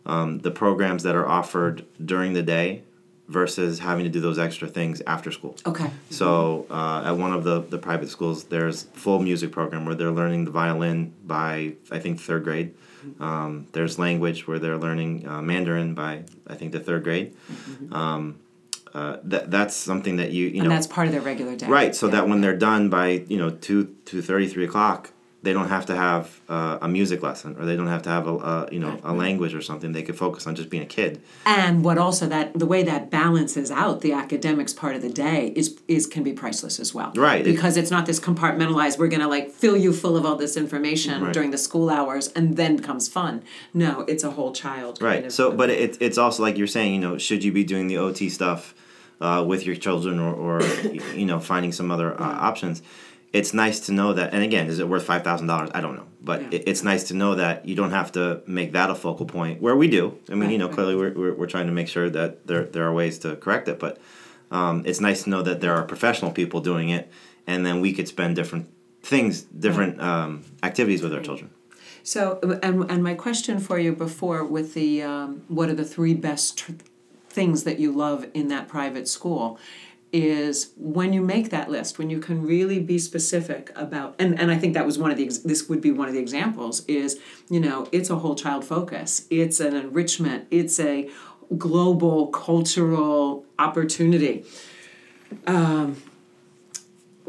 um, 0.05 0.39
the 0.39 0.51
programs 0.51 1.03
that 1.03 1.15
are 1.15 1.27
offered 1.27 1.85
during 2.03 2.31
the 2.31 2.41
day 2.41 2.83
versus 3.29 3.79
having 3.79 4.03
to 4.03 4.09
do 4.09 4.19
those 4.19 4.39
extra 4.39 4.67
things 4.67 5.01
after 5.05 5.31
school. 5.31 5.55
okay. 5.65 5.89
So 6.09 6.65
uh, 6.69 7.03
at 7.05 7.11
one 7.15 7.31
of 7.31 7.43
the, 7.43 7.61
the 7.61 7.77
private 7.77 8.09
schools, 8.09 8.45
there's 8.45 8.83
full 8.93 9.19
music 9.19 9.51
program 9.51 9.85
where 9.85 9.95
they're 9.95 10.11
learning 10.21 10.45
the 10.45 10.51
violin 10.51 11.13
by 11.25 11.73
I 11.91 11.99
think 11.99 12.19
third 12.19 12.43
grade. 12.43 12.73
Um, 13.19 13.67
there's 13.71 13.97
language 13.97 14.47
where 14.47 14.59
they're 14.59 14.77
learning 14.77 15.25
uh, 15.27 15.41
Mandarin 15.41 15.93
by 15.93 16.23
I 16.47 16.55
think 16.55 16.71
the 16.73 16.79
third 16.81 17.03
grade. 17.03 17.33
Um, 17.91 18.39
uh, 18.93 19.17
that 19.23 19.51
that's 19.51 19.75
something 19.75 20.15
that 20.17 20.31
you 20.31 20.47
you 20.47 20.57
know 20.57 20.63
And 20.63 20.71
that's 20.71 20.87
part 20.87 21.05
of 21.07 21.13
their 21.13 21.21
regular 21.21 21.55
day. 21.55 21.67
right 21.67 21.95
so 21.95 22.07
Yeah. 22.07 22.13
that 22.15 22.27
when 22.27 22.41
they're 22.41 22.57
done 22.57 22.89
by 22.89 23.23
you 23.27 23.37
know 23.37 23.51
two 23.51 23.95
two 24.05 24.21
thirty 24.23 24.47
three 24.47 24.65
o'clock 24.65 25.11
they 25.41 25.53
don't 25.53 25.69
have 25.69 25.85
to 25.85 25.95
have 25.95 26.41
uh, 26.49 26.77
a 26.81 26.87
music 26.87 27.23
lesson 27.23 27.55
or 27.57 27.65
they 27.65 27.75
don't 27.77 27.87
have 27.87 28.01
to 28.03 28.09
have 28.09 28.27
a, 28.27 28.35
a 28.35 28.67
you 28.71 28.79
know 28.79 28.99
a 29.03 29.13
language 29.13 29.53
or 29.53 29.61
something 29.61 29.93
they 29.93 30.03
could 30.03 30.17
focus 30.17 30.45
on 30.47 30.53
just 30.55 30.69
being 30.69 30.83
a 30.83 30.85
kid 30.85 31.21
And 31.45 31.83
what 31.83 31.97
also 31.97 32.25
that 32.27 32.53
the 32.59 32.65
way 32.65 32.83
that 32.83 33.09
balances 33.09 33.71
out 33.71 34.01
the 34.01 34.11
academics 34.11 34.73
part 34.73 34.95
of 34.97 35.01
the 35.01 35.09
day 35.09 35.53
is 35.55 35.79
is 35.87 36.07
can 36.07 36.23
be 36.23 36.33
priceless 36.33 36.79
as 36.79 36.93
well. 36.93 37.11
Right. 37.15 37.43
Because 37.43 37.77
it's 37.77 37.91
not 37.91 38.05
this 38.05 38.19
compartmentalized. 38.19 38.97
We're 38.99 39.07
gonna 39.15 39.29
like 39.29 39.51
fill 39.51 39.77
you 39.77 39.93
full 39.93 40.15
of 40.17 40.25
all 40.25 40.35
this 40.35 40.55
information 40.57 41.23
Right. 41.23 41.33
during 41.33 41.51
the 41.51 41.57
school 41.57 41.89
hours, 41.89 42.27
and 42.35 42.57
then 42.57 42.79
comes 42.79 43.07
fun. 43.07 43.41
No, 43.73 43.91
it's 44.11 44.23
a 44.23 44.31
whole 44.31 44.51
child. 44.63 45.01
right 45.01 45.13
Kind 45.15 45.25
of, 45.27 45.31
so 45.33 45.51
but 45.51 45.69
it, 45.69 45.97
it's 46.01 46.17
also 46.17 46.43
like 46.43 46.57
you're 46.57 46.67
saying 46.77 46.93
you 46.95 46.99
know 47.05 47.17
should 47.17 47.43
you 47.45 47.51
be 47.51 47.63
doing 47.63 47.87
the 47.87 47.97
ot 47.97 48.17
stuff 48.29 48.73
uh, 49.21 49.43
with 49.51 49.65
your 49.65 49.75
children 49.75 50.19
or, 50.19 50.33
or 50.33 50.55
you 51.21 51.25
know 51.25 51.39
finding 51.39 51.71
some 51.71 51.89
other 51.91 52.09
uh, 52.19 52.23
options 52.49 52.81
it's 53.31 53.53
nice 53.53 53.79
to 53.81 53.91
know 53.91 54.13
that 54.13 54.33
and 54.33 54.43
again 54.43 54.67
is 54.67 54.79
it 54.79 54.87
worth 54.87 55.05
$5000 55.05 55.71
i 55.73 55.81
don't 55.81 55.95
know. 55.95 56.05
But 56.21 56.41
Yeah. 56.41 56.47
it, 56.51 56.63
it's 56.67 56.83
nice 56.83 57.03
to 57.09 57.13
know 57.13 57.35
that 57.35 57.65
you 57.67 57.75
don't 57.75 57.91
have 57.91 58.11
to 58.13 58.41
make 58.45 58.73
that 58.73 58.89
a 58.89 58.95
focal 58.95 59.25
point 59.25 59.61
where 59.61 59.75
we 59.75 59.87
do. 59.87 60.17
I 60.29 60.33
mean 60.33 60.41
Right, 60.41 60.51
you 60.51 60.57
know 60.57 60.67
right. 60.67 60.75
clearly 60.75 60.95
we're, 60.95 61.13
we're, 61.13 61.33
we're 61.33 61.47
trying 61.55 61.67
to 61.67 61.73
make 61.73 61.87
sure 61.87 62.09
that 62.09 62.45
there, 62.47 62.63
there 62.65 62.83
are 62.87 62.93
ways 62.93 63.19
to 63.19 63.35
correct 63.37 63.67
it. 63.67 63.79
But 63.79 63.97
um, 64.51 64.83
it's 64.85 64.99
nice 64.99 65.23
to 65.23 65.29
know 65.29 65.41
that 65.43 65.61
there 65.61 65.73
are 65.75 65.83
professional 65.83 66.31
people 66.31 66.59
doing 66.59 66.89
it 66.89 67.11
and 67.47 67.65
then 67.65 67.81
we 67.81 67.93
could 67.93 68.07
spend 68.07 68.35
different 68.35 68.67
things 69.01 69.41
different 69.43 70.01
um, 70.01 70.43
activities 70.63 71.01
with 71.01 71.13
our 71.13 71.21
children. 71.21 71.49
So, 72.03 72.39
and, 72.63 72.89
and 72.91 73.03
my 73.03 73.13
question 73.13 73.59
for 73.59 73.77
you 73.77 73.93
before 73.93 74.43
with 74.43 74.73
the 74.73 75.03
um, 75.03 75.43
what 75.47 75.69
are 75.69 75.75
the 75.75 75.85
three 75.85 76.13
best 76.15 76.57
tr- 76.57 76.71
things 77.29 77.63
that 77.63 77.77
you 77.79 77.91
love 77.91 78.25
in 78.33 78.47
that 78.49 78.67
private 78.67 79.07
school 79.07 79.59
is 80.11 80.71
when 80.75 81.13
you 81.13 81.21
make 81.21 81.49
that 81.51 81.69
list, 81.69 81.99
when 81.99 82.09
you 82.09 82.19
can 82.19 82.45
really 82.45 82.79
be 82.79 82.97
specific 82.97 83.71
about, 83.75 84.15
and, 84.17 84.39
and 84.39 84.49
I 84.51 84.57
think 84.57 84.73
that 84.73 84.85
was 84.85 84.97
one 84.97 85.11
of 85.11 85.17
the, 85.17 85.25
this 85.45 85.69
would 85.69 85.81
be 85.81 85.91
one 85.91 86.07
of 86.07 86.13
the 86.13 86.19
examples 86.19 86.83
is, 86.85 87.19
you 87.49 87.59
know, 87.59 87.87
it's 87.91 88.09
a 88.09 88.15
whole 88.15 88.35
child 88.35 88.65
focus, 88.65 89.27
it's 89.29 89.59
an 89.59 89.75
enrichment, 89.75 90.47
it's 90.49 90.79
a 90.79 91.09
global 91.57 92.27
cultural 92.27 93.45
opportunity. 93.57 94.45
Um, 95.45 96.01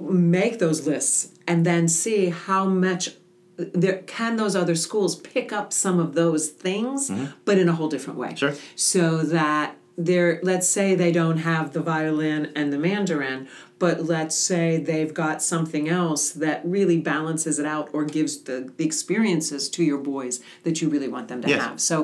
make 0.01 0.59
those 0.59 0.87
lists 0.87 1.35
and 1.47 1.66
then 1.66 1.88
see 1.88 2.31
how 2.31 2.64
much 2.64 3.11
there 3.57 3.99
can 3.99 4.37
those 4.37 4.57
other 4.57 4.75
schools 4.75 5.16
pick 5.16 5.53
up 5.53 5.71
some 5.73 5.99
of 5.99 6.14
those 6.14 6.49
things 6.49 7.12
but 7.45 7.59
in 7.59 7.69
a 7.69 7.73
whole 7.73 7.88
different 7.88 8.19
way? 8.19 8.35
Sure. 8.35 8.55
so 8.75 9.19
that 9.19 9.77
they're 10.07 10.41
let's 10.43 10.69
say 10.77 10.95
they 10.95 11.13
don't 11.13 11.39
have 11.39 11.73
the 11.77 11.81
violin 11.93 12.51
and 12.55 12.73
the 12.73 12.79
mandarin 12.79 13.47
but 13.79 13.97
let's 14.15 14.37
say 14.37 14.77
they've 14.77 15.15
got 15.15 15.43
something 15.43 15.89
else 15.89 16.31
that 16.31 16.61
really 16.65 16.99
balances 17.01 17.59
it 17.59 17.67
out 17.75 17.89
or 17.95 18.05
gives 18.05 18.33
the, 18.49 18.71
the 18.77 18.85
experiences 18.85 19.69
to 19.71 19.83
your 19.91 19.99
boys 19.99 20.41
that 20.65 20.81
you 20.81 20.89
really 20.89 21.09
want 21.09 21.29
them 21.29 21.41
to 21.43 21.49
Yes. 21.49 21.63
have. 21.63 21.81
So 21.81 21.97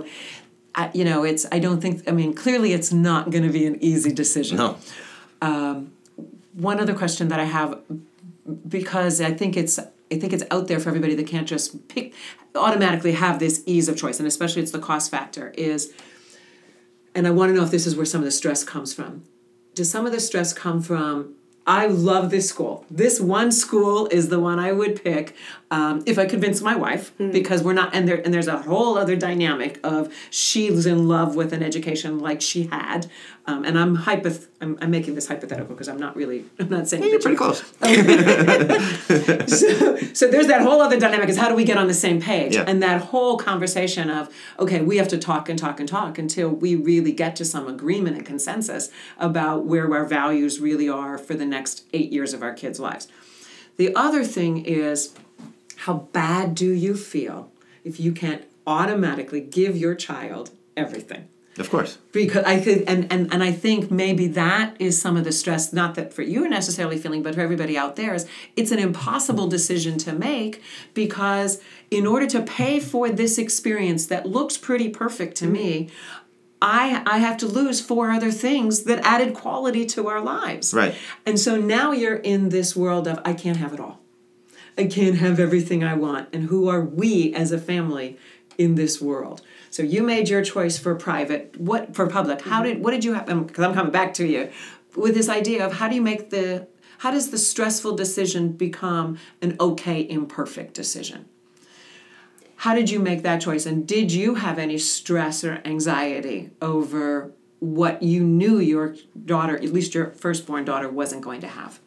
I, 0.75 0.91
you 0.99 1.05
know 1.05 1.25
it's 1.31 1.45
i 1.53 1.59
don't 1.67 1.81
think 1.81 1.97
i 2.07 2.13
mean 2.21 2.35
clearly 2.35 2.71
it's 2.79 2.93
not 2.93 3.23
going 3.31 3.45
to 3.45 3.53
be 3.61 3.65
an 3.67 3.77
easy 3.91 4.13
decision. 4.13 4.57
No. 4.59 4.77
Um, 5.41 5.93
one 6.71 6.79
other 6.81 6.95
question 7.03 7.29
that 7.29 7.41
I 7.41 7.45
have 7.45 7.81
because 8.69 9.21
I 9.21 9.33
think 9.33 9.57
it's 9.57 9.79
I 9.79 10.17
think 10.21 10.33
it's 10.33 10.45
out 10.51 10.69
there 10.69 10.79
for 10.81 10.89
everybody 10.91 11.15
that 11.15 11.27
can't 11.27 11.49
just 11.49 11.89
pick 11.89 12.15
automatically 12.55 13.13
have 13.13 13.39
this 13.39 13.63
ease 13.67 13.89
of 13.89 13.97
choice 13.97 14.19
and 14.19 14.27
especially 14.27 14.63
it's 14.63 14.73
the 14.73 14.79
cost 14.91 15.11
factor 15.11 15.53
is 15.59 15.93
and 17.17 17.27
I 17.27 17.31
want 17.31 17.51
to 17.51 17.57
know 17.57 17.65
if 17.65 17.71
this 17.71 17.87
is 17.87 17.97
where 17.97 18.05
some 18.05 18.21
of 18.21 18.27
the 18.27 18.31
stress 18.31 18.63
comes 18.63 18.93
from. 18.93 19.25
Does 19.75 19.91
some 19.91 20.07
of 20.07 20.13
the 20.13 20.21
stress 20.21 20.53
come 20.53 20.83
from 20.83 21.35
I 21.67 21.87
love 21.87 22.31
this 22.31 22.49
school. 22.49 22.87
This 22.89 23.19
one 23.19 23.51
school 23.51 24.07
is 24.13 24.29
the 24.29 24.39
one 24.39 24.61
I 24.61 24.71
would 24.71 25.03
pick 25.03 25.35
um, 25.71 26.03
if 26.07 26.19
I 26.19 26.27
convince 26.27 26.61
my 26.63 26.77
wife, 26.77 27.13
because 27.19 27.63
we're 27.63 27.73
not, 27.73 27.95
and 27.95 28.07
there, 28.09 28.21
and 28.25 28.33
there's 28.33 28.47
a 28.47 28.59
whole 28.63 28.97
other 28.97 29.17
dynamic 29.17 29.81
of 29.83 30.13
she's 30.31 30.87
in 30.87 31.09
love 31.09 31.35
with 31.35 31.53
an 31.53 31.63
education 31.63 32.21
like 32.21 32.41
she 32.41 32.65
had, 32.69 33.11
um, 33.47 33.65
and 33.65 33.77
I'm 33.79 33.97
hypoth- 33.97 34.47
I'm, 34.61 34.79
I'm 34.81 34.91
making 34.91 35.15
this 35.17 35.27
hypothetical 35.29 35.75
because 35.75 35.89
I'm 35.89 35.99
not 35.99 36.15
really, 36.15 36.45
I'm 36.61 36.69
not 36.69 36.87
saying 36.89 37.03
You're 37.05 37.21
pretty 37.21 37.37
close. 37.37 37.61
so, 39.47 39.97
so 40.15 40.29
there's 40.29 40.47
that 40.49 40.61
whole 40.63 40.81
other 40.81 40.99
dynamic 40.99 41.29
is 41.29 41.37
how 41.37 41.49
do 41.49 41.55
we 41.55 41.65
get 41.65 41.77
on 41.77 41.87
the 41.87 41.95
same 41.95 42.21
page 42.21 42.55
Yeah. 42.55 42.65
and 42.67 42.83
that 42.83 43.01
whole 43.01 43.37
conversation 43.37 44.11
of 44.11 44.33
okay 44.59 44.81
we 44.81 44.97
have 44.99 45.09
to 45.09 45.19
talk 45.19 45.49
and 45.49 45.59
talk 45.59 45.81
and 45.81 45.89
talk 45.89 46.19
until 46.19 46.49
we 46.49 46.75
really 46.75 47.13
get 47.13 47.37
to 47.37 47.45
some 47.45 47.69
agreement 47.69 48.17
and 48.17 48.27
consensus 48.27 48.91
about 49.19 49.65
where 49.65 49.93
our 49.93 50.05
values 50.05 50.61
really 50.61 50.89
are 50.89 51.19
for 51.19 51.35
the 51.35 51.47
next 51.47 51.85
eight 51.93 52.13
years 52.13 52.33
of 52.33 52.43
our 52.43 52.53
kids 52.55 52.81
lives 52.81 53.09
the 53.77 53.95
other 53.95 54.25
thing 54.25 54.65
is 54.65 55.15
how 55.87 55.95
bad 56.13 56.55
do 56.55 56.71
you 56.73 56.95
feel 56.97 57.53
if 57.85 58.01
you 58.01 58.11
can't 58.13 58.43
automatically 58.67 59.41
give 59.41 59.77
your 59.77 59.95
child 59.95 60.51
everything 60.77 61.29
Of 61.59 61.71
course. 61.71 61.99
because 62.13 62.45
I 62.45 62.57
could 62.61 62.83
and, 62.93 63.11
and 63.13 63.33
and 63.33 63.41
I 63.43 63.53
think 63.53 63.91
maybe 63.91 64.27
that 64.43 64.77
is 64.81 65.01
some 65.01 65.17
of 65.17 65.25
the 65.25 65.33
stress 65.33 65.73
not 65.73 65.95
that 65.95 66.13
for 66.13 66.23
you 66.23 66.49
necessarily 66.49 66.99
feeling 66.99 67.23
but 67.23 67.35
for 67.37 67.41
everybody 67.41 67.79
out 67.79 67.95
there 67.97 68.15
is 68.15 68.27
it's 68.57 68.73
an 68.73 68.81
impossible 68.81 69.47
decision 69.47 69.97
to 69.99 70.13
make 70.13 70.61
because 71.03 71.61
in 71.99 72.05
order 72.07 72.27
to 72.27 72.41
pay 72.43 72.81
for 72.81 73.09
this 73.09 73.39
experience 73.39 74.07
that 74.07 74.27
looks 74.27 74.57
pretty 74.59 74.89
perfect 74.89 75.37
to 75.43 75.47
me 75.47 75.89
I 76.61 77.03
I 77.15 77.19
have 77.19 77.37
to 77.43 77.47
lose 77.47 77.79
four 77.81 78.11
other 78.11 78.33
things 78.33 78.73
that 78.89 78.99
added 79.15 79.35
quality 79.35 79.85
to 79.95 80.09
our 80.09 80.23
lives. 80.23 80.73
Right. 80.75 80.95
And 81.27 81.39
so 81.39 81.53
now 81.61 81.93
you're 81.93 82.17
in 82.17 82.49
this 82.49 82.75
world 82.75 83.07
of 83.07 83.21
I 83.31 83.35
can't 83.35 83.59
have 83.59 83.73
it 83.77 83.81
all. 83.87 84.01
I 84.79 84.85
can't 84.87 85.17
have 85.17 85.41
everything 85.41 85.83
I 85.83 85.95
want. 85.95 86.29
And 86.33 86.45
who 86.45 86.69
are 86.69 86.81
we 86.81 87.35
as 87.35 87.53
a 87.53 87.59
family 87.59 88.19
in 88.59 88.75
this 88.75 89.01
world? 89.01 89.43
So 89.71 89.83
you 89.83 90.03
made 90.03 90.29
your 90.29 90.43
choice 90.43 90.79
for 90.79 90.95
private. 90.95 91.59
What 91.59 91.95
for 91.95 92.07
public? 92.07 92.43
How 92.43 92.63
did 92.63 92.83
what 92.83 92.93
did 92.93 93.05
you 93.05 93.15
have? 93.15 93.27
Because 93.27 93.65
I'm 93.65 93.75
coming 93.75 93.93
back 93.93 94.15
to 94.15 94.27
you 94.27 94.51
with 94.95 95.15
this 95.15 95.29
idea 95.29 95.65
of 95.65 95.75
how 95.75 95.89
do 95.89 95.95
you 95.95 96.03
make 96.03 96.31
the 96.31 96.67
how 96.99 97.11
does 97.11 97.31
the 97.31 97.39
stressful 97.39 97.95
decision 97.95 98.53
become 98.53 99.19
an 99.43 99.57
okay 99.61 100.09
imperfect 100.09 100.75
decision? 100.75 101.27
How 102.57 102.75
did 102.75 102.89
you 102.89 102.99
make 102.99 103.23
that 103.23 103.41
choice? 103.41 103.67
And 103.67 103.87
did 103.87 104.13
you 104.13 104.37
have 104.37 104.59
any 104.59 104.79
stress 104.79 105.45
or 105.45 105.61
anxiety 105.65 106.51
over 106.63 107.33
what 107.61 108.03
you 108.03 108.25
knew 108.25 108.59
your 108.59 108.97
daughter, 109.25 109.57
at 109.57 109.73
least 109.73 109.95
your 109.95 110.11
firstborn 110.13 110.65
daughter, 110.65 110.89
wasn't 110.89 111.23
going 111.23 111.43
to 111.43 111.49
have? 111.49 111.81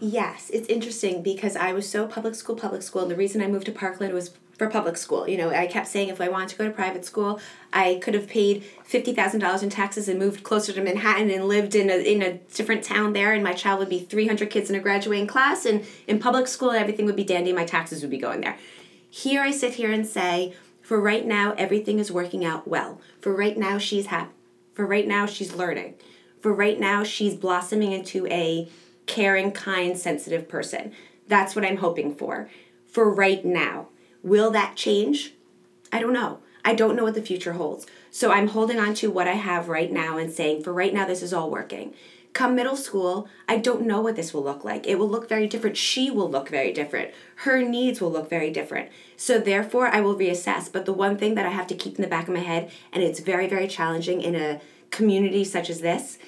Yes, 0.00 0.50
it's 0.50 0.68
interesting 0.68 1.22
because 1.22 1.56
I 1.56 1.74
was 1.74 1.86
so 1.86 2.06
public 2.06 2.34
school, 2.34 2.56
public 2.56 2.82
school, 2.82 3.02
and 3.02 3.10
the 3.10 3.16
reason 3.16 3.42
I 3.42 3.46
moved 3.48 3.66
to 3.66 3.72
Parkland 3.72 4.14
was 4.14 4.30
for 4.56 4.68
public 4.68 4.96
school. 4.96 5.28
You 5.28 5.36
know, 5.36 5.50
I 5.50 5.66
kept 5.66 5.88
saying 5.88 6.08
if 6.08 6.22
I 6.22 6.28
wanted 6.28 6.48
to 6.50 6.56
go 6.56 6.64
to 6.64 6.70
private 6.70 7.04
school, 7.04 7.38
I 7.70 7.98
could 8.02 8.14
have 8.14 8.26
paid 8.26 8.64
fifty 8.82 9.12
thousand 9.12 9.40
dollars 9.40 9.62
in 9.62 9.68
taxes 9.68 10.08
and 10.08 10.18
moved 10.18 10.42
closer 10.42 10.72
to 10.72 10.80
Manhattan 10.82 11.30
and 11.30 11.46
lived 11.46 11.74
in 11.74 11.90
a 11.90 11.96
in 11.96 12.22
a 12.22 12.34
different 12.54 12.82
town 12.82 13.12
there, 13.12 13.34
and 13.34 13.44
my 13.44 13.52
child 13.52 13.78
would 13.78 13.90
be 13.90 14.00
three 14.00 14.26
hundred 14.26 14.48
kids 14.48 14.70
in 14.70 14.76
a 14.76 14.80
graduating 14.80 15.26
class, 15.26 15.66
and 15.66 15.84
in 16.06 16.18
public 16.18 16.48
school 16.48 16.70
everything 16.70 17.04
would 17.04 17.16
be 17.16 17.24
dandy. 17.24 17.52
My 17.52 17.66
taxes 17.66 18.00
would 18.00 18.10
be 18.10 18.18
going 18.18 18.40
there. 18.40 18.56
Here 19.10 19.42
I 19.42 19.50
sit 19.50 19.74
here 19.74 19.92
and 19.92 20.06
say, 20.06 20.54
for 20.80 20.98
right 20.98 21.26
now 21.26 21.52
everything 21.58 21.98
is 21.98 22.10
working 22.10 22.42
out 22.44 22.66
well. 22.66 23.00
For 23.20 23.34
right 23.34 23.56
now 23.56 23.76
she's 23.76 24.06
happy. 24.06 24.32
For 24.72 24.86
right 24.86 25.06
now 25.06 25.26
she's 25.26 25.54
learning. 25.54 25.94
For 26.40 26.54
right 26.54 26.80
now 26.80 27.04
she's 27.04 27.34
blossoming 27.34 27.92
into 27.92 28.26
a 28.28 28.68
caring, 29.06 29.52
kind, 29.52 29.96
sensitive 29.96 30.48
person. 30.48 30.92
That's 31.28 31.54
what 31.54 31.64
I'm 31.64 31.78
hoping 31.78 32.14
for. 32.14 32.50
For 32.86 33.12
right 33.12 33.44
now. 33.44 33.88
Will 34.22 34.50
that 34.50 34.76
change? 34.76 35.34
I 35.92 36.00
don't 36.00 36.12
know. 36.12 36.40
I 36.64 36.74
don't 36.74 36.96
know 36.96 37.04
what 37.04 37.14
the 37.14 37.22
future 37.22 37.54
holds. 37.54 37.86
So 38.10 38.30
I'm 38.30 38.48
holding 38.48 38.78
on 38.78 38.94
to 38.94 39.10
what 39.10 39.28
I 39.28 39.32
have 39.32 39.68
right 39.68 39.90
now 39.90 40.18
and 40.18 40.32
saying, 40.32 40.62
for 40.62 40.72
right 40.72 40.92
now, 40.92 41.06
this 41.06 41.22
is 41.22 41.32
all 41.32 41.50
working. 41.50 41.94
Come 42.32 42.54
middle 42.54 42.76
school, 42.76 43.28
I 43.48 43.56
don't 43.56 43.86
know 43.86 44.00
what 44.00 44.14
this 44.14 44.32
will 44.32 44.44
look 44.44 44.62
like. 44.62 44.86
It 44.86 44.98
will 44.98 45.08
look 45.08 45.28
very 45.28 45.48
different. 45.48 45.76
She 45.76 46.10
will 46.10 46.30
look 46.30 46.48
very 46.48 46.72
different. 46.72 47.10
Her 47.36 47.62
needs 47.62 48.00
will 48.00 48.12
look 48.12 48.30
very 48.30 48.50
different. 48.50 48.90
So 49.16 49.38
therefore, 49.38 49.88
I 49.88 50.00
will 50.00 50.14
reassess. 50.14 50.70
But 50.70 50.84
the 50.84 50.92
one 50.92 51.16
thing 51.16 51.34
that 51.34 51.46
I 51.46 51.50
have 51.50 51.66
to 51.68 51.74
keep 51.74 51.96
in 51.96 52.02
the 52.02 52.08
back 52.08 52.28
of 52.28 52.34
my 52.34 52.40
head, 52.40 52.70
and 52.92 53.02
it's 53.02 53.20
very, 53.20 53.48
very 53.48 53.66
challenging 53.66 54.20
in 54.20 54.36
a 54.36 54.60
community 54.90 55.42
such 55.42 55.70
as 55.70 55.80
this, 55.80 56.18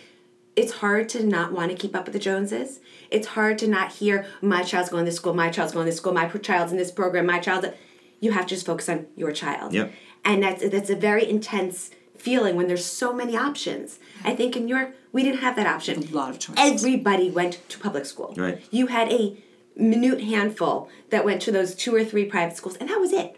it's 0.55 0.73
hard 0.73 1.09
to 1.11 1.25
not 1.25 1.53
want 1.53 1.71
to 1.71 1.77
keep 1.77 1.97
up 1.97 2.05
with 2.05 2.13
the 2.13 2.19
Joneses. 2.19 2.81
It's 3.11 3.29
hard 3.29 3.59
to 3.59 3.67
not 3.67 3.93
hear 3.93 4.27
my 4.41 4.63
child's 4.63 4.91
going 4.91 5.07
to 5.07 5.13
school, 5.13 5.35
my 5.35 5.51
child's 5.51 5.73
going 5.73 5.87
to 5.87 5.93
school, 5.93 6.13
my 6.13 6.29
child's 6.29 6.73
in 6.73 6.79
this 6.79 6.91
program, 6.91 7.27
my 7.27 7.39
child. 7.39 7.73
You 8.21 8.33
have 8.33 8.47
to 8.47 8.55
just 8.55 8.67
focus 8.67 8.89
on 8.89 9.07
your 9.17 9.33
child. 9.33 9.73
Yep. 9.73 9.93
And 10.25 10.43
that's 10.43 10.69
that's 10.69 10.91
a 10.91 10.97
very 10.97 11.29
intense 11.29 11.91
feeling 12.17 12.55
when 12.55 12.69
there's 12.69 12.85
so 12.85 13.13
many 13.13 13.37
options. 13.37 13.99
I 14.25 14.35
think 14.35 14.57
in 14.57 14.67
New 14.67 14.77
York 14.77 14.95
we 15.13 15.23
didn't 15.23 15.41
have 15.41 15.57
that 15.57 15.67
option. 15.67 16.03
A 16.03 16.07
lot 16.15 16.31
of 16.31 16.39
choices. 16.39 16.57
Everybody 16.59 17.31
went 17.31 17.67
to 17.69 17.79
public 17.79 18.07
school. 18.07 18.35
Right. 18.37 18.63
You 18.71 18.87
had 18.87 19.11
a 19.13 19.37
minute 19.77 20.21
handful 20.21 20.89
that 21.11 21.25
went 21.25 21.43
to 21.43 21.53
those 21.53 21.75
two 21.75 21.95
or 21.95 22.05
three 22.05 22.25
private 22.25 22.57
schools, 22.57 22.77
and 22.77 22.89
that 22.89 23.01
was 23.01 23.13
it. 23.13 23.37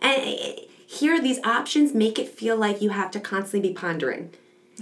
And 0.00 0.20
eh, 0.20 0.54
here, 0.86 1.20
these 1.20 1.38
options 1.44 1.94
make 1.94 2.18
it 2.18 2.28
feel 2.28 2.56
like 2.56 2.82
you 2.82 2.90
have 2.90 3.10
to 3.12 3.20
constantly 3.20 3.70
be 3.70 3.74
pondering, 3.74 4.30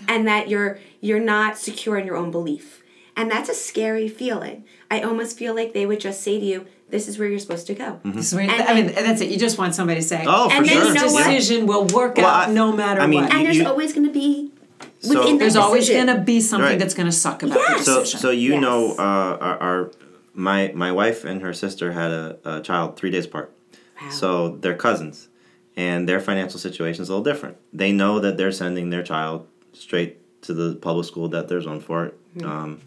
and 0.08 0.26
that 0.26 0.48
you're 0.48 0.78
you're 1.00 1.20
not 1.20 1.58
secure 1.58 1.96
in 1.98 2.06
your 2.06 2.16
own 2.16 2.30
belief, 2.30 2.82
and 3.16 3.30
that's 3.30 3.48
a 3.48 3.54
scary 3.54 4.08
feeling. 4.08 4.64
I 4.90 5.00
almost 5.02 5.36
feel 5.38 5.54
like 5.54 5.72
they 5.72 5.86
would 5.86 6.00
just 6.00 6.20
say 6.22 6.38
to 6.40 6.44
you, 6.44 6.66
"This 6.90 7.08
is 7.08 7.18
where 7.18 7.28
you're 7.28 7.38
supposed 7.38 7.66
to 7.68 7.74
go." 7.74 8.00
So, 8.20 8.38
I 8.38 8.42
And- 8.42 8.86
mean, 8.86 8.94
that's 8.94 9.20
it. 9.20 9.30
You 9.30 9.38
just 9.38 9.58
want 9.58 9.74
somebody 9.74 10.00
to 10.00 10.06
say, 10.06 10.24
Oh, 10.26 10.48
for 10.48 10.56
And 10.56 10.66
then 10.66 10.72
sure. 10.74 10.86
you 10.88 10.94
know 10.94 11.02
this 11.02 11.12
what? 11.12 11.24
decision 11.30 11.66
will 11.66 11.86
work 11.86 12.16
Well, 12.16 12.26
out 12.26 12.48
I- 12.48 12.52
no 12.52 12.72
matter 12.72 13.00
I 13.00 13.06
mean, 13.06 13.22
what. 13.24 13.32
And 13.34 13.46
there's 13.46 13.58
You- 13.58 13.66
always 13.66 13.92
going 13.92 14.06
to 14.06 14.12
be 14.12 14.52
So- 15.00 15.14
that 15.14 15.38
There's 15.38 15.56
always 15.56 15.88
going 15.88 16.06
to 16.08 16.18
be 16.18 16.40
something 16.40 16.70
Right. 16.70 16.78
that's 16.78 16.94
going 16.94 17.06
to 17.06 17.12
suck 17.12 17.42
about 17.42 17.58
Yes. 17.58 17.78
the 17.78 17.84
So, 17.84 18.00
decision. 18.00 18.20
so 18.20 18.30
you 18.30 18.52
Yes. 18.52 18.60
know, 18.62 18.92
uh, 18.98 19.36
our, 19.46 19.58
our 19.66 19.90
my 20.34 20.72
my 20.74 20.92
wife 20.92 21.24
and 21.24 21.42
her 21.42 21.52
sister 21.52 21.92
had 21.92 22.10
a, 22.10 22.36
a 22.44 22.60
child 22.60 22.96
three 22.96 23.10
days 23.10 23.24
apart. 23.26 23.52
Wow. 24.00 24.10
So 24.10 24.56
they're 24.60 24.74
cousins, 24.76 25.28
and 25.76 26.08
their 26.08 26.20
financial 26.20 26.58
situation 26.58 27.02
is 27.02 27.08
a 27.08 27.12
little 27.12 27.24
different. 27.24 27.56
They 27.72 27.92
know 27.92 28.18
that 28.20 28.36
they're 28.38 28.52
sending 28.52 28.90
their 28.90 29.02
child 29.02 29.46
straight 29.72 30.16
to 30.42 30.54
the 30.54 30.74
public 30.76 31.06
school 31.06 31.28
that 31.28 31.48
they're 31.48 31.60
zoned 31.60 31.84
for, 31.84 32.12
Hmm. 32.38 32.44
um, 32.46 32.78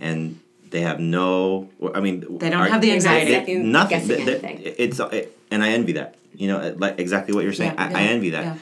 and 0.00 0.38
they 0.70 0.80
have 0.80 0.98
no. 1.00 1.68
I 1.94 2.00
mean, 2.00 2.24
They 2.38 2.50
don't 2.50 2.68
have 2.70 2.80
the 2.80 2.92
anxiety. 2.92 3.32
they- 3.32 3.38
Second 3.40 3.72
nothing. 3.72 4.08
They- 4.08 4.24
they- 4.24 4.74
it's 4.78 4.98
it, 5.00 5.36
and 5.50 5.62
I 5.62 5.68
envy 5.70 5.92
that. 5.92 6.16
You 6.34 6.48
know, 6.48 6.74
like 6.78 6.98
exactly 6.98 7.34
what 7.34 7.44
you're 7.44 7.52
saying. 7.52 7.74
Yeah, 7.76 7.90
I, 7.94 8.00
I 8.00 8.02
envy 8.08 8.30
that. 8.30 8.44
yeah. 8.44 8.54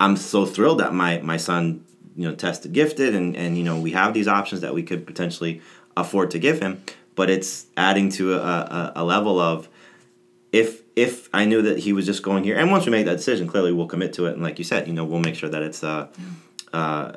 I'm 0.00 0.16
so 0.16 0.46
thrilled 0.46 0.78
that 0.80 0.94
my 0.94 1.20
my 1.22 1.36
son, 1.36 1.82
you 2.16 2.28
know, 2.28 2.34
tested 2.34 2.72
gifted, 2.72 3.14
and 3.14 3.36
and 3.36 3.58
you 3.58 3.64
know 3.64 3.78
we 3.78 3.90
have 3.92 4.14
these 4.14 4.28
options 4.28 4.60
that 4.62 4.72
we 4.74 4.82
could 4.82 5.06
potentially 5.06 5.60
afford 5.96 6.30
to 6.30 6.38
give 6.38 6.60
him. 6.60 6.80
But 7.16 7.28
it's 7.30 7.66
adding 7.76 8.10
to 8.10 8.34
a, 8.34 8.38
a, 8.38 8.92
a 8.96 9.04
level 9.04 9.40
of 9.40 9.68
if 10.52 10.82
if 10.96 11.28
I 11.34 11.44
knew 11.44 11.62
that 11.62 11.80
he 11.80 11.92
was 11.92 12.06
just 12.06 12.22
going 12.22 12.44
here, 12.44 12.56
and 12.56 12.70
once 12.70 12.86
we 12.86 12.92
make 12.92 13.06
that 13.06 13.16
decision, 13.16 13.46
clearly 13.48 13.72
we'll 13.72 13.86
commit 13.88 14.12
to 14.14 14.26
it, 14.26 14.34
and 14.34 14.42
like 14.42 14.58
you 14.58 14.64
said, 14.64 14.86
you 14.86 14.94
know, 14.94 15.04
we'll 15.04 15.20
make 15.20 15.34
sure 15.34 15.48
that 15.50 15.62
it's 15.62 15.82
uh, 15.84 16.06
uh, 16.72 17.12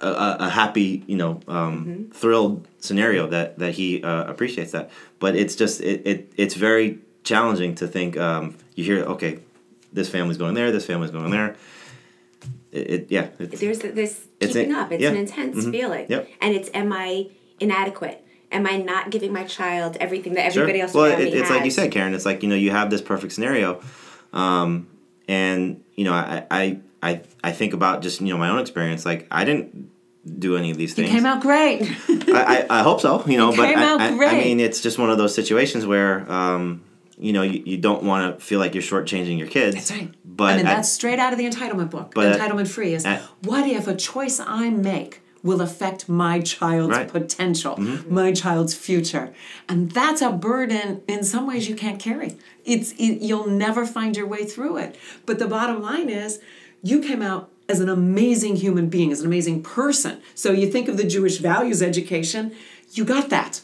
a, 0.00 0.36
a, 0.40 0.48
happy, 0.48 1.02
you 1.06 1.16
know, 1.16 1.40
um, 1.48 2.10
thrilled 2.12 2.66
scenario 2.78 3.26
that 3.28 3.58
that 3.58 3.74
he 3.74 4.02
uh, 4.02 4.24
appreciates 4.24 4.72
that. 4.72 4.90
But 5.18 5.36
it's 5.36 5.56
just 5.56 5.80
it, 5.80 6.06
it 6.06 6.32
it's 6.36 6.54
very 6.54 6.98
challenging 7.22 7.74
to 7.76 7.86
think. 7.88 8.16
Um, 8.16 8.56
you 8.74 8.84
hear, 8.84 9.04
okay, 9.04 9.38
this 9.92 10.08
family's 10.08 10.36
going 10.36 10.54
there, 10.54 10.70
this 10.72 10.84
family's 10.86 11.10
going 11.10 11.30
there. 11.30 11.56
It, 12.72 12.90
it 12.90 13.06
yeah, 13.10 13.28
it's, 13.38 13.60
there's 13.60 13.78
this 13.78 14.26
It's 14.40 14.52
keeping 14.52 14.74
a- 14.74 14.78
up. 14.78 14.92
It's 14.92 15.02
yeah. 15.02 15.10
an 15.10 15.16
intense 15.16 15.64
Mhm. 15.64 15.70
feeling. 15.70 16.06
Yep. 16.08 16.28
And 16.40 16.54
it's 16.54 16.70
am 16.74 16.92
I 16.92 17.28
inadequate? 17.60 18.20
Am 18.52 18.66
I 18.66 18.76
not 18.78 19.10
giving 19.10 19.32
my 19.32 19.44
child 19.44 19.96
everything 20.00 20.34
that 20.34 20.46
everybody 20.46 20.80
else 20.80 20.92
Well, 20.94 21.06
it, 21.06 21.32
it's 21.34 21.50
like 21.50 21.64
you 21.64 21.70
said, 21.70 21.90
Karen. 21.90 22.14
It's 22.14 22.26
like 22.26 22.42
you 22.42 22.48
know 22.48 22.54
you 22.54 22.70
have 22.72 22.90
this 22.90 23.00
perfect 23.00 23.32
scenario, 23.32 23.80
um, 24.32 24.86
and 25.28 25.82
you 25.96 26.04
know 26.04 26.12
I, 26.12 26.44
I 26.50 26.78
I 27.04 27.20
I 27.42 27.52
think 27.52 27.72
about 27.74 28.02
just 28.02 28.20
you 28.20 28.28
know 28.32 28.38
my 28.38 28.48
own 28.50 28.58
experience. 28.60 29.04
Like 29.06 29.26
I 29.30 29.44
didn't 29.44 29.90
do 30.38 30.56
any 30.56 30.70
of 30.70 30.76
these 30.78 30.94
things. 30.94 31.10
came 31.10 31.26
out 31.26 31.40
great. 31.42 31.82
I, 32.08 32.66
I, 32.70 32.78
I 32.80 32.82
hope 32.82 33.00
so. 33.00 33.22
You 33.26 33.36
know, 33.36 33.50
You 33.50 33.56
but 33.58 33.66
came 33.68 33.78
I, 33.78 33.84
out 33.84 34.00
I, 34.00 34.06
I 34.32 34.34
mean 34.44 34.58
it's 34.58 34.80
just 34.80 34.98
one 34.98 35.10
of 35.10 35.18
those 35.18 35.34
situations 35.34 35.84
where 35.86 36.12
um, 36.32 36.82
you 37.18 37.32
know 37.34 37.42
you, 37.42 37.62
you 37.66 37.76
don't 37.76 38.02
want 38.04 38.38
to 38.38 38.44
feel 38.44 38.58
like 38.58 38.72
you're 38.74 38.82
shortchanging 38.92 39.38
your 39.38 39.48
kids. 39.48 39.74
That's 39.76 39.90
right. 39.92 40.10
But 40.24 40.44
I 40.54 40.56
mean, 40.56 40.66
at- 40.66 40.76
that's 40.76 40.90
straight 40.90 41.18
out 41.18 41.32
of 41.34 41.38
the 41.38 41.48
entitlement 41.48 41.90
book. 41.90 42.12
But 42.14 42.36
entitlement 42.38 42.68
free 42.68 42.94
is 42.94 43.04
at- 43.04 43.20
what 43.42 43.68
if 43.68 43.86
a 43.86 43.94
choice 43.94 44.40
I 44.40 44.70
make 44.70 45.20
will 45.42 45.60
affect 45.60 46.08
my 46.08 46.40
child's 46.40 46.96
Right. 46.96 47.06
Mm-hmm. 47.06 47.18
potential, 47.18 47.76
my 48.08 48.32
child's 48.32 48.74
future, 48.74 49.26
and 49.68 49.90
that's 49.90 50.22
a 50.22 50.32
burden. 50.32 51.02
In 51.06 51.22
some 51.22 51.46
ways, 51.46 51.68
you 51.68 51.76
can't 51.76 52.00
carry. 52.00 52.30
It's 52.64 52.92
it, 52.92 53.20
you'll 53.20 53.46
never 53.66 53.84
find 53.84 54.16
your 54.16 54.26
way 54.26 54.44
through 54.46 54.78
it. 54.78 54.96
But 55.26 55.38
the 55.38 55.46
bottom 55.46 55.82
line 55.82 56.08
is, 56.08 56.40
you 56.84 57.00
came 57.00 57.22
out 57.22 57.50
as 57.68 57.80
an 57.80 57.88
amazing 57.88 58.56
human 58.56 58.88
being, 58.88 59.10
as 59.10 59.20
an 59.20 59.26
amazing 59.26 59.62
person. 59.62 60.20
So 60.34 60.52
you 60.52 60.70
think 60.70 60.86
of 60.86 60.96
the 60.98 61.04
Jewish 61.04 61.38
values 61.38 61.82
education. 61.82 62.52
you 62.92 63.04
got 63.04 63.30
that 63.30 63.62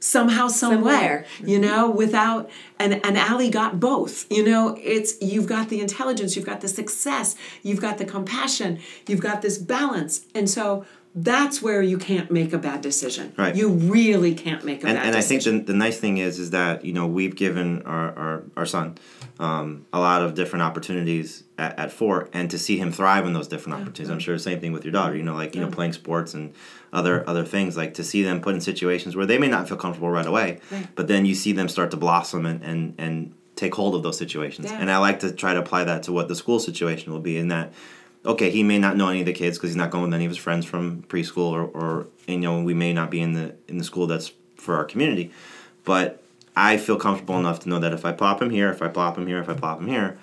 somehow 0.00 0.48
somewhere 0.48 1.24
Somewhere. 1.24 1.26
you 1.52 1.58
know 1.60 1.88
without 1.88 2.50
and 2.80 2.94
and 3.06 3.16
Allie 3.16 3.50
got 3.50 3.78
both 3.78 4.26
you 4.32 4.44
know 4.44 4.76
it's 4.82 5.12
you've 5.22 5.46
got 5.46 5.68
the 5.68 5.80
intelligence 5.80 6.34
you've 6.34 6.44
got 6.52 6.60
the 6.60 6.66
success 6.66 7.36
you've 7.62 7.80
got 7.80 7.98
the 7.98 8.04
compassion 8.04 8.80
you've 9.06 9.20
got 9.20 9.42
this 9.42 9.58
balance 9.58 10.26
and 10.34 10.50
so 10.50 10.84
that's 11.14 11.60
where 11.60 11.82
you 11.82 11.98
can't 11.98 12.30
make 12.30 12.52
a 12.54 12.58
bad 12.58 12.80
decision 12.80 13.34
Right. 13.36 13.54
you 13.54 13.68
really 13.68 14.34
can't 14.34 14.64
make 14.64 14.82
a 14.82 14.86
and, 14.86 14.96
bad 14.96 15.06
and 15.08 15.16
I 15.16 15.20
think 15.20 15.42
the, 15.42 15.58
the 15.60 15.74
nice 15.74 15.98
thing 15.98 16.16
is 16.18 16.38
is 16.38 16.50
that 16.50 16.84
you 16.84 16.92
know 16.94 17.06
we've 17.06 17.36
given 17.36 17.82
our, 17.82 18.16
our, 18.18 18.42
our 18.56 18.66
son 18.66 18.96
um, 19.38 19.86
a 19.92 19.98
lot 20.00 20.22
of 20.22 20.34
different 20.34 20.62
opportunities 20.62 21.44
at, 21.58 21.78
at 21.78 21.92
four 21.92 22.28
and 22.32 22.50
to 22.50 22.58
see 22.58 22.78
him 22.78 22.92
thrive 22.92 23.26
in 23.26 23.32
those 23.34 23.48
different 23.48 23.74
opportunities 23.80 24.08
I'm 24.10 24.20
sure 24.20 24.34
the 24.34 24.42
same 24.42 24.60
thing 24.60 24.72
with 24.72 24.84
your 24.84 24.92
daughter 24.92 25.14
you 25.16 25.22
know 25.22 25.34
like 25.34 25.54
you 25.54 25.60
know 25.60 25.68
playing 25.70 25.92
sports 25.92 26.32
and 26.34 26.54
other 26.92 27.28
other 27.28 27.44
things 27.44 27.76
like 27.76 27.94
to 27.94 28.04
see 28.04 28.22
them 28.22 28.40
put 28.40 28.54
in 28.54 28.60
situations 28.60 29.14
where 29.14 29.26
they 29.26 29.38
may 29.38 29.48
not 29.48 29.68
feel 29.68 29.76
comfortable 29.76 30.10
right 30.10 30.26
away 30.26 30.60
Right. 30.70 30.88
but 30.94 31.08
then 31.08 31.26
you 31.26 31.34
see 31.34 31.52
them 31.52 31.68
start 31.68 31.90
to 31.90 31.96
blossom 31.96 32.46
and 32.46 32.62
and, 32.62 32.94
and 32.98 33.34
take 33.54 33.74
hold 33.74 33.94
of 33.94 34.02
those 34.02 34.16
situations 34.16 34.70
Yeah. 34.70 34.78
and 34.80 34.90
I 34.90 34.96
like 34.98 35.20
to 35.20 35.30
try 35.32 35.52
to 35.52 35.60
apply 35.60 35.84
that 35.84 36.04
to 36.04 36.12
what 36.12 36.28
the 36.28 36.34
school 36.34 36.58
situation 36.58 37.12
will 37.12 37.20
be 37.20 37.36
in 37.36 37.48
that 37.48 37.72
okay, 38.24 38.50
he 38.50 38.62
may 38.62 38.78
not 38.78 38.96
know 38.96 39.08
any 39.08 39.20
of 39.20 39.26
the 39.26 39.32
kids 39.32 39.58
because 39.58 39.70
he's 39.70 39.76
not 39.76 39.90
going 39.90 40.04
with 40.04 40.14
any 40.14 40.24
of 40.24 40.30
his 40.30 40.38
friends 40.38 40.64
from 40.64 41.02
preschool, 41.02 41.50
or, 41.52 41.64
or 41.64 42.06
you 42.26 42.38
know, 42.38 42.62
we 42.62 42.74
may 42.74 42.92
not 42.92 43.10
be 43.10 43.20
in 43.20 43.32
the 43.32 43.54
in 43.68 43.78
the 43.78 43.84
school 43.84 44.06
that's 44.06 44.32
for 44.56 44.76
our 44.76 44.84
community. 44.84 45.30
But 45.84 46.22
I 46.56 46.76
feel 46.76 46.96
comfortable 46.96 47.38
enough 47.38 47.60
to 47.60 47.68
know 47.68 47.78
that 47.80 47.92
if 47.92 48.04
I 48.04 48.12
plop 48.12 48.40
him 48.40 48.50
here, 48.50 48.70
if 48.70 48.82
I 48.82 48.88
plop 48.88 49.18
him 49.18 49.26
here, 49.26 49.38
if 49.38 49.48
I 49.48 49.54
plop 49.54 49.80
him 49.80 49.88
here, 49.88 50.18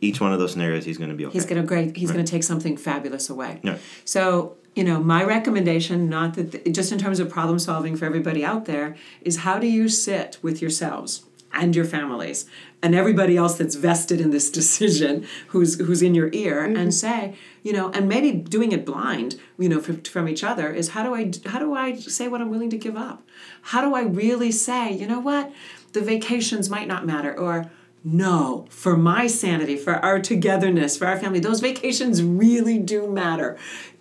each 0.00 0.20
one 0.20 0.32
of 0.32 0.38
those 0.38 0.52
scenarios 0.52 0.84
he's 0.84 0.98
going 0.98 1.10
to 1.10 1.16
be 1.16 1.26
okay. 1.26 1.32
He's 1.32 1.46
gonna 1.46 1.62
great. 1.62 1.96
He's 1.96 2.10
gonna 2.10 2.24
take 2.24 2.44
something 2.44 2.76
fabulous 2.76 3.28
away. 3.28 3.60
Yeah. 3.62 3.78
So 4.04 4.56
you 4.74 4.84
know, 4.84 5.00
my 5.00 5.24
recommendation, 5.24 6.08
not 6.08 6.34
that 6.34 6.52
th- 6.52 6.74
just 6.74 6.92
in 6.92 6.98
terms 6.98 7.18
of 7.18 7.28
problem 7.28 7.58
solving 7.58 7.96
for 7.96 8.04
everybody 8.04 8.44
out 8.44 8.66
there, 8.66 8.96
is 9.22 9.38
how 9.38 9.58
do 9.58 9.66
you 9.66 9.88
sit 9.88 10.38
with 10.40 10.62
yourselves 10.62 11.24
and 11.52 11.74
your 11.74 11.84
families 11.84 12.46
and 12.82 12.94
everybody 12.94 13.36
else 13.36 13.56
that's 13.56 13.74
vested 13.74 14.20
in 14.20 14.30
this 14.30 14.50
decision, 14.58 15.26
who's 15.48 15.78
who's 15.78 16.02
in 16.02 16.14
your 16.14 16.30
ear, 16.32 16.64
and 16.64 16.76
mm-hmm. 16.76 16.90
say, 16.90 17.36
you 17.62 17.72
know, 17.72 17.90
and 17.90 18.08
maybe 18.08 18.32
doing 18.32 18.72
it 18.72 18.86
blind, 18.86 19.38
you 19.58 19.68
know, 19.68 19.80
from, 19.80 20.02
from 20.02 20.28
each 20.28 20.44
other 20.44 20.72
is 20.72 20.90
how 20.90 21.02
do 21.02 21.14
I 21.14 21.30
how 21.46 21.58
do 21.58 21.74
I 21.74 21.96
say 21.96 22.28
what 22.28 22.40
I'm 22.40 22.50
willing 22.50 22.70
to 22.70 22.78
give 22.78 22.96
up? 22.96 23.26
How 23.62 23.80
do 23.80 23.94
I 23.94 24.02
really 24.02 24.52
say, 24.52 24.92
you 24.92 25.06
know 25.06 25.20
what, 25.20 25.52
the 25.92 26.00
vacations 26.00 26.70
might 26.70 26.88
not 26.88 27.06
matter, 27.06 27.36
or 27.36 27.70
no, 28.04 28.66
for 28.70 28.96
my 28.96 29.26
sanity, 29.26 29.76
for 29.76 29.94
our 29.94 30.20
togetherness, 30.20 30.96
for 30.96 31.06
our 31.06 31.18
family, 31.18 31.40
those 31.40 31.60
vacations 31.60 32.22
really 32.22 32.78
do 32.78 33.10
matter. 33.10 33.58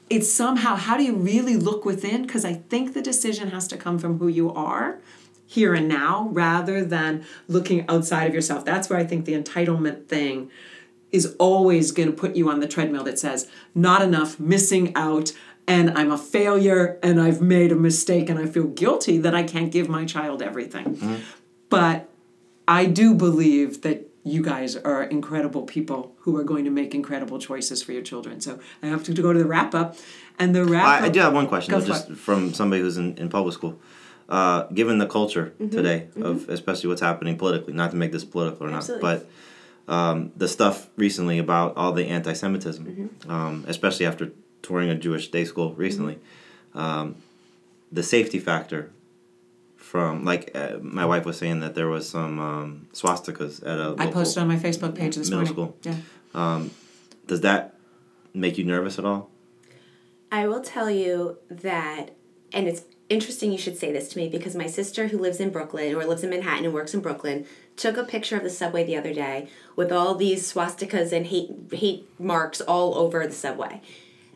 It's 0.10 0.32
somehow, 0.32 0.76
how 0.76 0.96
do 0.96 1.04
you 1.04 1.16
really 1.16 1.58
look 1.58 1.84
within? 1.84 2.22
Because 2.22 2.46
I 2.46 2.54
think 2.54 2.94
the 2.94 3.02
decision 3.02 3.50
has 3.50 3.68
to 3.70 3.78
come 3.78 4.00
from 4.00 4.20
who 4.20 4.28
you 4.28 4.54
are 4.54 5.00
here 5.48 5.74
and 5.74 5.88
now 5.88 6.28
rather 6.32 6.84
than 6.84 7.26
looking 7.48 7.88
outside 7.89 8.28
of 8.28 8.34
yourself. 8.36 8.66
That's 8.66 8.89
where 8.89 9.00
I 9.00 9.06
think 9.06 9.26
the 9.26 9.34
entitlement 9.34 10.08
thing 10.08 10.52
is 11.12 11.36
always 11.39 11.91
going 11.91 12.12
to 12.12 12.16
put 12.16 12.36
you 12.36 12.50
on 12.50 12.60
the 12.60 12.68
treadmill 12.68 13.04
that 13.06 13.18
says, 13.18 13.50
not 13.74 14.02
enough, 14.02 14.39
missing 14.39 14.93
out, 14.93 15.32
and 15.66 15.98
I'm 15.98 16.12
a 16.12 16.18
failure, 16.18 17.00
and 17.02 17.20
I've 17.20 17.41
made 17.41 17.72
a 17.72 17.76
mistake, 17.76 18.30
and 18.30 18.38
I 18.38 18.45
feel 18.45 18.66
guilty 18.66 19.18
that 19.20 19.34
I 19.34 19.43
can't 19.43 19.72
give 19.72 19.88
my 19.88 20.06
child 20.06 20.41
everything. 20.41 20.98
Mm-hmm. 20.98 21.16
But 21.70 22.10
I 22.68 22.86
do 22.86 23.14
believe 23.14 23.82
that 23.84 24.08
you 24.24 24.43
guys 24.43 24.76
are 24.76 25.04
incredible 25.04 25.62
people 25.64 26.14
who 26.20 26.36
are 26.36 26.43
going 26.43 26.66
to 26.66 26.70
make 26.70 26.93
incredible 26.93 27.39
choices 27.39 27.82
for 27.82 27.93
your 27.93 28.02
children. 28.02 28.41
So 28.41 28.60
I 28.84 28.88
have 28.88 29.04
to 29.06 29.14
go 29.14 29.32
to 29.32 29.39
the 29.39 29.45
wrap 29.45 29.74
up. 29.74 29.95
And 30.38 30.54
the 30.54 30.66
wrap 30.66 30.86
I, 30.86 30.98
up. 30.98 31.04
I 31.04 31.10
do 31.10 31.22
have 31.22 31.34
one 31.34 31.48
question, 31.48 31.74
though, 31.74 31.86
just 31.86 32.10
it. 32.10 32.18
from 32.18 32.54
somebody 32.54 32.82
who's 32.82 32.98
in, 32.98 33.18
in 33.18 33.30
public 33.30 33.54
school. 33.54 33.80
Uh, 34.30 34.64
given 34.74 34.98
the 34.98 35.08
culture 35.08 35.54
Mm-hmm. 35.60 35.70
today 35.78 36.08
of 36.22 36.50
especially 36.50 36.90
what's 36.90 37.02
happening 37.02 37.38
politically, 37.38 37.74
not 37.74 37.92
to 37.92 37.98
make 37.98 38.12
this 38.12 38.26
political 38.26 38.68
or 38.68 38.70
not, 38.70 38.90
but 39.00 39.26
um, 39.88 40.32
the 40.36 40.48
stuff 40.50 40.90
recently 40.98 41.38
about 41.40 41.78
all 41.78 41.94
the 41.94 42.08
anti-Semitism, 42.08 42.84
Mm-hmm. 42.86 43.32
um, 43.32 43.64
especially 43.70 44.06
after 44.06 44.32
touring 44.62 44.90
a 44.90 44.96
Jewish 44.96 45.30
day 45.30 45.46
school 45.46 45.74
recently, 45.76 46.16
Mm-hmm. 46.16 46.80
um, 46.80 47.16
the 47.92 48.04
safety 48.04 48.38
factor 48.40 48.90
from 49.78 50.26
like 50.26 50.52
uh, 50.54 50.78
my 50.82 51.06
wife 51.06 51.24
was 51.24 51.38
saying 51.38 51.62
that 51.62 51.74
there 51.76 51.88
was 51.88 52.10
some 52.10 52.38
um, 52.40 52.88
swastikas 52.94 53.62
at 53.64 53.80
a 53.80 53.84
I 53.98 54.06
local- 54.06 54.12
posted 54.12 54.42
on 54.44 54.50
my 54.50 54.58
Facebook 54.58 54.94
page 54.94 55.16
this 55.16 55.30
Middle 55.30 55.46
morning. 55.46 55.54
school. 55.54 55.96
Yeah. 56.34 56.68
Does 57.28 57.42
that 57.42 57.76
make 58.34 58.58
you 58.58 58.66
nervous 58.66 59.00
at 59.00 59.06
all? 59.06 59.30
I 60.32 60.48
will 60.50 60.62
tell 60.62 60.90
you 60.92 61.38
that, 61.50 62.12
and 62.52 62.68
it's 62.68 62.82
interesting 63.10 63.51
you 63.51 63.58
should 63.58 63.78
say 63.78 63.91
this 63.91 64.10
to 64.10 64.18
me 64.18 64.28
because 64.28 64.55
my 64.55 64.68
sister, 64.68 65.08
who 65.08 65.18
lives 65.18 65.39
in 65.39 65.49
Brooklyn 65.49 65.95
or 65.95 66.05
lives 66.05 66.24
in 66.24 66.30
Manhattan 66.30 66.66
and 66.66 66.74
works 66.74 66.93
in 66.93 66.99
Brooklyn, 66.99 67.45
took 67.76 67.97
a 67.97 68.03
picture 68.03 68.36
of 68.36 68.43
the 68.43 68.49
subway 68.49 68.84
the 68.84 68.97
other 68.97 69.14
day 69.14 69.49
with 69.76 69.91
all 69.91 70.16
these 70.16 70.51
swastikas 70.51 71.12
and 71.12 71.28
hate 71.28 71.51
hate 71.72 72.08
marks 72.20 72.62
all 72.62 72.95
over 72.95 73.26
the 73.26 73.34
subway. 73.34 73.82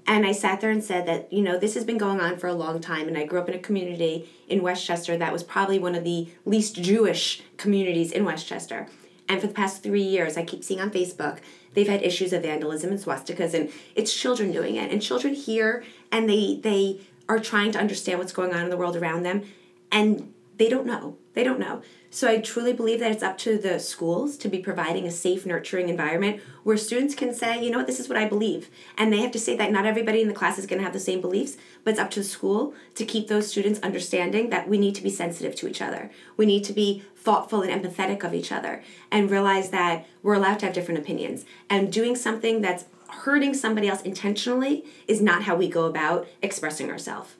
And 0.07 0.25
I 0.25 0.31
sat 0.31 0.61
there 0.61 0.71
and 0.71 0.83
said 0.83 1.05
that, 1.05 1.31
you 1.31 1.41
know, 1.41 1.57
this 1.57 1.75
has 1.75 1.85
been 1.85 1.97
going 1.97 2.19
on 2.19 2.37
for 2.37 2.47
a 2.47 2.53
long 2.53 2.81
time. 2.81 3.07
And 3.07 3.17
I 3.17 3.25
grew 3.25 3.39
up 3.39 3.49
in 3.49 3.55
a 3.55 3.59
community 3.59 4.27
in 4.47 4.63
Westchester 4.63 5.15
that 5.15 5.31
was 5.31 5.43
probably 5.43 5.77
one 5.77 5.95
of 5.95 6.03
the 6.03 6.27
least 6.43 6.81
Jewish 6.81 7.43
communities 7.57 8.11
in 8.11 8.25
Westchester. 8.25 8.87
And 9.29 9.39
for 9.39 9.47
the 9.47 9.53
past 9.53 9.83
three 9.83 10.01
years, 10.01 10.37
I 10.37 10.43
keep 10.43 10.63
seeing 10.63 10.81
on 10.81 10.91
Facebook, 10.91 11.37
they've 11.73 11.87
had 11.87 12.01
issues 12.03 12.33
of 12.33 12.41
vandalism 12.41 12.89
and 12.89 12.99
swastikas, 12.99 13.53
and 13.53 13.71
it's 13.95 14.13
children 14.13 14.51
doing 14.51 14.75
it. 14.75 14.91
And 14.91 15.01
children 15.01 15.33
hear 15.33 15.83
and 16.11 16.29
they 16.29 16.59
they 16.61 16.99
are 17.31 17.39
trying 17.39 17.71
to 17.71 17.79
understand 17.79 18.19
what's 18.19 18.33
going 18.33 18.53
on 18.53 18.65
in 18.65 18.69
the 18.69 18.77
world 18.77 18.97
around 18.97 19.23
them, 19.23 19.43
and 19.89 20.33
they 20.57 20.67
don't 20.67 20.85
know. 20.85 21.17
They 21.33 21.45
don't 21.45 21.59
know. 21.59 21.81
So 22.09 22.29
I 22.29 22.39
truly 22.39 22.73
believe 22.73 22.99
that 22.99 23.13
it's 23.13 23.23
up 23.23 23.37
to 23.39 23.57
the 23.57 23.79
schools 23.79 24.35
to 24.39 24.49
be 24.49 24.59
providing 24.59 25.07
a 25.07 25.11
safe, 25.11 25.45
nurturing 25.45 25.87
environment 25.87 26.41
where 26.63 26.75
students 26.75 27.15
can 27.15 27.33
say, 27.33 27.63
you 27.63 27.71
know 27.71 27.77
what, 27.77 27.87
this 27.87 28.01
is 28.01 28.09
what 28.09 28.17
I 28.17 28.27
believe. 28.27 28.69
And 28.97 29.13
they 29.13 29.21
have 29.21 29.31
to 29.31 29.39
say 29.39 29.55
that 29.55 29.71
not 29.71 29.85
everybody 29.85 30.21
in 30.21 30.27
the 30.27 30.33
class 30.33 30.59
is 30.59 30.65
going 30.65 30.79
to 30.79 30.83
have 30.83 30.91
the 30.91 30.99
same 30.99 31.21
beliefs, 31.21 31.55
but 31.85 31.91
it's 31.91 32.01
up 32.01 32.11
to 32.11 32.19
the 32.19 32.25
school 32.25 32.73
to 32.95 33.05
keep 33.05 33.29
those 33.29 33.49
students 33.49 33.79
understanding 33.79 34.49
that 34.49 34.67
we 34.67 34.77
need 34.77 34.93
to 34.95 35.03
be 35.03 35.09
sensitive 35.09 35.55
to 35.55 35.69
each 35.69 35.81
other. 35.81 36.11
We 36.35 36.45
need 36.45 36.65
to 36.65 36.73
be 36.73 37.01
thoughtful 37.15 37.61
and 37.61 37.71
empathetic 37.71 38.25
of 38.25 38.33
each 38.33 38.51
other 38.51 38.83
and 39.09 39.31
realize 39.31 39.69
that 39.69 40.05
we're 40.21 40.33
allowed 40.33 40.59
to 40.59 40.65
have 40.65 40.75
different 40.75 40.99
opinions. 40.99 41.45
And 41.69 41.93
doing 41.93 42.17
something 42.17 42.59
that's 42.59 42.85
hurting 43.11 43.53
somebody 43.53 43.87
else 43.87 44.01
intentionally 44.01 44.85
is 45.07 45.21
not 45.21 45.43
how 45.43 45.55
we 45.55 45.69
go 45.69 45.85
about 45.85 46.27
expressing 46.41 46.89
ourselves. 46.89 47.35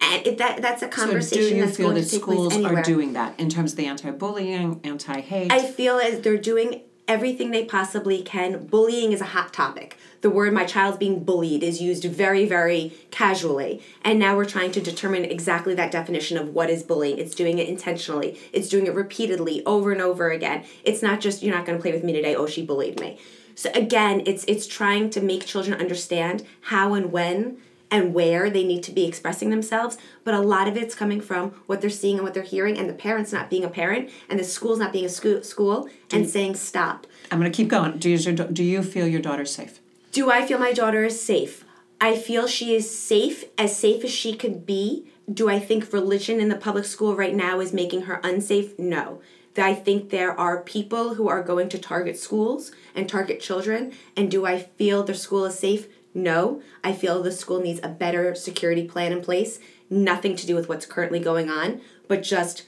And 0.00 0.26
it, 0.26 0.38
that 0.38 0.60
that's 0.60 0.82
a 0.82 0.90
So 0.90 1.04
conversation 1.04 1.48
do 1.50 1.56
you 1.56 1.64
that's 1.64 1.76
feel 1.76 1.90
going 1.90 1.96
that 1.96 2.04
to 2.04 2.10
take 2.10 2.22
schools 2.22 2.48
place 2.48 2.56
anywhere. 2.56 2.80
are 2.80 2.82
doing 2.82 3.12
that 3.12 3.38
in 3.38 3.48
terms 3.48 3.72
of 3.72 3.76
the 3.76 3.86
anti-bullying, 3.86 4.80
anti-hate? 4.82 5.52
I 5.52 5.64
feel 5.64 5.98
as 5.98 6.20
they're 6.20 6.36
doing 6.38 6.82
everything 7.08 7.50
they 7.50 7.64
possibly 7.64 8.22
can. 8.22 8.66
Bullying 8.66 9.12
is 9.12 9.20
a 9.20 9.26
hot 9.26 9.52
topic. 9.52 9.96
The 10.22 10.30
word 10.30 10.52
my 10.52 10.64
child's 10.64 10.98
being 10.98 11.24
bullied 11.24 11.62
is 11.62 11.80
used 11.80 12.04
very, 12.04 12.46
very 12.46 12.92
casually. 13.10 13.82
And 14.02 14.18
now 14.18 14.36
we're 14.36 14.44
trying 14.44 14.72
to 14.72 14.80
determine 14.80 15.24
exactly 15.24 15.74
that 15.74 15.90
definition 15.90 16.38
of 16.38 16.50
what 16.50 16.70
is 16.70 16.82
bullying. 16.82 17.18
It's 17.18 17.34
doing 17.34 17.58
it 17.58 17.68
intentionally, 17.68 18.40
it's 18.52 18.68
doing 18.68 18.86
it 18.86 18.94
repeatedly 18.94 19.64
over 19.66 19.92
and 19.92 20.00
over 20.00 20.30
again. 20.30 20.64
It's 20.84 21.02
not 21.02 21.20
just 21.20 21.42
you're 21.42 21.54
not 21.54 21.66
gonna 21.66 21.80
play 21.80 21.92
with 21.92 22.04
me 22.04 22.12
today, 22.12 22.34
oh 22.34 22.46
she 22.46 22.64
bullied 22.64 22.98
me. 23.00 23.18
So 23.54 23.70
again, 23.74 24.22
it's 24.26 24.44
it's 24.44 24.66
trying 24.66 25.10
to 25.10 25.20
make 25.20 25.46
children 25.46 25.78
understand 25.78 26.44
how 26.62 26.94
and 26.94 27.12
when 27.12 27.58
and 27.90 28.14
where 28.14 28.48
they 28.48 28.64
need 28.64 28.82
to 28.82 28.90
be 28.90 29.04
expressing 29.04 29.50
themselves, 29.50 29.98
but 30.24 30.32
a 30.32 30.40
lot 30.40 30.66
of 30.66 30.78
it's 30.78 30.94
coming 30.94 31.20
from 31.20 31.50
what 31.66 31.82
they're 31.82 31.90
seeing 31.90 32.16
and 32.16 32.24
what 32.24 32.32
they're 32.32 32.42
hearing, 32.42 32.78
and 32.78 32.88
the 32.88 32.94
parents 32.94 33.32
not 33.32 33.50
being 33.50 33.64
a 33.64 33.68
parent, 33.68 34.08
and 34.30 34.40
the 34.40 34.44
school's 34.44 34.78
not 34.78 34.94
being 34.94 35.04
a 35.04 35.10
school, 35.10 35.42
school 35.42 35.88
and 36.10 36.28
saying 36.28 36.54
stop. 36.54 37.06
I'm 37.30 37.38
going 37.38 37.52
to 37.52 37.56
keep 37.56 37.68
going. 37.68 37.98
Do 37.98 38.08
you, 38.08 38.18
do 38.34 38.64
you 38.64 38.82
feel 38.82 39.06
your 39.06 39.20
daughter's 39.20 39.54
safe? 39.54 39.80
Do 40.10 40.30
I 40.30 40.46
feel 40.46 40.58
my 40.58 40.72
daughter 40.72 41.04
is 41.04 41.22
safe? 41.22 41.64
I 42.00 42.16
feel 42.16 42.46
she 42.46 42.74
is 42.74 42.98
safe, 42.98 43.44
as 43.58 43.76
safe 43.76 44.02
as 44.04 44.10
she 44.10 44.34
could 44.34 44.64
be. 44.64 45.06
Do 45.32 45.48
I 45.48 45.58
think 45.58 45.92
religion 45.92 46.40
in 46.40 46.48
the 46.48 46.56
public 46.56 46.84
school 46.84 47.14
right 47.14 47.34
now 47.34 47.60
is 47.60 47.72
making 47.72 48.02
her 48.02 48.20
unsafe? 48.24 48.78
No. 48.78 49.20
I 49.56 49.74
think 49.74 50.08
there 50.08 50.38
are 50.38 50.62
people 50.62 51.14
who 51.14 51.28
are 51.28 51.42
going 51.42 51.68
to 51.68 51.78
target 51.78 52.18
schools 52.18 52.72
and 52.94 53.08
target 53.08 53.40
children. 53.40 53.92
And 54.16 54.30
do 54.30 54.46
I 54.46 54.58
feel 54.58 55.02
the 55.02 55.14
school 55.14 55.44
is 55.46 55.58
safe? 55.58 55.88
No. 56.14 56.62
I 56.84 56.92
feel 56.92 57.22
the 57.22 57.32
school 57.32 57.60
needs 57.60 57.80
a 57.82 57.88
better 57.88 58.34
security 58.34 58.86
plan 58.86 59.12
in 59.12 59.22
place. 59.22 59.58
Nothing 59.88 60.36
to 60.36 60.46
do 60.46 60.54
with 60.54 60.68
what's 60.68 60.86
currently 60.86 61.20
going 61.20 61.50
on, 61.50 61.80
but 62.08 62.22
just 62.22 62.64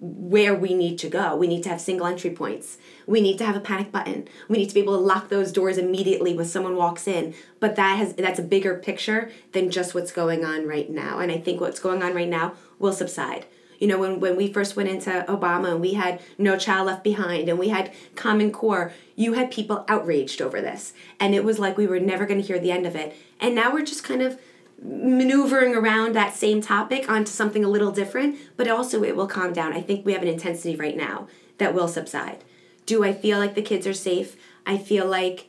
where 0.00 0.54
we 0.54 0.74
need 0.74 0.98
to 1.00 1.08
go. 1.08 1.34
We 1.34 1.48
need 1.48 1.62
to 1.64 1.68
have 1.70 1.80
single 1.80 2.06
entry 2.06 2.30
points. 2.30 2.78
We 3.06 3.20
need 3.20 3.38
to 3.38 3.44
have 3.44 3.56
a 3.56 3.60
panic 3.60 3.90
button. 3.90 4.28
We 4.48 4.58
need 4.58 4.68
to 4.68 4.74
be 4.74 4.80
able 4.80 4.96
to 4.96 5.04
lock 5.04 5.28
those 5.28 5.50
doors 5.50 5.78
immediately 5.78 6.34
when 6.34 6.46
someone 6.46 6.76
walks 6.76 7.08
in. 7.08 7.34
But 7.60 7.76
that 7.76 7.96
has 7.96 8.14
that's 8.14 8.38
a 8.38 8.44
bigger 8.44 8.76
picture 8.76 9.30
than 9.52 9.70
just 9.70 9.94
what's 9.94 10.12
going 10.12 10.44
on 10.44 10.66
right 10.66 10.88
now. 10.88 11.18
And 11.18 11.32
I 11.32 11.38
think 11.38 11.60
what's 11.60 11.80
going 11.80 12.02
on 12.02 12.14
right 12.14 12.28
now 12.28 12.54
will 12.78 12.92
subside. 12.92 13.46
You 13.78 13.86
know, 13.86 13.98
when, 13.98 14.20
when 14.20 14.36
we 14.36 14.52
first 14.52 14.76
went 14.76 14.88
into 14.88 15.24
Obama 15.28 15.72
and 15.72 15.80
we 15.80 15.94
had 15.94 16.20
No 16.36 16.58
Child 16.58 16.86
Left 16.86 17.04
Behind 17.04 17.48
and 17.48 17.58
we 17.58 17.68
had 17.68 17.92
Common 18.16 18.50
Core, 18.50 18.92
you 19.14 19.34
had 19.34 19.50
people 19.50 19.84
outraged 19.88 20.42
over 20.42 20.60
this. 20.60 20.92
And 21.20 21.34
it 21.34 21.44
was 21.44 21.58
like 21.58 21.76
we 21.76 21.86
were 21.86 22.00
never 22.00 22.26
going 22.26 22.40
to 22.40 22.46
hear 22.46 22.58
the 22.58 22.72
end 22.72 22.86
of 22.86 22.96
it. 22.96 23.16
And 23.40 23.54
now 23.54 23.72
we're 23.72 23.84
just 23.84 24.04
kind 24.04 24.22
of 24.22 24.38
maneuvering 24.82 25.74
around 25.74 26.14
that 26.14 26.34
same 26.34 26.60
topic 26.60 27.08
onto 27.08 27.30
something 27.30 27.64
a 27.64 27.68
little 27.68 27.90
different, 27.90 28.36
but 28.56 28.68
also 28.68 29.02
it 29.02 29.16
will 29.16 29.26
calm 29.26 29.52
down. 29.52 29.72
I 29.72 29.80
think 29.80 30.04
we 30.04 30.12
have 30.12 30.22
an 30.22 30.28
intensity 30.28 30.76
right 30.76 30.96
now 30.96 31.28
that 31.58 31.74
will 31.74 31.88
subside. 31.88 32.44
Do 32.86 33.04
I 33.04 33.12
feel 33.12 33.38
like 33.38 33.54
the 33.54 33.62
kids 33.62 33.86
are 33.86 33.94
safe? 33.94 34.36
I 34.66 34.78
feel 34.78 35.06
like 35.06 35.48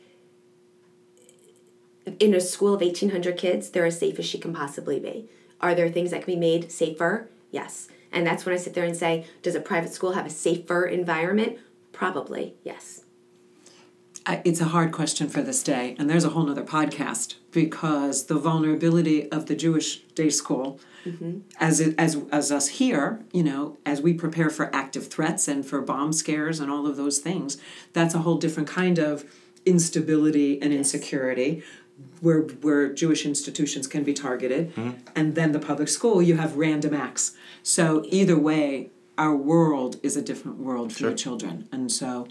in 2.18 2.34
a 2.34 2.40
school 2.40 2.74
of 2.74 2.80
1,800 2.80 3.36
kids, 3.36 3.70
they're 3.70 3.86
as 3.86 3.98
safe 3.98 4.18
as 4.18 4.26
she 4.26 4.38
can 4.38 4.52
possibly 4.52 4.98
be. 4.98 5.28
Are 5.60 5.74
there 5.74 5.88
things 5.88 6.10
that 6.10 6.24
can 6.24 6.34
be 6.34 6.40
made 6.40 6.72
safer? 6.72 7.28
Yes. 7.50 7.88
And 8.12 8.26
that's 8.26 8.44
when 8.44 8.54
I 8.54 8.58
sit 8.58 8.74
there 8.74 8.84
and 8.84 8.96
say, 8.96 9.26
does 9.42 9.54
a 9.54 9.60
private 9.60 9.92
school 9.92 10.12
have 10.12 10.26
a 10.26 10.30
safer 10.30 10.84
environment? 10.84 11.58
Probably, 11.92 12.54
yes. 12.64 13.04
I- 14.26 14.42
It's 14.44 14.60
a 14.60 14.66
hard 14.66 14.92
question 14.92 15.28
for 15.28 15.42
this 15.42 15.62
day, 15.62 15.96
and 15.98 16.08
there's 16.08 16.24
a 16.24 16.30
whole 16.30 16.44
nother 16.44 16.64
podcast 16.64 17.36
because 17.52 18.26
the 18.26 18.38
vulnerability 18.38 19.30
of 19.32 19.46
the 19.46 19.56
Jewish 19.56 20.00
day 20.14 20.28
school, 20.30 20.78
mm-hmm. 21.04 21.38
as 21.58 21.80
it, 21.80 21.94
as 21.98 22.18
as 22.30 22.52
us 22.52 22.68
here, 22.68 23.20
you 23.32 23.42
know, 23.42 23.78
as 23.86 24.02
we 24.02 24.12
prepare 24.12 24.50
for 24.50 24.74
active 24.74 25.08
threats 25.08 25.48
and 25.48 25.64
for 25.64 25.80
bomb 25.80 26.12
scares 26.12 26.60
and 26.60 26.70
all 26.70 26.86
of 26.86 26.96
those 26.96 27.18
things, 27.18 27.56
that's 27.92 28.14
a 28.14 28.18
whole 28.18 28.36
different 28.36 28.68
kind 28.68 28.98
of 28.98 29.24
instability 29.66 30.60
and 30.62 30.72
insecurity 30.72 31.62
where 32.20 32.40
where 32.40 32.92
Jewish 32.92 33.24
institutions 33.24 33.86
can 33.86 34.04
be 34.04 34.12
targeted, 34.12 34.72
and 35.14 35.34
then 35.34 35.52
the 35.52 35.58
public 35.58 35.88
school 35.88 36.20
you 36.22 36.36
have 36.36 36.56
random 36.56 36.94
acts. 36.94 37.36
So 37.62 38.04
either 38.08 38.38
way, 38.38 38.90
our 39.16 39.36
world 39.36 39.96
is 40.02 40.16
a 40.16 40.22
different 40.22 40.58
world 40.58 40.92
for 40.92 41.04
the 41.10 41.14
children, 41.14 41.68
and 41.72 41.90
so 41.90 42.28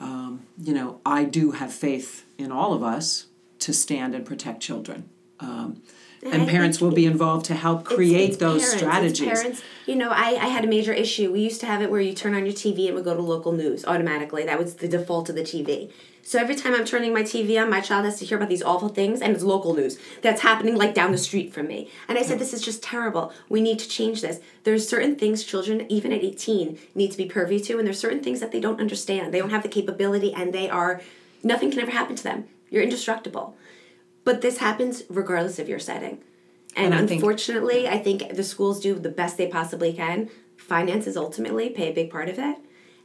um, 0.00 0.46
you 0.58 0.72
know 0.72 1.00
I 1.04 1.24
do 1.24 1.52
have 1.52 1.72
faith 1.72 2.24
in 2.38 2.50
all 2.52 2.72
of 2.72 2.82
us 2.82 3.26
to 3.60 3.72
stand 3.72 4.14
and 4.14 4.24
protect 4.24 4.60
children. 4.60 5.08
Um, 5.40 5.82
and 6.22 6.42
I 6.42 6.46
parents 6.46 6.80
will 6.80 6.90
be 6.90 7.06
involved 7.06 7.46
to 7.46 7.54
help 7.54 7.84
create 7.84 8.30
it's 8.30 8.36
those 8.36 8.62
parents, 8.62 8.72
it's 8.72 9.18
strategies. 9.18 9.40
parents. 9.40 9.62
You 9.86 9.96
know, 9.96 10.10
I, 10.10 10.36
I 10.40 10.48
had 10.48 10.64
a 10.64 10.68
major 10.68 10.92
issue. 10.92 11.32
We 11.32 11.40
used 11.40 11.60
to 11.60 11.66
have 11.66 11.80
it 11.80 11.90
where 11.90 12.00
you 12.00 12.12
turn 12.12 12.34
on 12.34 12.44
your 12.44 12.54
TV 12.54 12.80
and 12.80 12.88
it 12.88 12.94
would 12.94 13.04
go 13.04 13.14
to 13.14 13.22
local 13.22 13.52
news 13.52 13.84
automatically. 13.86 14.44
That 14.44 14.58
was 14.58 14.74
the 14.74 14.88
default 14.88 15.30
of 15.30 15.34
the 15.34 15.42
TV. 15.42 15.90
So 16.22 16.38
every 16.38 16.54
time 16.54 16.74
I'm 16.74 16.84
turning 16.84 17.14
my 17.14 17.22
TV 17.22 17.60
on, 17.60 17.70
my 17.70 17.80
child 17.80 18.04
has 18.04 18.18
to 18.18 18.26
hear 18.26 18.36
about 18.36 18.50
these 18.50 18.62
awful 18.62 18.88
things, 18.90 19.22
and 19.22 19.34
it's 19.34 19.42
local 19.42 19.74
news 19.74 19.98
that's 20.20 20.42
happening 20.42 20.76
like 20.76 20.94
down 20.94 21.12
the 21.12 21.18
street 21.18 21.52
from 21.52 21.66
me. 21.66 21.90
And 22.08 22.18
I 22.18 22.22
said, 22.22 22.38
this 22.38 22.52
is 22.52 22.62
just 22.62 22.82
terrible. 22.82 23.32
We 23.48 23.60
need 23.60 23.78
to 23.78 23.88
change 23.88 24.20
this. 24.20 24.38
There's 24.64 24.88
certain 24.88 25.16
things 25.16 25.42
children, 25.42 25.90
even 25.90 26.12
at 26.12 26.22
18, 26.22 26.78
need 26.94 27.10
to 27.10 27.16
be 27.16 27.24
privy 27.24 27.58
to, 27.60 27.78
and 27.78 27.86
there's 27.86 27.98
certain 27.98 28.22
things 28.22 28.40
that 28.40 28.52
they 28.52 28.60
don't 28.60 28.80
understand. 28.80 29.32
They 29.32 29.38
don't 29.38 29.50
have 29.50 29.62
the 29.62 29.68
capability, 29.68 30.32
and 30.32 30.52
they 30.52 30.68
are 30.68 31.00
nothing 31.42 31.70
can 31.70 31.80
ever 31.80 31.90
happen 31.90 32.16
to 32.16 32.22
them. 32.22 32.44
You're 32.70 32.82
indestructible. 32.82 33.56
But 34.30 34.42
this 34.42 34.58
happens 34.58 35.02
regardless 35.08 35.58
of 35.58 35.68
your 35.68 35.80
setting. 35.80 36.20
And, 36.76 36.94
And 36.94 36.94
I 36.94 36.98
think- 36.98 37.20
unfortunately, 37.20 37.88
I 37.88 37.98
think 37.98 38.36
the 38.36 38.44
schools 38.44 38.78
do 38.78 38.94
the 38.94 39.08
best 39.08 39.36
they 39.36 39.48
possibly 39.48 39.92
can. 39.92 40.30
Finances 40.56 41.16
ultimately 41.16 41.68
play 41.70 41.88
a 41.90 41.92
big 41.92 42.10
part 42.10 42.28
of 42.28 42.38
it, 42.38 42.58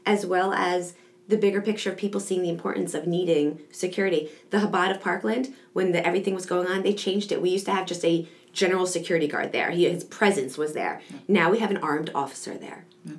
as 0.06 0.24
well 0.24 0.54
as 0.54 0.94
the 1.28 1.36
bigger 1.36 1.62
picture 1.62 1.90
of 1.90 1.98
people 1.98 2.22
seeing 2.22 2.44
the 2.44 2.50
importance 2.50 2.94
of 2.94 3.08
needing 3.08 3.58
security. 3.72 4.30
The 4.52 4.60
Chabad 4.60 4.92
of 4.92 5.02
Parkland, 5.02 5.52
when 5.74 5.94
the, 5.94 6.06
everything 6.06 6.36
was 6.36 6.46
going 6.46 6.68
on, 6.68 6.84
they 6.84 6.94
changed 6.94 7.32
it. 7.32 7.42
We 7.42 7.50
used 7.50 7.66
to 7.66 7.74
have 7.74 7.88
just 7.88 8.06
a 8.06 8.28
general 8.54 8.86
security 8.86 9.28
guard 9.28 9.52
there. 9.52 9.72
He, 9.72 9.90
his 9.90 10.04
presence 10.04 10.60
was 10.60 10.74
there. 10.74 11.02
Now 11.28 11.50
we 11.50 11.58
have 11.58 11.72
an 11.72 11.78
armed 11.78 12.12
officer 12.14 12.56
there. 12.56 12.86
Yeah. 13.04 13.16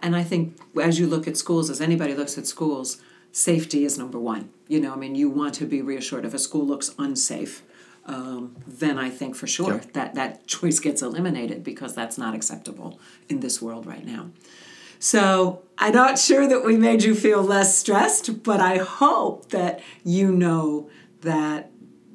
And 0.00 0.14
I 0.14 0.24
think 0.24 0.58
as 0.78 1.00
you 1.00 1.06
look 1.06 1.26
at 1.26 1.38
schools, 1.38 1.70
as 1.70 1.80
anybody 1.80 2.12
looks 2.12 2.36
at 2.36 2.46
schools, 2.46 3.00
safety 3.36 3.84
is 3.84 3.98
number 3.98 4.18
one. 4.18 4.48
You 4.66 4.80
know, 4.80 4.94
I 4.94 4.96
mean, 4.96 5.14
you 5.14 5.28
want 5.28 5.54
to 5.56 5.66
be 5.66 5.82
reassured 5.82 6.24
if 6.24 6.32
a 6.32 6.38
school 6.38 6.66
looks 6.66 6.94
unsafe, 6.98 7.62
um, 8.06 8.56
then 8.66 8.98
I 8.98 9.10
think 9.10 9.36
for 9.36 9.46
sure 9.46 9.82
that 9.92 10.14
that 10.14 10.46
choice 10.46 10.78
gets 10.78 11.02
eliminated 11.02 11.62
because 11.62 11.94
that's 11.94 12.16
not 12.16 12.34
acceptable 12.34 12.98
in 13.28 13.40
this 13.40 13.60
world 13.60 13.84
right 13.84 14.06
now. 14.06 14.30
So 14.98 15.62
I'm 15.76 15.92
not 15.92 16.18
sure 16.18 16.48
that 16.48 16.64
we 16.64 16.78
made 16.78 17.02
you 17.02 17.14
feel 17.14 17.42
less 17.42 17.76
stressed, 17.76 18.42
but 18.42 18.60
I 18.60 18.78
hope 18.78 19.50
that 19.50 19.82
you 20.02 20.32
know 20.32 20.88
that 21.20 21.70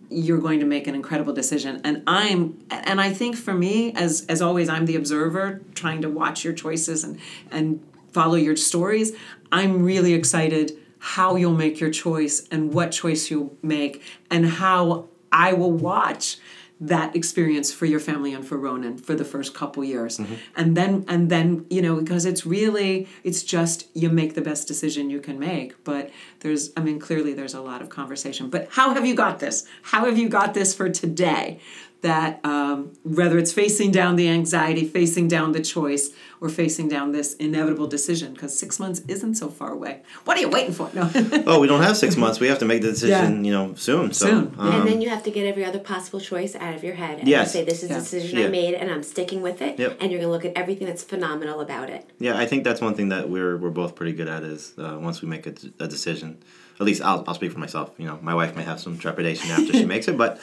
you're 0.09 0.39
going 0.39 0.59
to 0.59 0.65
make 0.65 0.87
an 0.87 0.93
incredible 0.93 1.31
decision 1.31 1.79
and 1.85 2.03
i'm 2.05 2.61
and 2.69 2.99
i 2.99 3.13
think 3.13 3.33
for 3.33 3.53
me 3.53 3.93
as 3.93 4.25
as 4.27 4.41
always 4.41 4.67
i'm 4.67 4.85
the 4.85 4.97
observer 4.97 5.61
trying 5.73 6.01
to 6.01 6.09
watch 6.09 6.43
your 6.43 6.51
choices 6.51 7.05
and 7.05 7.17
and 7.49 7.81
follow 8.11 8.35
your 8.35 8.57
stories 8.57 9.13
i'm 9.53 9.81
really 9.81 10.13
excited 10.13 10.77
how 11.03 11.35
you'll 11.35 11.51
make 11.51 11.79
your 11.79 11.91
choice 11.91 12.47
and 12.51 12.73
what 12.73 12.91
choice 12.91 13.29
you'll 13.29 13.57
make 13.61 14.01
and 14.29 14.45
how 14.45 15.07
i 15.31 15.51
will 15.51 15.71
watch 15.71 16.37
that 16.81 17.15
experience 17.15 17.71
for 17.71 17.85
your 17.85 17.99
family 17.99 18.33
and 18.33 18.43
for 18.45 18.57
Ronan 18.57 18.97
for 18.97 19.13
the 19.13 19.23
first 19.23 19.53
couple 19.53 19.83
years. 19.83 20.17
Mm-hmm. 20.17 20.33
And 20.55 20.75
then 20.75 21.05
and 21.07 21.29
then, 21.29 21.67
you 21.69 21.79
know, 21.79 21.95
because 21.97 22.25
it's 22.25 22.43
really 22.43 23.07
it's 23.23 23.43
just 23.43 23.87
you 23.93 24.09
make 24.09 24.33
the 24.33 24.41
best 24.41 24.67
decision 24.67 25.11
you 25.11 25.19
can 25.19 25.37
make, 25.37 25.81
but 25.83 26.09
there's 26.39 26.71
I 26.75 26.81
mean 26.81 26.99
clearly 26.99 27.35
there's 27.35 27.53
a 27.53 27.61
lot 27.61 27.83
of 27.83 27.89
conversation. 27.89 28.49
But 28.49 28.67
how 28.71 28.95
have 28.95 29.05
you 29.05 29.13
got 29.13 29.39
this? 29.39 29.67
How 29.83 30.05
have 30.05 30.17
you 30.17 30.27
got 30.27 30.55
this 30.55 30.73
for 30.73 30.89
today? 30.89 31.59
That 32.01 32.39
um, 32.43 32.93
whether 33.03 33.37
it's 33.37 33.53
facing 33.53 33.91
down 33.91 34.15
the 34.15 34.27
anxiety, 34.27 34.87
facing 34.87 35.27
down 35.27 35.51
the 35.51 35.59
choice, 35.61 36.09
or 36.39 36.49
facing 36.49 36.87
down 36.89 37.11
this 37.11 37.35
inevitable 37.35 37.85
decision, 37.85 38.33
because 38.33 38.57
six 38.57 38.79
months 38.79 39.01
isn't 39.07 39.35
so 39.35 39.49
far 39.49 39.71
away. 39.71 40.01
What 40.25 40.35
are 40.35 40.41
you 40.41 40.49
waiting 40.49 40.73
for? 40.73 40.89
No. 40.95 41.09
Oh, 41.45 41.59
we 41.59 41.67
don't 41.67 41.83
have 41.83 41.95
six 41.97 42.17
months. 42.17 42.39
We 42.39 42.47
have 42.47 42.57
to 42.59 42.65
make 42.65 42.81
the 42.81 42.89
decision, 42.91 43.45
you 43.45 43.51
know, 43.51 43.75
soon. 43.75 44.13
So, 44.13 44.25
Soon. 44.25 44.55
um, 44.57 44.71
and 44.81 44.87
then 44.87 45.01
you 45.01 45.09
have 45.09 45.21
to 45.23 45.31
get 45.31 45.45
every 45.45 45.63
other 45.63 45.77
possible 45.77 46.19
choice 46.19 46.55
out 46.55 46.73
of 46.73 46.83
your 46.83 46.95
head 46.95 47.19
and 47.19 47.27
Yes. 47.27 47.51
say, 47.53 47.63
this 47.63 47.83
is 47.83 47.89
Yeah. 47.89 47.97
the 47.97 48.01
decision 48.01 48.39
Yeah. 48.39 48.45
I 48.45 48.49
made 48.49 48.73
and 48.73 48.89
I'm 48.89 49.03
sticking 49.03 49.41
with 49.43 49.61
it. 49.61 49.77
Yep. 49.77 49.97
And 50.01 50.11
you're 50.11 50.19
going 50.21 50.29
to 50.29 50.35
look 50.35 50.45
at 50.45 50.53
everything 50.57 50.87
that's 50.87 51.03
phenomenal 51.03 51.59
about 51.61 51.89
it. 51.91 52.09
yeah, 52.19 52.35
I 52.37 52.45
think 52.47 52.63
that's 52.63 52.81
one 52.81 52.95
thing 52.95 53.09
that 53.09 53.29
we're 53.29 53.57
we're 53.57 53.69
both 53.69 53.93
pretty 53.93 54.13
good 54.13 54.27
at 54.27 54.41
is 54.43 54.73
uh, 54.79 54.97
once 54.99 55.21
we 55.21 55.27
make 55.27 55.45
a, 55.45 55.53
a 55.79 55.87
decision. 55.87 56.37
At 56.79 56.85
least 56.87 57.01
I'll, 57.03 57.23
I'll 57.27 57.35
speak 57.35 57.51
for 57.51 57.59
myself. 57.59 57.91
You 57.99 58.07
know, 58.07 58.17
my 58.23 58.33
wife 58.33 58.55
may 58.55 58.63
have 58.63 58.79
some 58.79 58.97
trepidation 58.97 59.51
after 59.51 59.71
she 59.73 59.85
makes 59.93 60.07
it, 60.07 60.17
but 60.17 60.39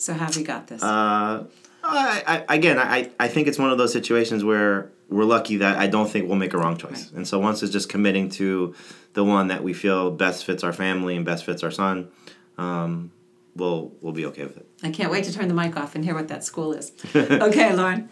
so 0.00 0.14
have 0.14 0.34
you 0.36 0.44
got 0.44 0.66
this? 0.66 0.82
uh, 0.82 1.44
I, 1.82 2.44
I, 2.48 2.54
again, 2.54 2.78
I, 2.78 3.10
I 3.18 3.28
think 3.28 3.48
it's 3.48 3.58
one 3.58 3.70
of 3.70 3.78
those 3.78 3.92
situations 3.92 4.42
where 4.42 4.90
we're 5.08 5.24
lucky 5.24 5.58
that 5.58 5.76
I 5.76 5.88
don't 5.88 6.08
think 6.08 6.26
we'll 6.26 6.38
make 6.38 6.54
a 6.54 6.58
wrong 6.58 6.76
choice. 6.76 7.10
And 7.12 7.26
so 7.26 7.38
once 7.38 7.62
it's 7.62 7.72
just 7.72 7.88
committing 7.88 8.30
to 8.30 8.74
the 9.12 9.24
one 9.24 9.48
that 9.48 9.62
we 9.62 9.72
feel 9.72 10.10
best 10.10 10.44
fits 10.44 10.64
our 10.64 10.72
family 10.72 11.16
and 11.16 11.24
best 11.24 11.44
fits 11.44 11.62
our 11.62 11.70
son, 11.70 12.08
um, 12.58 13.10
we'll 13.56 13.92
we'll 14.00 14.12
be 14.12 14.24
okay 14.26 14.44
with 14.44 14.56
it. 14.56 14.66
I 14.82 14.90
can't 14.90 15.10
wait 15.10 15.24
to 15.24 15.32
turn 15.32 15.48
the 15.48 15.54
mic 15.54 15.76
off 15.76 15.94
and 15.94 16.04
hear 16.04 16.14
what 16.14 16.28
that 16.28 16.44
school 16.44 16.72
is. 16.72 16.92
okay, 17.14 17.74
Lauren. 17.74 18.08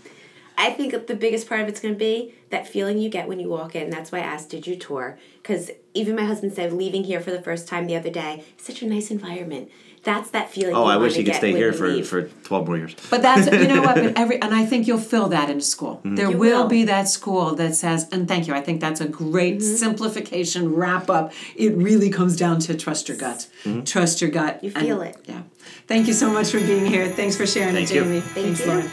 I 0.60 0.70
think 0.70 1.06
the 1.06 1.14
biggest 1.14 1.48
part 1.48 1.60
of 1.60 1.68
it's 1.68 1.78
going 1.78 1.94
to 1.94 1.98
be 1.98 2.34
that 2.50 2.66
feeling 2.66 2.98
you 2.98 3.08
get 3.08 3.28
when 3.28 3.38
you 3.38 3.48
walk 3.48 3.76
in. 3.76 3.90
That's 3.90 4.10
why 4.10 4.18
I 4.18 4.22
asked, 4.22 4.50
did 4.50 4.66
you 4.66 4.74
tour? 4.74 5.16
Because 5.40 5.70
even 5.94 6.16
my 6.16 6.24
husband 6.24 6.52
said, 6.52 6.72
leaving 6.72 7.04
here 7.04 7.20
for 7.20 7.30
the 7.30 7.40
first 7.40 7.68
time 7.68 7.86
the 7.86 7.94
other 7.94 8.10
day, 8.10 8.44
such 8.56 8.82
a 8.82 8.86
nice 8.86 9.12
environment. 9.12 9.70
That's 10.12 10.30
that 10.30 10.50
feeling. 10.50 10.74
Oh, 10.74 10.84
you 10.84 10.90
I 10.90 10.96
wish 10.96 11.12
wanna 11.12 11.18
you 11.20 11.24
could 11.26 11.34
stay 11.34 11.52
here 11.52 11.72
for, 11.74 11.88
leave. 11.88 12.08
for 12.08 12.22
12 12.22 12.66
more 12.66 12.76
years. 12.78 12.94
But 13.10 13.20
that's 13.20 13.44
you 13.52 13.68
know 13.68 13.82
what, 13.82 13.96
but 13.96 14.16
every 14.22 14.40
and 14.40 14.54
I 14.54 14.64
think 14.64 14.86
you'll 14.88 15.06
fill 15.14 15.28
that 15.36 15.50
in 15.50 15.60
school. 15.60 16.00
There 16.02 16.30
will 16.30 16.62
will. 16.62 16.66
be 16.68 16.84
that 16.84 17.08
school 17.08 17.54
that 17.56 17.74
says, 17.74 18.08
and 18.10 18.26
thank 18.26 18.48
you. 18.48 18.54
I 18.54 18.62
think 18.66 18.80
that's 18.80 19.02
a 19.02 19.08
great 19.08 19.56
Mm-hmm. 19.58 19.76
simplification 19.86 20.74
wrap 20.74 21.10
up. 21.10 21.32
It 21.56 21.72
really 21.76 22.10
comes 22.10 22.36
down 22.36 22.58
to 22.60 22.74
trust 22.84 23.08
your 23.08 23.18
gut. 23.18 23.48
Trust 23.84 24.20
your 24.22 24.30
gut. 24.30 24.62
You 24.64 24.72
and- 24.74 24.86
feel 24.86 25.02
it. 25.02 25.16
Yeah. 25.26 25.42
Thank 25.86 26.06
you 26.06 26.14
so 26.14 26.30
much 26.30 26.50
for 26.52 26.60
being 26.60 26.86
here. 26.86 27.06
Thanks 27.20 27.36
for 27.36 27.46
sharing 27.46 27.74
Thank 27.74 27.90
it, 27.90 27.94
you. 27.96 28.02
Jamie. 28.04 28.20
Thank 28.20 28.46
Thanks, 28.46 28.60
you. 28.60 28.66
Lauren. 28.66 28.90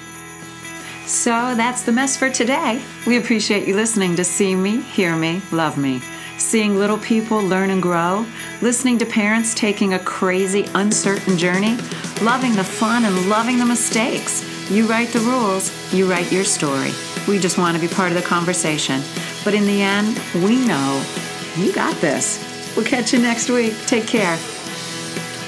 So 1.07 1.31
that's 1.55 1.83
the 1.83 1.91
mess 1.91 2.17
for 2.17 2.29
today. 2.29 2.81
We 3.07 3.17
appreciate 3.17 3.67
you 3.67 3.75
listening 3.75 4.15
to 4.17 4.23
See 4.23 4.53
Me, 4.55 4.81
Hear 4.81 5.15
Me, 5.15 5.41
Love 5.51 5.77
Me. 5.77 6.01
Seeing 6.45 6.77
little 6.77 6.99
people 6.99 7.41
learn 7.41 7.71
and 7.71 7.81
grow, 7.81 8.23
listening 8.61 8.99
to 8.99 9.05
parents 9.05 9.55
taking 9.55 9.95
a 9.95 9.99
crazy, 9.99 10.69
uncertain 10.75 11.39
journey, 11.39 11.75
loving 12.21 12.55
the 12.55 12.63
fun 12.63 13.03
and 13.03 13.27
loving 13.27 13.57
the 13.57 13.65
mistakes. 13.65 14.45
You 14.69 14.85
write 14.85 15.07
the 15.07 15.21
rules, 15.21 15.71
you 15.91 16.07
write 16.09 16.31
your 16.31 16.43
story. 16.43 16.91
We 17.27 17.39
just 17.39 17.57
want 17.57 17.75
to 17.75 17.81
be 17.81 17.91
part 17.91 18.11
of 18.11 18.15
the 18.15 18.21
conversation. 18.21 19.01
But 19.43 19.55
in 19.55 19.65
the 19.65 19.81
end, 19.81 20.21
we 20.35 20.63
know 20.63 21.03
you 21.57 21.73
got 21.73 21.99
this. 21.99 22.37
We'll 22.77 22.85
catch 22.85 23.11
you 23.11 23.17
next 23.17 23.49
week. 23.49 23.73
Take 23.87 24.05
care. 24.05 24.37